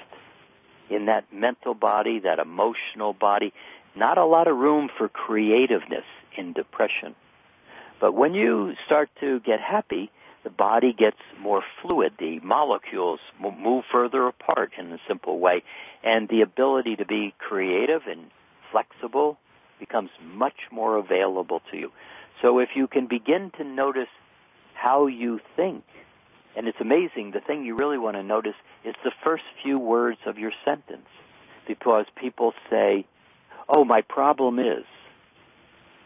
in 0.90 1.06
that 1.06 1.32
mental 1.32 1.74
body, 1.74 2.20
that 2.20 2.38
emotional 2.38 3.12
body. 3.12 3.52
Not 3.96 4.18
a 4.18 4.24
lot 4.24 4.48
of 4.48 4.56
room 4.56 4.88
for 4.96 5.08
creativeness 5.08 6.04
in 6.36 6.52
depression. 6.52 7.14
But 8.00 8.12
when 8.14 8.34
you 8.34 8.74
start 8.86 9.10
to 9.20 9.40
get 9.40 9.60
happy, 9.60 10.10
the 10.44 10.50
body 10.50 10.92
gets 10.92 11.18
more 11.40 11.62
fluid. 11.80 12.14
The 12.18 12.40
molecules 12.40 13.20
move 13.40 13.84
further 13.90 14.26
apart 14.26 14.72
in 14.78 14.92
a 14.92 14.98
simple 15.06 15.38
way. 15.38 15.62
And 16.02 16.28
the 16.28 16.40
ability 16.40 16.96
to 16.96 17.04
be 17.04 17.34
creative 17.38 18.02
and 18.08 18.30
flexible 18.70 19.38
becomes 19.78 20.10
much 20.20 20.68
more 20.70 20.96
available 20.96 21.62
to 21.70 21.76
you. 21.76 21.92
So 22.40 22.58
if 22.58 22.70
you 22.74 22.88
can 22.88 23.06
begin 23.06 23.52
to 23.58 23.64
notice 23.64 24.08
how 24.82 25.06
you 25.06 25.40
think, 25.54 25.84
and 26.56 26.66
it's 26.66 26.80
amazing, 26.80 27.30
the 27.30 27.40
thing 27.40 27.64
you 27.64 27.76
really 27.76 27.98
want 27.98 28.16
to 28.16 28.22
notice 28.22 28.56
is 28.84 28.94
the 29.04 29.12
first 29.22 29.44
few 29.62 29.78
words 29.78 30.18
of 30.26 30.38
your 30.38 30.52
sentence. 30.64 31.06
Because 31.68 32.06
people 32.16 32.52
say, 32.68 33.06
oh, 33.68 33.84
my 33.84 34.02
problem 34.02 34.58
is, 34.58 34.84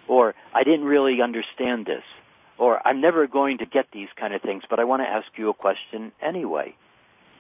or 0.07 0.35
I 0.55 0.63
didn't 0.63 0.85
really 0.85 1.23
understand 1.23 1.87
this, 1.87 2.05
or 2.59 2.87
I'm 2.87 3.01
never 3.01 3.27
going 3.27 3.59
to 3.59 3.67
get 3.67 3.87
these 3.93 4.09
kind 4.21 4.35
of 4.35 4.43
things, 4.43 4.63
but 4.69 4.79
I 4.79 4.85
want 4.85 5.03
to 5.03 5.09
ask 5.09 5.27
you 5.37 5.49
a 5.49 5.55
question 5.55 6.13
anyway. 6.21 6.77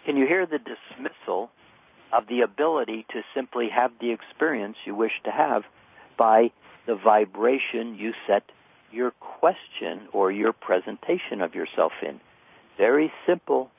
Can 0.06 0.16
you 0.16 0.26
hear 0.26 0.46
the 0.46 0.58
dismissal 0.58 1.50
of 2.12 2.28
the 2.28 2.40
ability 2.40 3.04
to 3.10 3.20
simply 3.34 3.68
have 3.68 3.92
the 4.00 4.10
experience 4.10 4.76
you 4.86 4.94
wish 4.94 5.12
to 5.24 5.30
have 5.30 5.64
by 6.16 6.50
the 6.86 6.94
vibration 6.94 7.96
you 7.96 8.14
set 8.26 8.44
your 8.96 9.12
question 9.12 10.08
or 10.12 10.32
your 10.32 10.52
presentation 10.52 11.42
of 11.42 11.54
yourself 11.54 11.92
in? 12.02 12.18
Very 12.78 13.12
simple. 13.26 13.70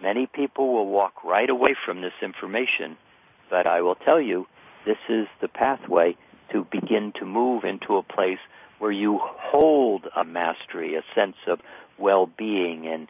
Many 0.00 0.26
people 0.26 0.72
will 0.72 0.86
walk 0.86 1.24
right 1.24 1.50
away 1.50 1.74
from 1.84 2.00
this 2.00 2.12
information, 2.22 2.96
but 3.50 3.66
I 3.66 3.82
will 3.82 3.96
tell 3.96 4.20
you, 4.20 4.46
this 4.86 4.98
is 5.08 5.26
the 5.40 5.48
pathway 5.48 6.16
to 6.52 6.66
begin 6.70 7.12
to 7.18 7.26
move 7.26 7.64
into 7.64 7.96
a 7.96 8.02
place 8.02 8.38
where 8.78 8.92
you 8.92 9.18
hold 9.20 10.06
a 10.16 10.24
mastery, 10.24 10.94
a 10.94 11.02
sense 11.14 11.36
of 11.46 11.60
well-being 11.98 12.86
and 12.86 13.08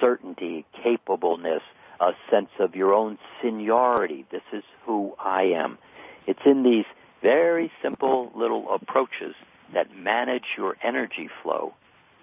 certainty, 0.00 0.64
capableness, 0.82 1.62
a 2.00 2.12
sense 2.30 2.50
of 2.58 2.74
your 2.74 2.94
own 2.94 3.18
seniority. 3.42 4.24
This 4.30 4.42
is 4.52 4.62
who 4.84 5.14
I 5.18 5.44
am. 5.56 5.78
It's 6.26 6.44
in 6.44 6.62
these 6.62 6.84
very 7.22 7.72
simple 7.82 8.30
little 8.34 8.72
approaches 8.74 9.34
that 9.74 9.96
manage 9.96 10.44
your 10.56 10.76
energy 10.82 11.28
flow 11.42 11.74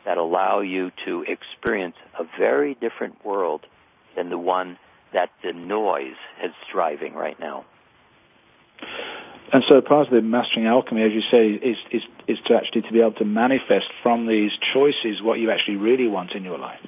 that 0.05 0.17
allow 0.17 0.59
you 0.59 0.91
to 1.05 1.23
experience 1.27 1.95
a 2.19 2.23
very 2.37 2.75
different 2.75 3.23
world 3.25 3.65
than 4.15 4.29
the 4.29 4.37
one 4.37 4.77
that 5.13 5.29
the 5.43 5.53
noise 5.53 6.15
is 6.43 6.51
driving 6.71 7.13
right 7.13 7.39
now. 7.39 7.65
And 9.51 9.63
so 9.67 9.79
part 9.81 10.07
of 10.07 10.13
the 10.13 10.21
mastering 10.21 10.65
alchemy, 10.65 11.03
as 11.03 11.11
you 11.11 11.21
say, 11.29 11.49
is, 11.49 11.77
is, 11.91 12.01
is 12.27 12.37
to 12.45 12.55
actually 12.55 12.81
to 12.83 12.91
be 12.91 12.99
able 12.99 13.13
to 13.13 13.25
manifest 13.25 13.85
from 14.01 14.27
these 14.27 14.51
choices 14.73 15.21
what 15.21 15.39
you 15.39 15.51
actually 15.51 15.77
really 15.77 16.07
want 16.07 16.31
in 16.31 16.43
your 16.43 16.57
life. 16.57 16.79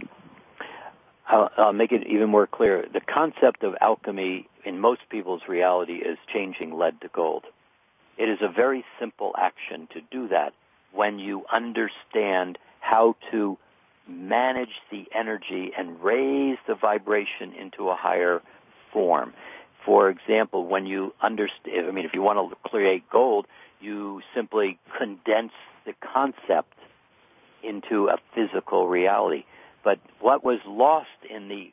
I'll, 1.28 1.50
I'll 1.58 1.74
make 1.74 1.92
it 1.92 2.08
even 2.08 2.30
more 2.30 2.48
clear. 2.48 2.86
The 2.92 3.02
concept 3.02 3.64
of 3.64 3.76
alchemy 3.82 4.48
in 4.64 4.80
most 4.80 5.02
people's 5.10 5.42
reality 5.48 5.94
is 5.94 6.18
changing 6.34 6.76
lead 6.76 7.02
to 7.02 7.08
gold. 7.10 7.44
It 8.18 8.30
is 8.30 8.40
a 8.42 8.48
very 8.48 8.86
simple 9.00 9.34
action 9.38 9.88
to 9.94 10.02
do 10.12 10.28
that 10.30 10.54
when 10.94 11.20
you 11.20 11.46
understand 11.52 12.58
how 12.80 13.16
to 13.32 13.58
manage 14.08 14.82
the 14.92 15.06
energy 15.14 15.72
and 15.78 16.02
raise 16.02 16.58
the 16.68 16.76
vibration 16.76 17.54
into 17.54 17.90
a 17.90 17.96
higher 17.96 18.42
form. 18.94 19.34
For 19.86 20.10
example, 20.10 20.66
when 20.66 20.86
you 20.86 21.14
understand, 21.22 21.88
I 21.88 21.92
mean, 21.92 22.06
if 22.06 22.14
you 22.14 22.22
want 22.22 22.50
to 22.50 22.70
create 22.70 23.10
gold, 23.10 23.46
you 23.82 24.22
simply 24.34 24.80
condense 24.98 25.52
the 25.86 25.94
concept 26.14 26.74
into 27.64 28.08
a 28.10 28.18
physical 28.34 28.88
reality. 28.88 29.44
But 29.84 30.00
what 30.20 30.44
was 30.44 30.60
lost 30.66 31.10
in 31.30 31.48
the, 31.50 31.72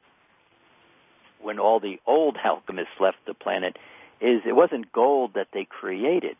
when 1.40 1.58
all 1.58 1.80
the 1.80 2.00
old 2.06 2.36
alchemists 2.42 2.94
left 3.00 3.18
the 3.26 3.34
planet, 3.34 3.76
is 4.22 4.42
it 4.46 4.54
wasn't 4.54 4.92
gold 4.92 5.32
that 5.34 5.48
they 5.52 5.64
created. 5.64 6.36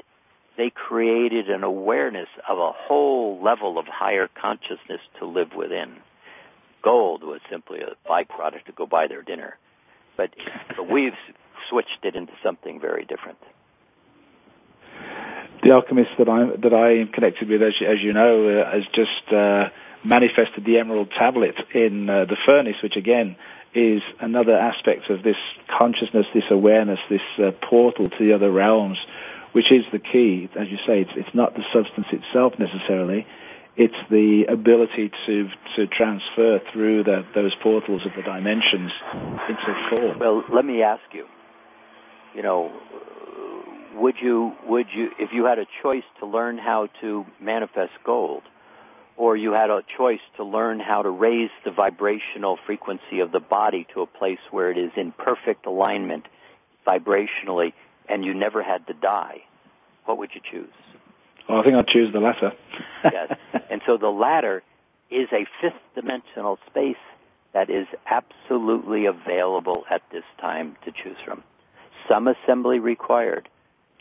They 0.56 0.70
created 0.70 1.50
an 1.50 1.64
awareness 1.64 2.28
of 2.48 2.58
a 2.58 2.72
whole 2.72 3.42
level 3.42 3.78
of 3.78 3.86
higher 3.86 4.28
consciousness 4.40 5.00
to 5.18 5.26
live 5.26 5.52
within. 5.56 5.96
Gold 6.82 7.22
was 7.22 7.40
simply 7.50 7.80
a 7.80 7.96
byproduct 8.08 8.66
to 8.66 8.72
go 8.72 8.86
buy 8.86 9.06
their 9.08 9.22
dinner. 9.22 9.56
But, 10.16 10.30
but 10.76 10.90
we've 10.90 11.16
switched 11.68 12.04
it 12.04 12.14
into 12.14 12.32
something 12.42 12.80
very 12.80 13.04
different. 13.04 13.38
The 15.62 15.72
alchemist 15.72 16.10
that 16.18 16.28
I 16.28 16.56
that 16.60 16.74
I 16.74 17.00
am 17.00 17.08
connected 17.08 17.48
with, 17.48 17.62
as, 17.62 17.74
as 17.80 18.02
you 18.02 18.12
know, 18.12 18.48
uh, 18.48 18.72
has 18.72 18.82
just 18.94 19.32
uh, 19.32 19.68
manifested 20.04 20.64
the 20.64 20.78
emerald 20.78 21.10
tablet 21.16 21.54
in 21.72 22.10
uh, 22.10 22.24
the 22.24 22.36
furnace, 22.44 22.76
which 22.82 22.96
again 22.96 23.36
is 23.74 24.02
another 24.20 24.56
aspect 24.56 25.10
of 25.10 25.22
this 25.22 25.36
consciousness, 25.80 26.26
this 26.34 26.44
awareness, 26.50 27.00
this 27.08 27.20
uh, 27.38 27.50
portal 27.68 28.08
to 28.08 28.18
the 28.18 28.34
other 28.34 28.50
realms, 28.50 28.98
which 29.52 29.72
is 29.72 29.84
the 29.92 29.98
key. 29.98 30.48
As 30.58 30.68
you 30.68 30.78
say, 30.86 31.00
it's, 31.00 31.12
it's 31.16 31.34
not 31.34 31.54
the 31.54 31.64
substance 31.72 32.06
itself 32.12 32.54
necessarily 32.58 33.26
it's 33.76 33.94
the 34.10 34.44
ability 34.48 35.10
to 35.26 35.48
to 35.76 35.86
transfer 35.86 36.60
through 36.72 37.04
the, 37.04 37.24
those 37.34 37.54
portals 37.62 38.04
of 38.04 38.12
the 38.16 38.22
dimensions 38.22 38.92
into 39.48 39.96
form. 39.96 40.18
Well, 40.18 40.44
let 40.52 40.64
me 40.64 40.82
ask 40.82 41.02
you. 41.12 41.26
You 42.34 42.42
know, 42.42 42.72
would 43.94 44.16
you 44.20 44.52
would 44.66 44.86
you 44.94 45.10
if 45.18 45.30
you 45.32 45.46
had 45.46 45.58
a 45.58 45.66
choice 45.82 46.04
to 46.20 46.26
learn 46.26 46.58
how 46.58 46.88
to 47.00 47.24
manifest 47.40 47.92
gold, 48.04 48.42
or 49.22 49.36
you 49.36 49.52
had 49.52 49.70
a 49.70 49.84
choice 49.96 50.18
to 50.36 50.42
learn 50.42 50.80
how 50.80 51.00
to 51.00 51.08
raise 51.08 51.50
the 51.64 51.70
vibrational 51.70 52.58
frequency 52.66 53.20
of 53.20 53.30
the 53.30 53.38
body 53.38 53.86
to 53.94 54.00
a 54.00 54.06
place 54.06 54.40
where 54.50 54.68
it 54.72 54.76
is 54.76 54.90
in 54.96 55.12
perfect 55.12 55.64
alignment 55.64 56.26
vibrationally, 56.84 57.72
and 58.08 58.24
you 58.24 58.34
never 58.34 58.64
had 58.64 58.84
to 58.88 58.92
die, 58.92 59.36
what 60.06 60.18
would 60.18 60.30
you 60.34 60.40
choose? 60.50 60.74
Well, 61.48 61.60
I 61.60 61.62
think 61.62 61.76
I'd 61.76 61.86
choose 61.86 62.12
the 62.12 62.18
latter. 62.18 62.50
yes. 63.04 63.38
And 63.70 63.80
so 63.86 63.96
the 63.96 64.08
latter 64.08 64.64
is 65.08 65.28
a 65.32 65.46
fifth 65.60 65.80
dimensional 65.94 66.58
space 66.68 66.96
that 67.54 67.70
is 67.70 67.86
absolutely 68.10 69.06
available 69.06 69.84
at 69.88 70.02
this 70.10 70.24
time 70.40 70.76
to 70.84 70.90
choose 70.90 71.18
from. 71.24 71.44
Some 72.08 72.26
assembly 72.26 72.80
required. 72.80 73.48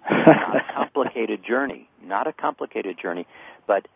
not 0.10 0.56
a 0.56 0.62
complicated 0.74 1.46
journey. 1.48 1.88
Not 2.04 2.26
a 2.26 2.34
complicated 2.34 2.98
journey, 3.00 3.28
but 3.68 3.88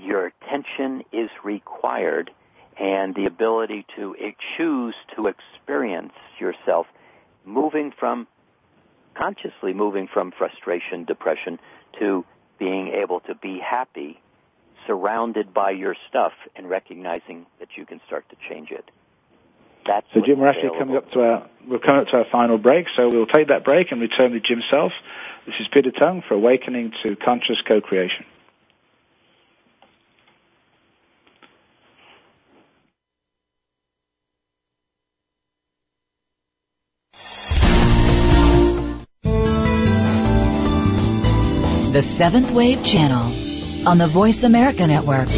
your 0.00 0.26
attention 0.26 1.04
is 1.12 1.30
required 1.44 2.30
and 2.78 3.14
the 3.14 3.26
ability 3.26 3.86
to 3.96 4.14
choose 4.56 4.94
to 5.16 5.26
experience 5.26 6.14
yourself 6.38 6.86
moving 7.44 7.92
from 7.98 8.26
consciously 9.20 9.74
moving 9.74 10.08
from 10.12 10.32
frustration, 10.36 11.04
depression 11.04 11.58
to 11.98 12.24
being 12.58 12.88
able 12.88 13.20
to 13.20 13.34
be 13.34 13.58
happy 13.58 14.20
surrounded 14.86 15.52
by 15.52 15.70
your 15.70 15.94
stuff 16.08 16.32
and 16.56 16.68
recognizing 16.68 17.46
that 17.60 17.68
you 17.76 17.84
can 17.86 18.00
start 18.06 18.24
to 18.30 18.36
change 18.48 18.70
it. 18.70 18.90
That's 19.86 20.06
so 20.14 20.20
Jim, 20.24 20.38
we're 20.38 20.48
actually 20.48 20.78
coming 20.78 20.96
up 20.96 21.10
to 21.12 21.20
our 21.20 21.48
we're 21.68 21.80
coming 21.80 22.02
up 22.02 22.08
to 22.08 22.18
our 22.18 22.26
final 22.30 22.56
break, 22.56 22.86
so 22.96 23.08
we'll 23.12 23.26
take 23.26 23.48
that 23.48 23.64
break 23.64 23.90
and 23.90 24.00
return 24.00 24.32
with 24.32 24.44
Jim 24.44 24.62
Self. 24.70 24.92
This 25.44 25.56
is 25.58 25.66
Peter 25.72 25.90
Tongue 25.90 26.22
for 26.26 26.34
Awakening 26.34 26.92
to 27.04 27.16
Conscious 27.16 27.60
Co-Creation. 27.66 28.24
The 41.92 42.00
Seventh 42.00 42.50
Wave 42.52 42.82
Channel 42.86 43.86
on 43.86 43.98
the 43.98 44.06
Voice 44.06 44.44
America 44.44 44.86
Network. 44.86 45.28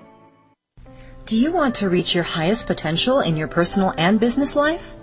Do 1.25 1.35
you 1.35 1.51
want 1.51 1.75
to 1.75 1.89
reach 1.89 2.15
your 2.15 2.23
highest 2.23 2.67
potential 2.67 3.19
in 3.19 3.35
your 3.35 3.47
personal 3.47 3.93
and 3.97 4.19
business 4.19 4.55
life? 4.55 4.93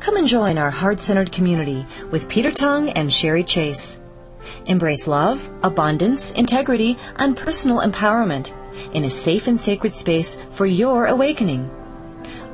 Come 0.00 0.16
and 0.16 0.26
join 0.26 0.58
our 0.58 0.70
heart 0.70 1.00
centered 1.00 1.32
community 1.32 1.86
with 2.10 2.28
Peter 2.28 2.50
Tongue 2.50 2.90
and 2.90 3.12
Sherry 3.12 3.44
Chase. 3.44 4.00
Embrace 4.66 5.06
love, 5.06 5.46
abundance, 5.62 6.32
integrity, 6.32 6.96
and 7.16 7.36
personal 7.36 7.80
empowerment 7.80 8.52
in 8.94 9.04
a 9.04 9.10
safe 9.10 9.46
and 9.46 9.58
sacred 9.58 9.94
space 9.94 10.38
for 10.50 10.66
your 10.66 11.06
awakening. 11.06 11.70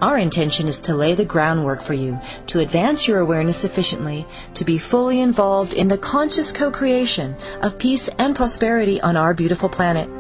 Our 0.03 0.19
intention 0.19 0.69
is 0.69 0.81
to 0.83 0.95
lay 0.95 1.15
the 1.15 1.25
groundwork 1.25 1.81
for 1.81 1.95
you 1.95 2.21
to 2.49 2.61
advance 2.61 3.09
your 3.09 3.21
awareness 3.21 3.57
sufficiently 3.57 4.27
to 4.55 4.65
be 4.65 4.77
fully 4.77 5.21
involved 5.21 5.73
in 5.73 5.89
the 5.89 5.97
conscious 5.97 6.53
co-creation 6.53 7.35
of 7.63 7.79
peace 7.79 8.09
and 8.19 8.37
prosperity 8.37 9.01
on 9.01 9.17
our 9.17 9.33
beautiful 9.33 9.71
planet. 9.71 10.11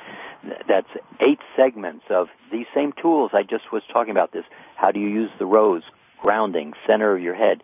that's 0.65 0.87
eight 1.19 1.39
segments 1.57 2.05
of 2.09 2.29
these 2.53 2.67
same 2.73 2.93
tools 2.93 3.31
I 3.33 3.43
just 3.43 3.69
was 3.73 3.83
talking 3.91 4.11
about. 4.11 4.31
This 4.31 4.45
how 4.77 4.91
do 4.91 5.01
you 5.01 5.09
use 5.09 5.29
the 5.39 5.45
rose, 5.45 5.83
grounding, 6.21 6.71
center 6.87 7.13
of 7.13 7.21
your 7.21 7.35
head, 7.35 7.61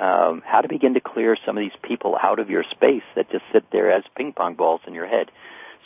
um, 0.00 0.42
how 0.42 0.62
to 0.62 0.68
begin 0.68 0.94
to 0.94 1.00
clear 1.00 1.36
some 1.44 1.58
of 1.58 1.60
these 1.60 1.78
people 1.82 2.16
out 2.16 2.38
of 2.38 2.48
your 2.48 2.64
space 2.70 3.04
that 3.14 3.30
just 3.30 3.44
sit 3.52 3.70
there 3.72 3.92
as 3.92 4.04
ping 4.16 4.32
pong 4.32 4.54
balls 4.54 4.80
in 4.86 4.94
your 4.94 5.06
head. 5.06 5.30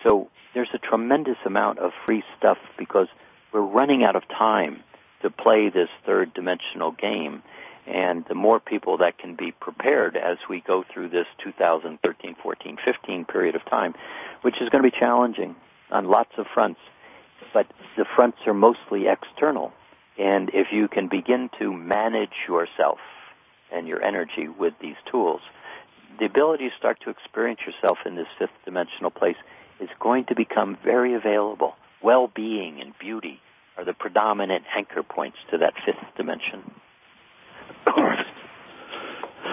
So 0.06 0.30
there's 0.54 0.70
a 0.72 0.78
tremendous 0.78 1.38
amount 1.44 1.80
of 1.80 1.90
free 2.06 2.22
stuff 2.38 2.58
because 2.78 3.08
we're 3.52 3.62
running 3.62 4.04
out 4.04 4.14
of 4.14 4.28
time 4.28 4.84
to 5.26 5.30
play 5.30 5.68
this 5.68 5.88
third 6.04 6.32
dimensional 6.34 6.92
game. 6.92 7.42
And 7.86 8.24
the 8.28 8.34
more 8.34 8.58
people 8.58 8.98
that 8.98 9.18
can 9.18 9.36
be 9.36 9.52
prepared 9.52 10.16
as 10.16 10.38
we 10.48 10.60
go 10.60 10.84
through 10.92 11.10
this 11.10 11.26
2013, 11.44 12.36
14, 12.42 12.78
15 12.84 13.24
period 13.26 13.54
of 13.54 13.64
time, 13.64 13.94
which 14.42 14.56
is 14.60 14.68
going 14.70 14.82
to 14.82 14.90
be 14.90 14.96
challenging 14.98 15.54
on 15.90 16.06
lots 16.06 16.32
of 16.36 16.46
fronts, 16.52 16.80
but 17.54 17.66
the 17.96 18.04
fronts 18.16 18.38
are 18.46 18.54
mostly 18.54 19.04
external. 19.06 19.72
And 20.18 20.50
if 20.52 20.68
you 20.72 20.88
can 20.88 21.08
begin 21.08 21.48
to 21.60 21.72
manage 21.72 22.34
yourself 22.48 22.98
and 23.72 23.86
your 23.86 24.02
energy 24.02 24.48
with 24.48 24.74
these 24.80 24.96
tools, 25.10 25.40
the 26.18 26.24
ability 26.24 26.70
to 26.70 26.76
start 26.76 26.98
to 27.02 27.10
experience 27.10 27.60
yourself 27.66 27.98
in 28.04 28.16
this 28.16 28.26
fifth 28.38 28.50
dimensional 28.64 29.10
place 29.10 29.36
is 29.80 29.90
going 30.00 30.24
to 30.24 30.34
become 30.34 30.76
very 30.82 31.14
available. 31.14 31.76
Well-being 32.02 32.80
and 32.80 32.98
beauty 32.98 33.40
are 33.76 33.84
the 33.84 33.92
predominant 33.92 34.64
anchor 34.74 35.02
points 35.02 35.38
to 35.50 35.58
that 35.58 35.74
fifth 35.84 36.16
dimension. 36.16 36.62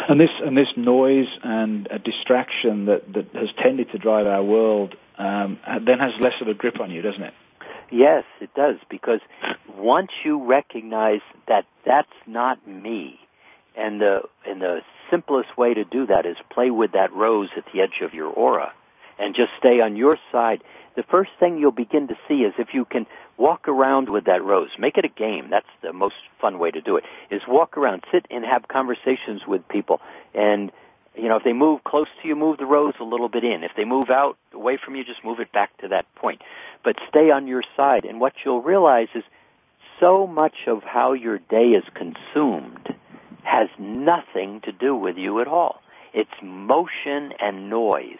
and 0.10 0.20
this 0.20 0.32
and 0.44 0.58
this 0.58 0.70
noise 0.76 1.28
and 1.44 1.88
a 1.92 2.00
distraction 2.00 2.86
that, 2.86 3.12
that 3.14 3.28
has 3.34 3.50
tended 3.62 3.92
to 3.92 3.98
drive 3.98 4.28
our 4.28 4.44
world 4.44 4.96
um, 5.18 5.60
then 5.86 6.00
has 6.00 6.14
less 6.22 6.34
of 6.42 6.48
a 6.48 6.54
grip 6.54 6.80
on 6.80 6.92
you, 6.92 7.02
doesn't 7.02 7.22
it? 7.24 7.34
Yes, 7.92 8.24
it 8.42 8.50
does 8.56 8.78
because 8.90 9.20
once 9.78 10.10
you 10.24 10.44
recognize 10.46 11.22
that 11.48 11.66
that's 11.86 12.08
not 12.26 12.68
me, 12.68 13.20
and 13.76 14.02
the 14.02 14.22
and 14.46 14.62
the 14.62 14.80
simplest 15.12 15.56
way 15.58 15.74
to 15.74 15.84
do 15.84 16.08
that 16.08 16.26
is 16.26 16.38
play 16.52 16.72
with 16.72 16.94
that 16.94 17.14
rose 17.14 17.50
at 17.56 17.66
the 17.74 17.82
edge 17.82 18.02
of 18.02 18.14
your 18.14 18.28
aura 18.28 18.74
and 19.20 19.36
just 19.36 19.52
stay 19.60 19.80
on 19.80 19.96
your 19.96 20.16
side. 20.32 20.64
The 20.96 21.04
first 21.04 21.32
thing 21.40 21.58
you'll 21.58 21.72
begin 21.72 22.08
to 22.08 22.16
see 22.28 22.42
is 22.44 22.54
if 22.58 22.70
you 22.74 22.86
can 22.86 23.06
walk 23.38 23.68
around 23.68 24.10
with 24.10 24.26
that 24.26 24.44
rose. 24.44 24.70
Make 24.78 24.98
it 24.98 25.06
a 25.06 25.10
game. 25.10 25.50
That's 25.50 25.66
the 25.82 25.94
most 25.94 26.16
fun 26.40 26.60
way 26.60 26.72
to 26.72 26.82
do 26.82 26.98
it. 26.98 27.04
Is 27.32 27.42
walk 27.48 27.78
around, 27.78 28.04
sit 28.12 28.26
and 28.30 28.46
have 28.46 28.68
conversations 28.68 29.42
with 29.48 29.68
people. 29.68 30.02
And, 30.34 30.72
you 31.16 31.28
know, 31.30 31.38
if 31.38 31.44
they 31.44 31.54
move 31.54 31.84
close 31.84 32.08
to 32.22 32.28
you, 32.28 32.36
move 32.36 32.58
the 32.58 32.66
rose 32.66 32.94
a 33.00 33.04
little 33.04 33.30
bit 33.30 33.44
in. 33.44 33.64
If 33.64 33.72
they 33.76 33.86
move 33.86 34.10
out 34.10 34.38
away 34.54 34.78
from 34.84 34.96
you, 34.96 35.04
just 35.04 35.24
move 35.24 35.40
it 35.40 35.52
back 35.52 35.76
to 35.80 35.88
that 35.90 36.14
point. 36.16 36.42
But 36.84 36.96
stay 37.10 37.32
on 37.32 37.48
your 37.48 37.64
side. 37.76 38.06
And 38.06 38.20
what 38.20 38.34
you'll 38.46 38.62
realize 38.62 39.10
is 39.16 39.24
so 40.00 40.28
much 40.28 40.56
of 40.68 40.84
how 40.84 41.14
your 41.14 41.40
day 41.40 41.70
is 41.70 41.84
consumed 41.94 42.96
has 43.44 43.70
nothing 43.78 44.62
to 44.62 44.72
do 44.72 44.96
with 44.96 45.18
you 45.18 45.42
at 45.42 45.48
all. 45.48 45.82
It's 46.14 46.32
motion 46.42 47.34
and 47.40 47.70
noise. 47.70 48.20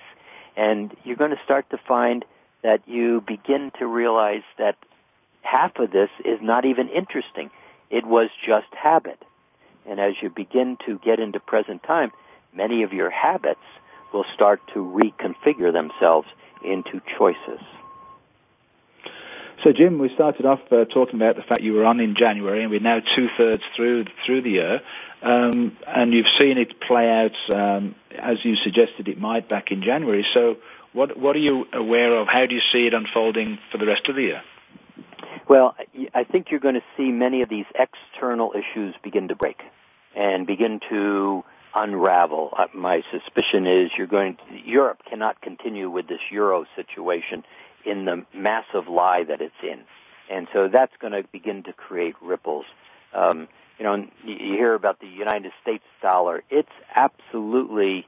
And 0.56 0.96
you're 1.04 1.16
going 1.16 1.32
to 1.32 1.44
start 1.44 1.70
to 1.70 1.78
find 1.88 2.26
that 2.64 2.88
you 2.88 3.22
begin 3.28 3.72
to 3.80 3.86
realize 3.86 4.44
that 4.58 4.76
half 5.42 5.78
of 5.78 5.92
this 5.92 6.10
is 6.26 6.40
not 6.42 6.66
even 6.66 6.90
interesting. 6.90 7.52
It 7.90 8.06
was 8.06 8.30
just 8.46 8.68
habit. 8.74 9.22
And 9.88 10.00
as 10.00 10.14
you 10.22 10.30
begin 10.30 10.78
to 10.86 10.98
get 11.00 11.20
into 11.20 11.40
present 11.40 11.84
time, 11.84 12.12
many 12.54 12.84
of 12.84 12.94
your 12.94 13.10
habits 13.10 13.60
will 14.14 14.26
start 14.34 14.62
to 14.74 14.80
reconfigure 14.80 15.74
themselves 15.74 16.28
into 16.64 17.02
choices. 17.18 17.60
So, 19.64 19.72
Jim, 19.72 19.98
we 19.98 20.10
started 20.14 20.46
off 20.46 20.60
uh, 20.72 20.86
talking 20.86 21.16
about 21.16 21.36
the 21.36 21.42
fact 21.42 21.62
you 21.62 21.74
were 21.74 21.86
on 21.86 22.00
in 22.00 22.16
January, 22.16 22.64
and 22.64 22.72
we're 22.72 22.82
now 22.82 23.00
two 23.16 23.28
thirds 23.38 23.64
through 23.76 24.06
through 24.26 24.42
the 24.42 24.50
year, 24.50 24.82
um, 25.22 25.78
and 25.88 26.14
you've 26.14 26.28
seen 26.38 26.58
it 26.58 26.82
play 26.82 27.10
out 27.10 27.56
um, 27.56 27.96
as 28.12 28.44
you 28.44 28.56
suggested 28.58 29.08
it 29.08 29.18
might 29.18 29.48
back 29.48 29.72
in 29.72 29.82
January. 29.82 30.26
So, 30.34 30.58
what 30.94 31.18
what 31.18 31.36
are 31.36 31.40
you 31.40 31.66
aware 31.74 32.18
of? 32.18 32.28
How 32.28 32.46
do 32.46 32.56
you 32.56 32.62
see 32.72 32.88
it 32.88 32.94
unfolding 32.94 33.60
for 33.72 33.78
the 33.78 33.86
rest 33.86 34.08
of 34.08 34.16
the 34.16 34.22
year? 34.22 34.42
Well, 35.50 35.76
I 36.14 36.24
think 36.24 36.48
you're 36.52 36.60
going 36.60 36.76
to 36.76 36.84
see 36.96 37.12
many 37.12 37.42
of 37.42 37.50
these 37.50 37.66
external 37.76 38.54
issues 38.54 38.96
begin 39.04 39.28
to 39.28 39.36
break 39.36 39.62
and 40.16 40.48
begin 40.48 40.80
to 40.90 41.44
unravel. 41.76 42.52
Uh, 42.58 42.68
my 42.74 43.02
suspicion 43.12 43.68
is 43.68 43.92
you're 43.98 44.08
going 44.08 44.38
to, 44.38 44.70
Europe 44.70 45.00
cannot 45.10 45.42
continue 45.42 45.90
with 45.90 46.08
this 46.08 46.20
euro 46.32 46.66
situation 46.76 47.44
in 47.86 48.06
the 48.06 48.26
massive 48.34 48.88
lie 48.88 49.24
that 49.24 49.42
it's 49.42 49.54
in. 49.64 49.82
And 50.32 50.48
so 50.54 50.70
that's 50.72 50.94
going 51.02 51.14
to 51.14 51.24
begin 51.32 51.64
to 51.64 51.74
create 51.74 52.16
ripples. 52.22 52.66
Um, 53.14 53.48
you 53.78 53.86
know, 53.86 54.08
you 54.24 54.56
hear 54.56 54.76
about 54.76 55.00
the 55.00 55.08
United 55.08 55.52
States 55.62 55.84
dollar. 56.02 56.44
It's 56.50 56.70
absolutely 56.96 58.08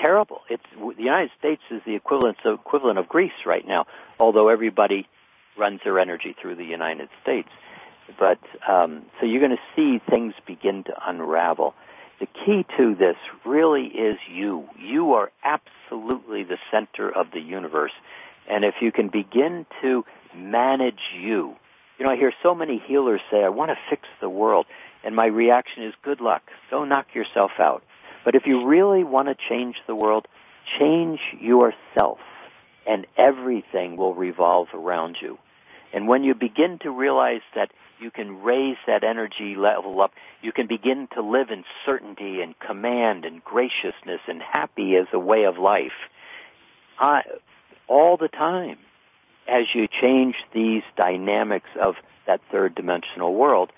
terrible. 0.00 0.40
It's 0.48 0.62
the 0.76 1.02
United 1.02 1.30
States 1.38 1.62
is 1.70 1.80
the 1.86 1.94
equivalent 1.94 2.38
of, 2.44 2.60
equivalent 2.60 2.98
of 2.98 3.08
Greece 3.08 3.46
right 3.46 3.66
now, 3.66 3.86
although 4.20 4.48
everybody 4.48 5.06
runs 5.56 5.80
their 5.84 5.98
energy 5.98 6.34
through 6.40 6.56
the 6.56 6.64
United 6.64 7.08
States. 7.22 7.48
But 8.18 8.38
um, 8.68 9.04
so 9.20 9.26
you're 9.26 9.40
going 9.40 9.56
to 9.56 9.76
see 9.76 10.00
things 10.10 10.34
begin 10.46 10.84
to 10.84 10.92
unravel. 11.06 11.74
The 12.20 12.26
key 12.26 12.64
to 12.76 12.94
this 12.94 13.16
really 13.44 13.86
is 13.86 14.16
you. 14.30 14.68
You 14.78 15.14
are 15.14 15.30
absolutely 15.44 16.44
the 16.44 16.58
center 16.70 17.10
of 17.10 17.30
the 17.32 17.40
universe. 17.40 17.92
And 18.48 18.64
if 18.64 18.76
you 18.80 18.90
can 18.92 19.08
begin 19.08 19.66
to 19.82 20.04
manage 20.34 21.00
you, 21.14 21.54
you 21.98 22.06
know, 22.06 22.12
I 22.12 22.16
hear 22.16 22.32
so 22.42 22.54
many 22.54 22.82
healers 22.86 23.20
say, 23.30 23.42
I 23.44 23.50
want 23.50 23.70
to 23.70 23.76
fix 23.90 24.02
the 24.20 24.28
world. 24.28 24.66
And 25.04 25.14
my 25.14 25.26
reaction 25.26 25.84
is, 25.84 25.94
good 26.02 26.20
luck. 26.20 26.42
Go 26.70 26.84
knock 26.84 27.14
yourself 27.14 27.52
out. 27.58 27.82
But 28.24 28.34
if 28.34 28.46
you 28.46 28.66
really 28.66 29.04
want 29.04 29.28
to 29.28 29.36
change 29.48 29.76
the 29.86 29.94
world, 29.94 30.26
change 30.78 31.20
yourself. 31.40 32.18
And 32.86 33.06
everything 33.16 33.96
will 33.96 34.14
revolve 34.14 34.68
around 34.72 35.18
you. 35.20 35.38
And 35.92 36.08
when 36.08 36.24
you 36.24 36.34
begin 36.34 36.78
to 36.80 36.90
realize 36.90 37.42
that 37.54 37.70
you 38.00 38.10
can 38.10 38.42
raise 38.42 38.76
that 38.86 39.04
energy 39.04 39.56
level 39.56 40.00
up, 40.00 40.12
you 40.42 40.52
can 40.52 40.66
begin 40.66 41.08
to 41.14 41.22
live 41.22 41.50
in 41.50 41.64
certainty 41.84 42.40
and 42.40 42.58
command 42.58 43.24
and 43.24 43.42
graciousness 43.42 44.20
and 44.26 44.40
happy 44.40 44.96
as 44.96 45.06
a 45.12 45.18
way 45.18 45.44
of 45.44 45.58
life. 45.58 45.92
I, 46.98 47.22
all 47.88 48.16
the 48.16 48.28
time, 48.28 48.78
as 49.48 49.64
you 49.74 49.86
change 49.86 50.36
these 50.52 50.82
dynamics 50.96 51.70
of 51.80 51.96
that 52.26 52.40
third 52.52 52.74
dimensional 52.74 53.34
world, 53.34 53.72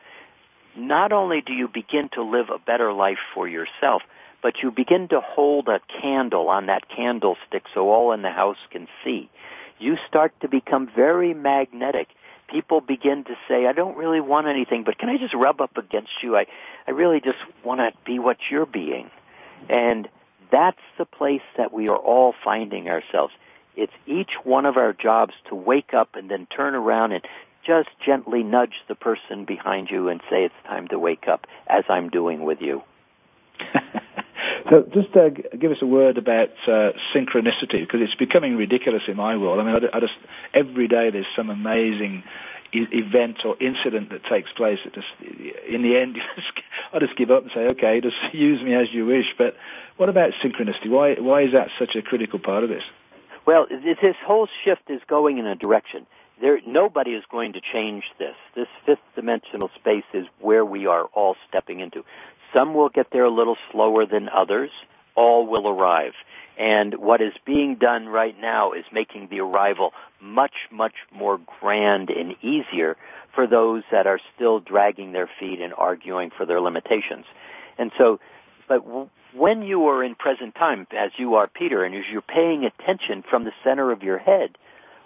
not 0.76 1.12
only 1.12 1.40
do 1.40 1.52
you 1.52 1.68
begin 1.68 2.08
to 2.10 2.22
live 2.22 2.50
a 2.50 2.58
better 2.58 2.92
life 2.92 3.18
for 3.34 3.48
yourself, 3.48 4.02
but 4.42 4.62
you 4.62 4.70
begin 4.70 5.08
to 5.08 5.20
hold 5.20 5.68
a 5.68 5.80
candle 6.00 6.48
on 6.48 6.66
that 6.66 6.88
candlestick 6.88 7.64
so 7.74 7.90
all 7.90 8.12
in 8.12 8.22
the 8.22 8.30
house 8.30 8.58
can 8.70 8.88
see 9.04 9.30
you 9.80 9.96
start 10.06 10.32
to 10.42 10.48
become 10.48 10.88
very 10.94 11.34
magnetic. 11.34 12.08
People 12.48 12.80
begin 12.80 13.24
to 13.24 13.34
say, 13.48 13.66
I 13.66 13.72
don't 13.72 13.96
really 13.96 14.20
want 14.20 14.46
anything, 14.46 14.84
but 14.84 14.98
can 14.98 15.08
I 15.08 15.16
just 15.16 15.34
rub 15.34 15.60
up 15.60 15.76
against 15.76 16.22
you? 16.22 16.36
I, 16.36 16.46
I 16.86 16.92
really 16.92 17.20
just 17.20 17.38
want 17.64 17.80
to 17.80 17.92
be 18.04 18.18
what 18.18 18.36
you're 18.50 18.66
being. 18.66 19.10
And 19.68 20.08
that's 20.52 20.80
the 20.98 21.04
place 21.04 21.42
that 21.56 21.72
we 21.72 21.88
are 21.88 21.96
all 21.96 22.34
finding 22.44 22.88
ourselves. 22.88 23.32
It's 23.76 23.92
each 24.06 24.32
one 24.44 24.66
of 24.66 24.76
our 24.76 24.92
jobs 24.92 25.32
to 25.48 25.54
wake 25.54 25.94
up 25.94 26.10
and 26.14 26.30
then 26.30 26.46
turn 26.46 26.74
around 26.74 27.12
and 27.12 27.24
just 27.66 27.88
gently 28.04 28.42
nudge 28.42 28.74
the 28.88 28.94
person 28.94 29.44
behind 29.44 29.88
you 29.90 30.08
and 30.08 30.20
say 30.28 30.44
it's 30.44 30.54
time 30.66 30.88
to 30.88 30.98
wake 30.98 31.28
up, 31.28 31.46
as 31.66 31.84
I'm 31.88 32.10
doing 32.10 32.42
with 32.42 32.60
you. 32.60 32.82
So 34.70 34.86
just 34.94 35.14
uh, 35.16 35.30
give 35.30 35.72
us 35.72 35.78
a 35.82 35.86
word 35.86 36.16
about 36.16 36.50
uh, 36.68 36.92
synchronicity 37.12 37.80
because 37.80 38.00
it's 38.02 38.14
becoming 38.14 38.56
ridiculous 38.56 39.02
in 39.08 39.16
my 39.16 39.36
world. 39.36 39.58
I 39.58 39.64
mean, 39.64 39.74
I, 39.92 39.96
I 39.96 40.00
just 40.00 40.14
every 40.54 40.86
day 40.86 41.10
there's 41.10 41.26
some 41.34 41.50
amazing 41.50 42.22
e- 42.72 42.86
event 42.92 43.44
or 43.44 43.56
incident 43.60 44.10
that 44.10 44.24
takes 44.24 44.52
place. 44.52 44.78
That 44.84 44.94
just 44.94 45.08
in 45.68 45.82
the 45.82 45.96
end, 45.96 46.18
I 46.92 47.00
just 47.00 47.16
give 47.16 47.32
up 47.32 47.42
and 47.42 47.50
say, 47.52 47.66
okay, 47.72 48.00
just 48.00 48.16
use 48.32 48.62
me 48.62 48.74
as 48.74 48.86
you 48.92 49.06
wish. 49.06 49.26
But 49.36 49.56
what 49.96 50.08
about 50.08 50.30
synchronicity? 50.42 50.88
Why 50.88 51.14
why 51.14 51.42
is 51.42 51.52
that 51.52 51.68
such 51.76 51.96
a 51.96 52.02
critical 52.02 52.38
part 52.38 52.62
of 52.62 52.70
this? 52.70 52.84
Well, 53.46 53.66
this 53.68 54.16
whole 54.24 54.48
shift 54.64 54.88
is 54.88 55.00
going 55.08 55.38
in 55.38 55.46
a 55.46 55.56
direction. 55.56 56.06
There, 56.40 56.58
nobody 56.66 57.10
is 57.10 57.24
going 57.30 57.54
to 57.54 57.60
change 57.60 58.04
this. 58.18 58.34
This 58.54 58.68
fifth 58.86 59.00
dimensional 59.14 59.70
space 59.78 60.04
is 60.14 60.26
where 60.40 60.64
we 60.64 60.86
are 60.86 61.04
all 61.12 61.36
stepping 61.48 61.80
into. 61.80 62.04
Some 62.52 62.74
will 62.74 62.88
get 62.88 63.10
there 63.12 63.24
a 63.24 63.30
little 63.30 63.56
slower 63.70 64.06
than 64.06 64.28
others. 64.28 64.70
All 65.14 65.46
will 65.46 65.68
arrive. 65.68 66.14
And 66.58 66.94
what 66.98 67.20
is 67.20 67.32
being 67.44 67.76
done 67.76 68.06
right 68.06 68.38
now 68.38 68.72
is 68.72 68.84
making 68.92 69.28
the 69.28 69.40
arrival 69.40 69.92
much, 70.20 70.54
much 70.70 70.94
more 71.12 71.40
grand 71.60 72.10
and 72.10 72.36
easier 72.42 72.96
for 73.34 73.46
those 73.46 73.82
that 73.90 74.06
are 74.06 74.20
still 74.34 74.60
dragging 74.60 75.12
their 75.12 75.30
feet 75.38 75.60
and 75.60 75.72
arguing 75.72 76.30
for 76.36 76.44
their 76.44 76.60
limitations. 76.60 77.24
And 77.78 77.92
so, 77.96 78.20
but 78.68 78.84
when 79.32 79.62
you 79.62 79.86
are 79.88 80.04
in 80.04 80.14
present 80.14 80.54
time, 80.54 80.86
as 80.90 81.12
you 81.16 81.36
are, 81.36 81.46
Peter, 81.48 81.84
and 81.84 81.94
as 81.94 82.04
you're 82.10 82.20
paying 82.20 82.64
attention 82.64 83.22
from 83.22 83.44
the 83.44 83.52
center 83.64 83.90
of 83.90 84.02
your 84.02 84.18
head, 84.18 84.58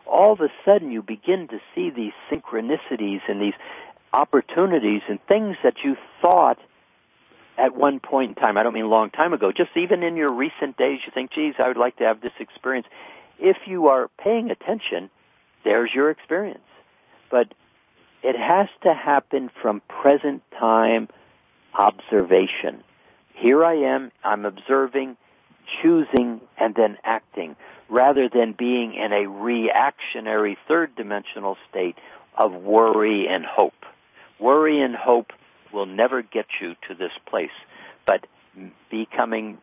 all 0.06 0.32
of 0.32 0.40
a 0.40 0.48
sudden 0.64 0.90
you 0.90 1.02
begin 1.02 1.48
to 1.48 1.60
see 1.74 1.90
these 1.90 2.12
synchronicities 2.30 3.20
and 3.28 3.40
these 3.40 3.54
opportunities 4.12 5.02
and 5.08 5.18
things 5.26 5.56
that 5.62 5.84
you 5.84 5.96
thought 6.20 6.58
at 7.56 7.76
one 7.76 8.00
point 8.00 8.30
in 8.30 8.34
time, 8.34 8.56
I 8.56 8.62
don't 8.62 8.74
mean 8.74 8.84
a 8.84 8.88
long 8.88 9.10
time 9.10 9.32
ago, 9.32 9.52
just 9.52 9.70
even 9.76 10.02
in 10.02 10.16
your 10.16 10.32
recent 10.32 10.76
days, 10.76 11.00
you 11.06 11.12
think, 11.12 11.32
geez, 11.32 11.54
I 11.58 11.68
would 11.68 11.76
like 11.76 11.96
to 11.98 12.04
have 12.04 12.20
this 12.20 12.32
experience. 12.40 12.86
If 13.38 13.56
you 13.66 13.88
are 13.88 14.08
paying 14.18 14.50
attention, 14.50 15.10
there's 15.64 15.90
your 15.94 16.10
experience. 16.10 16.60
But 17.30 17.54
it 18.22 18.36
has 18.36 18.68
to 18.82 18.94
happen 18.94 19.50
from 19.62 19.82
present 19.88 20.42
time 20.58 21.08
observation. 21.78 22.82
Here 23.34 23.64
I 23.64 23.74
am, 23.74 24.12
I'm 24.22 24.44
observing, 24.44 25.16
choosing, 25.82 26.40
and 26.58 26.74
then 26.74 26.96
acting, 27.04 27.56
rather 27.88 28.28
than 28.28 28.54
being 28.56 28.94
in 28.94 29.12
a 29.12 29.28
reactionary 29.28 30.56
third 30.66 30.94
dimensional 30.96 31.56
state 31.70 31.96
of 32.36 32.52
worry 32.52 33.26
and 33.28 33.44
hope. 33.44 33.74
Worry 34.40 34.80
and 34.80 34.94
hope 34.94 35.32
will 35.74 35.86
never 35.86 36.22
get 36.22 36.46
you 36.60 36.74
to 36.88 36.94
this 36.94 37.12
place. 37.26 37.50
But 38.06 38.26
becoming, 38.90 39.58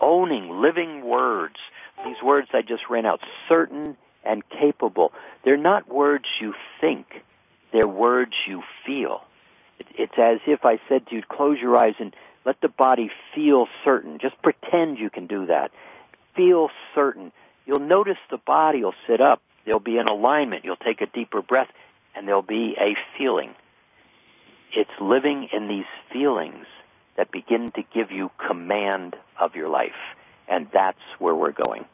owning 0.00 0.60
living 0.60 1.04
words, 1.04 1.56
these 2.04 2.22
words 2.22 2.48
I 2.52 2.62
just 2.62 2.84
ran 2.90 3.06
out, 3.06 3.20
certain 3.48 3.96
and 4.24 4.42
capable. 4.48 5.12
They're 5.44 5.56
not 5.56 5.88
words 5.92 6.26
you 6.40 6.54
think, 6.80 7.06
they're 7.72 7.88
words 7.88 8.32
you 8.46 8.62
feel. 8.84 9.22
It's 9.98 10.12
as 10.18 10.40
if 10.46 10.64
I 10.64 10.78
said 10.88 11.06
to 11.08 11.16
you, 11.16 11.22
close 11.28 11.58
your 11.60 11.76
eyes 11.76 11.94
and 11.98 12.14
let 12.44 12.60
the 12.60 12.68
body 12.68 13.10
feel 13.34 13.66
certain. 13.84 14.18
Just 14.20 14.40
pretend 14.42 14.98
you 14.98 15.10
can 15.10 15.26
do 15.26 15.46
that. 15.46 15.70
Feel 16.34 16.70
certain. 16.94 17.32
You'll 17.66 17.80
notice 17.80 18.16
the 18.30 18.38
body 18.38 18.84
will 18.84 18.94
sit 19.06 19.20
up. 19.20 19.42
There'll 19.64 19.80
be 19.80 19.98
an 19.98 20.08
alignment. 20.08 20.64
You'll 20.64 20.76
take 20.76 21.00
a 21.00 21.06
deeper 21.06 21.42
breath 21.42 21.68
and 22.14 22.26
there'll 22.26 22.42
be 22.42 22.76
a 22.80 22.96
feeling. 23.18 23.50
It's 24.76 24.90
living 25.00 25.48
in 25.52 25.68
these 25.68 25.86
feelings 26.12 26.66
that 27.16 27.32
begin 27.32 27.72
to 27.72 27.82
give 27.94 28.10
you 28.10 28.30
command 28.46 29.16
of 29.40 29.56
your 29.56 29.68
life. 29.68 29.90
And 30.48 30.68
that's 30.72 31.00
where 31.18 31.34
we're 31.34 31.52
going. 31.52 31.86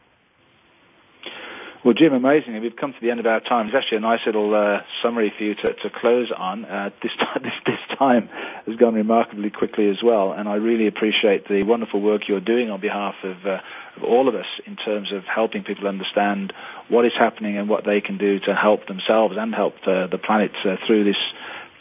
Well, 1.85 1.95
Jim, 1.95 2.13
amazing. 2.13 2.61
We've 2.61 2.77
come 2.77 2.93
to 2.93 3.01
the 3.01 3.11
end 3.11 3.19
of 3.19 3.27
our 3.27 3.41
time. 3.41 3.67
It's 3.67 3.75
actually 3.75 3.99
a 3.99 4.03
nice 4.03 4.21
little 4.25 4.55
uh, 4.55 4.83
summary 5.03 5.33
for 5.37 5.43
you 5.43 5.57
to, 5.57 5.75
to 5.75 5.91
close 5.91 6.31
on. 6.37 6.65
Uh, 6.65 6.91
this, 7.03 7.11
time, 7.19 7.43
this, 7.43 7.53
this 7.67 7.99
time 7.99 8.29
has 8.67 8.77
gone 8.77 8.95
remarkably 8.95 9.51
quickly 9.51 9.89
as 9.89 9.97
well, 10.01 10.33
and 10.33 10.49
I 10.49 10.57
really 10.57 10.87
appreciate 10.87 11.49
the 11.49 11.65
wonderful 11.65 12.01
work 12.01 12.29
you're 12.29 12.39
doing 12.39 12.71
on 12.71 12.81
behalf 12.81 13.17
of, 13.25 13.45
uh, 13.45 13.59
of 13.97 14.05
all 14.05 14.29
of 14.29 14.37
us 14.37 14.47
in 14.65 14.77
terms 14.77 15.11
of 15.11 15.25
helping 15.25 15.65
people 15.65 15.89
understand 15.89 16.53
what 16.89 17.05
is 17.05 17.13
happening 17.19 17.59
and 17.59 17.69
what 17.69 17.85
they 17.85 18.01
can 18.01 18.17
do 18.17 18.39
to 18.39 18.55
help 18.55 18.87
themselves 18.87 19.35
and 19.37 19.53
help 19.53 19.75
the, 19.85 20.07
the 20.09 20.19
planet 20.19 20.53
uh, 20.65 20.77
through 20.87 21.03
this 21.03 21.19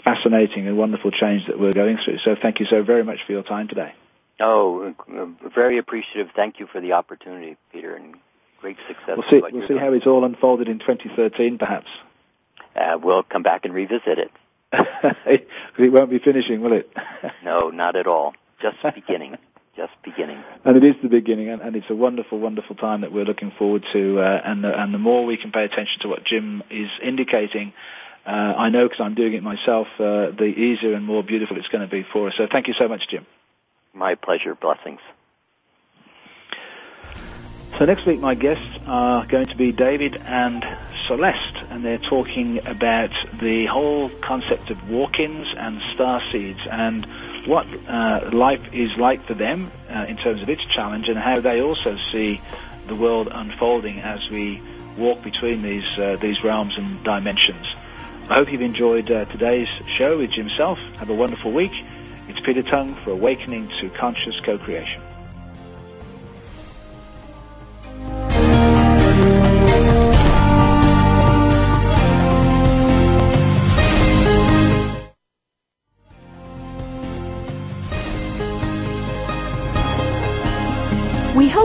fascinating 0.04 0.68
and 0.68 0.78
wonderful 0.78 1.12
change 1.12 1.48
that 1.48 1.60
we're 1.60 1.74
going 1.74 1.98
through. 2.04 2.20
So 2.24 2.36
thank 2.42 2.60
you 2.60 2.66
so 2.70 2.84
very 2.84 3.04
much 3.04 3.20
for 3.26 3.34
your 3.34 3.44
time 3.44 3.68
today. 3.68 3.94
Oh, 4.40 4.94
very 5.54 5.78
appreciative. 5.78 6.30
Thank 6.36 6.60
you 6.60 6.68
for 6.68 6.82
the 6.82 6.94
opportunity, 6.94 7.58
Peter, 7.72 7.96
and 7.96 8.16
great 8.60 8.78
success. 8.88 9.18
We'll 9.18 9.30
see, 9.30 9.42
we'll 9.52 9.68
see 9.68 9.78
how 9.78 9.94
it's 9.94 10.08
all 10.08 10.26
unfolded 10.26 10.68
in 10.68 10.80
2013, 10.80 11.58
perhaps. 11.58 11.88
Uh, 12.76 12.98
we'll 13.02 13.24
come 13.24 13.44
back 13.44 13.66
and 13.66 13.74
revisit 13.74 14.18
it. 14.18 14.32
it 15.26 15.48
won't 15.92 16.10
be 16.10 16.20
finishing, 16.20 16.62
will 16.62 16.74
it? 16.74 16.90
no, 17.44 17.70
not 17.70 17.96
at 17.96 18.08
all. 18.08 18.34
Just 18.62 18.78
beginning. 18.96 19.38
just 19.76 19.92
beginning. 20.04 20.42
And 20.64 20.78
it 20.78 20.84
is 20.84 20.96
the 21.02 21.10
beginning, 21.10 21.50
and, 21.50 21.62
and 21.62 21.76
it's 21.76 21.90
a 21.90 21.96
wonderful, 21.96 22.40
wonderful 22.40 22.76
time 22.76 23.02
that 23.02 23.12
we're 23.12 23.26
looking 23.26 23.52
forward 23.58 23.84
to. 23.94 24.20
Uh, 24.20 24.42
and, 24.46 24.64
the, 24.64 24.72
and 24.74 24.94
the 24.94 24.98
more 24.98 25.26
we 25.26 25.38
can 25.38 25.52
pay 25.52 25.66
attention 25.66 26.02
to 26.02 26.08
what 26.08 26.24
Jim 26.24 26.64
is 26.70 26.90
indicating, 27.04 27.74
uh, 28.26 28.30
I 28.30 28.70
know 28.70 28.88
because 28.88 29.02
I'm 29.02 29.16
doing 29.16 29.34
it 29.34 29.44
myself, 29.44 29.88
uh, 30.00 30.32
the 30.32 30.46
easier 30.46 30.94
and 30.94 31.06
more 31.06 31.24
beautiful 31.24 31.58
it's 31.58 31.68
going 31.70 31.88
to 31.88 31.92
be 31.92 32.04
for 32.04 32.28
us. 32.28 32.34
So 32.38 32.48
thank 32.52 32.68
you 32.68 32.74
so 32.74 32.88
much, 32.88 33.08
Jim. 33.10 33.26
My 33.94 34.16
pleasure. 34.16 34.56
Blessings. 34.56 35.00
So 37.78 37.86
next 37.86 38.06
week, 38.06 38.20
my 38.20 38.36
guests 38.36 38.80
are 38.86 39.26
going 39.26 39.48
to 39.48 39.56
be 39.56 39.72
David 39.72 40.16
and 40.16 40.64
Celeste, 41.08 41.56
and 41.70 41.84
they're 41.84 41.98
talking 41.98 42.60
about 42.68 43.10
the 43.40 43.66
whole 43.66 44.10
concept 44.10 44.70
of 44.70 44.90
walk-ins 44.90 45.48
and 45.58 45.82
star 45.94 46.22
seeds 46.32 46.60
and 46.70 47.08
what 47.48 47.66
uh, 47.88 48.30
life 48.32 48.62
is 48.72 48.96
like 48.98 49.26
for 49.26 49.34
them 49.34 49.72
uh, 49.90 50.06
in 50.08 50.18
terms 50.18 50.44
of 50.44 50.50
its 50.50 50.64
challenge 50.66 51.10
and 51.10 51.18
how 51.18 51.40
they 51.40 51.60
also 51.60 51.96
see 51.96 52.40
the 52.86 52.96
world 52.96 53.30
unfolding 53.32 54.00
as 54.00 54.30
we 54.30 54.62
walk 54.98 55.24
between 55.24 55.64
these 55.64 55.98
uh, 55.98 56.18
these 56.22 56.44
realms 56.44 56.78
and 56.78 57.04
dimensions. 57.04 57.66
I 58.32 58.36
hope 58.36 58.50
you've 58.50 58.62
enjoyed 58.62 59.12
uh, 59.12 59.26
today's 59.26 59.68
show 59.98 60.20
with 60.20 60.32
Jim 60.32 60.48
Self. 60.48 60.80
Have 61.00 61.10
a 61.10 61.14
wonderful 61.14 61.52
week. 61.52 61.74
It's 62.30 62.40
Peter 62.40 62.64
Tongue 62.64 62.96
for 63.04 63.12
Awakening 63.12 63.68
to 63.82 63.90
Conscious 63.90 64.40
Co-Creation. 64.40 65.02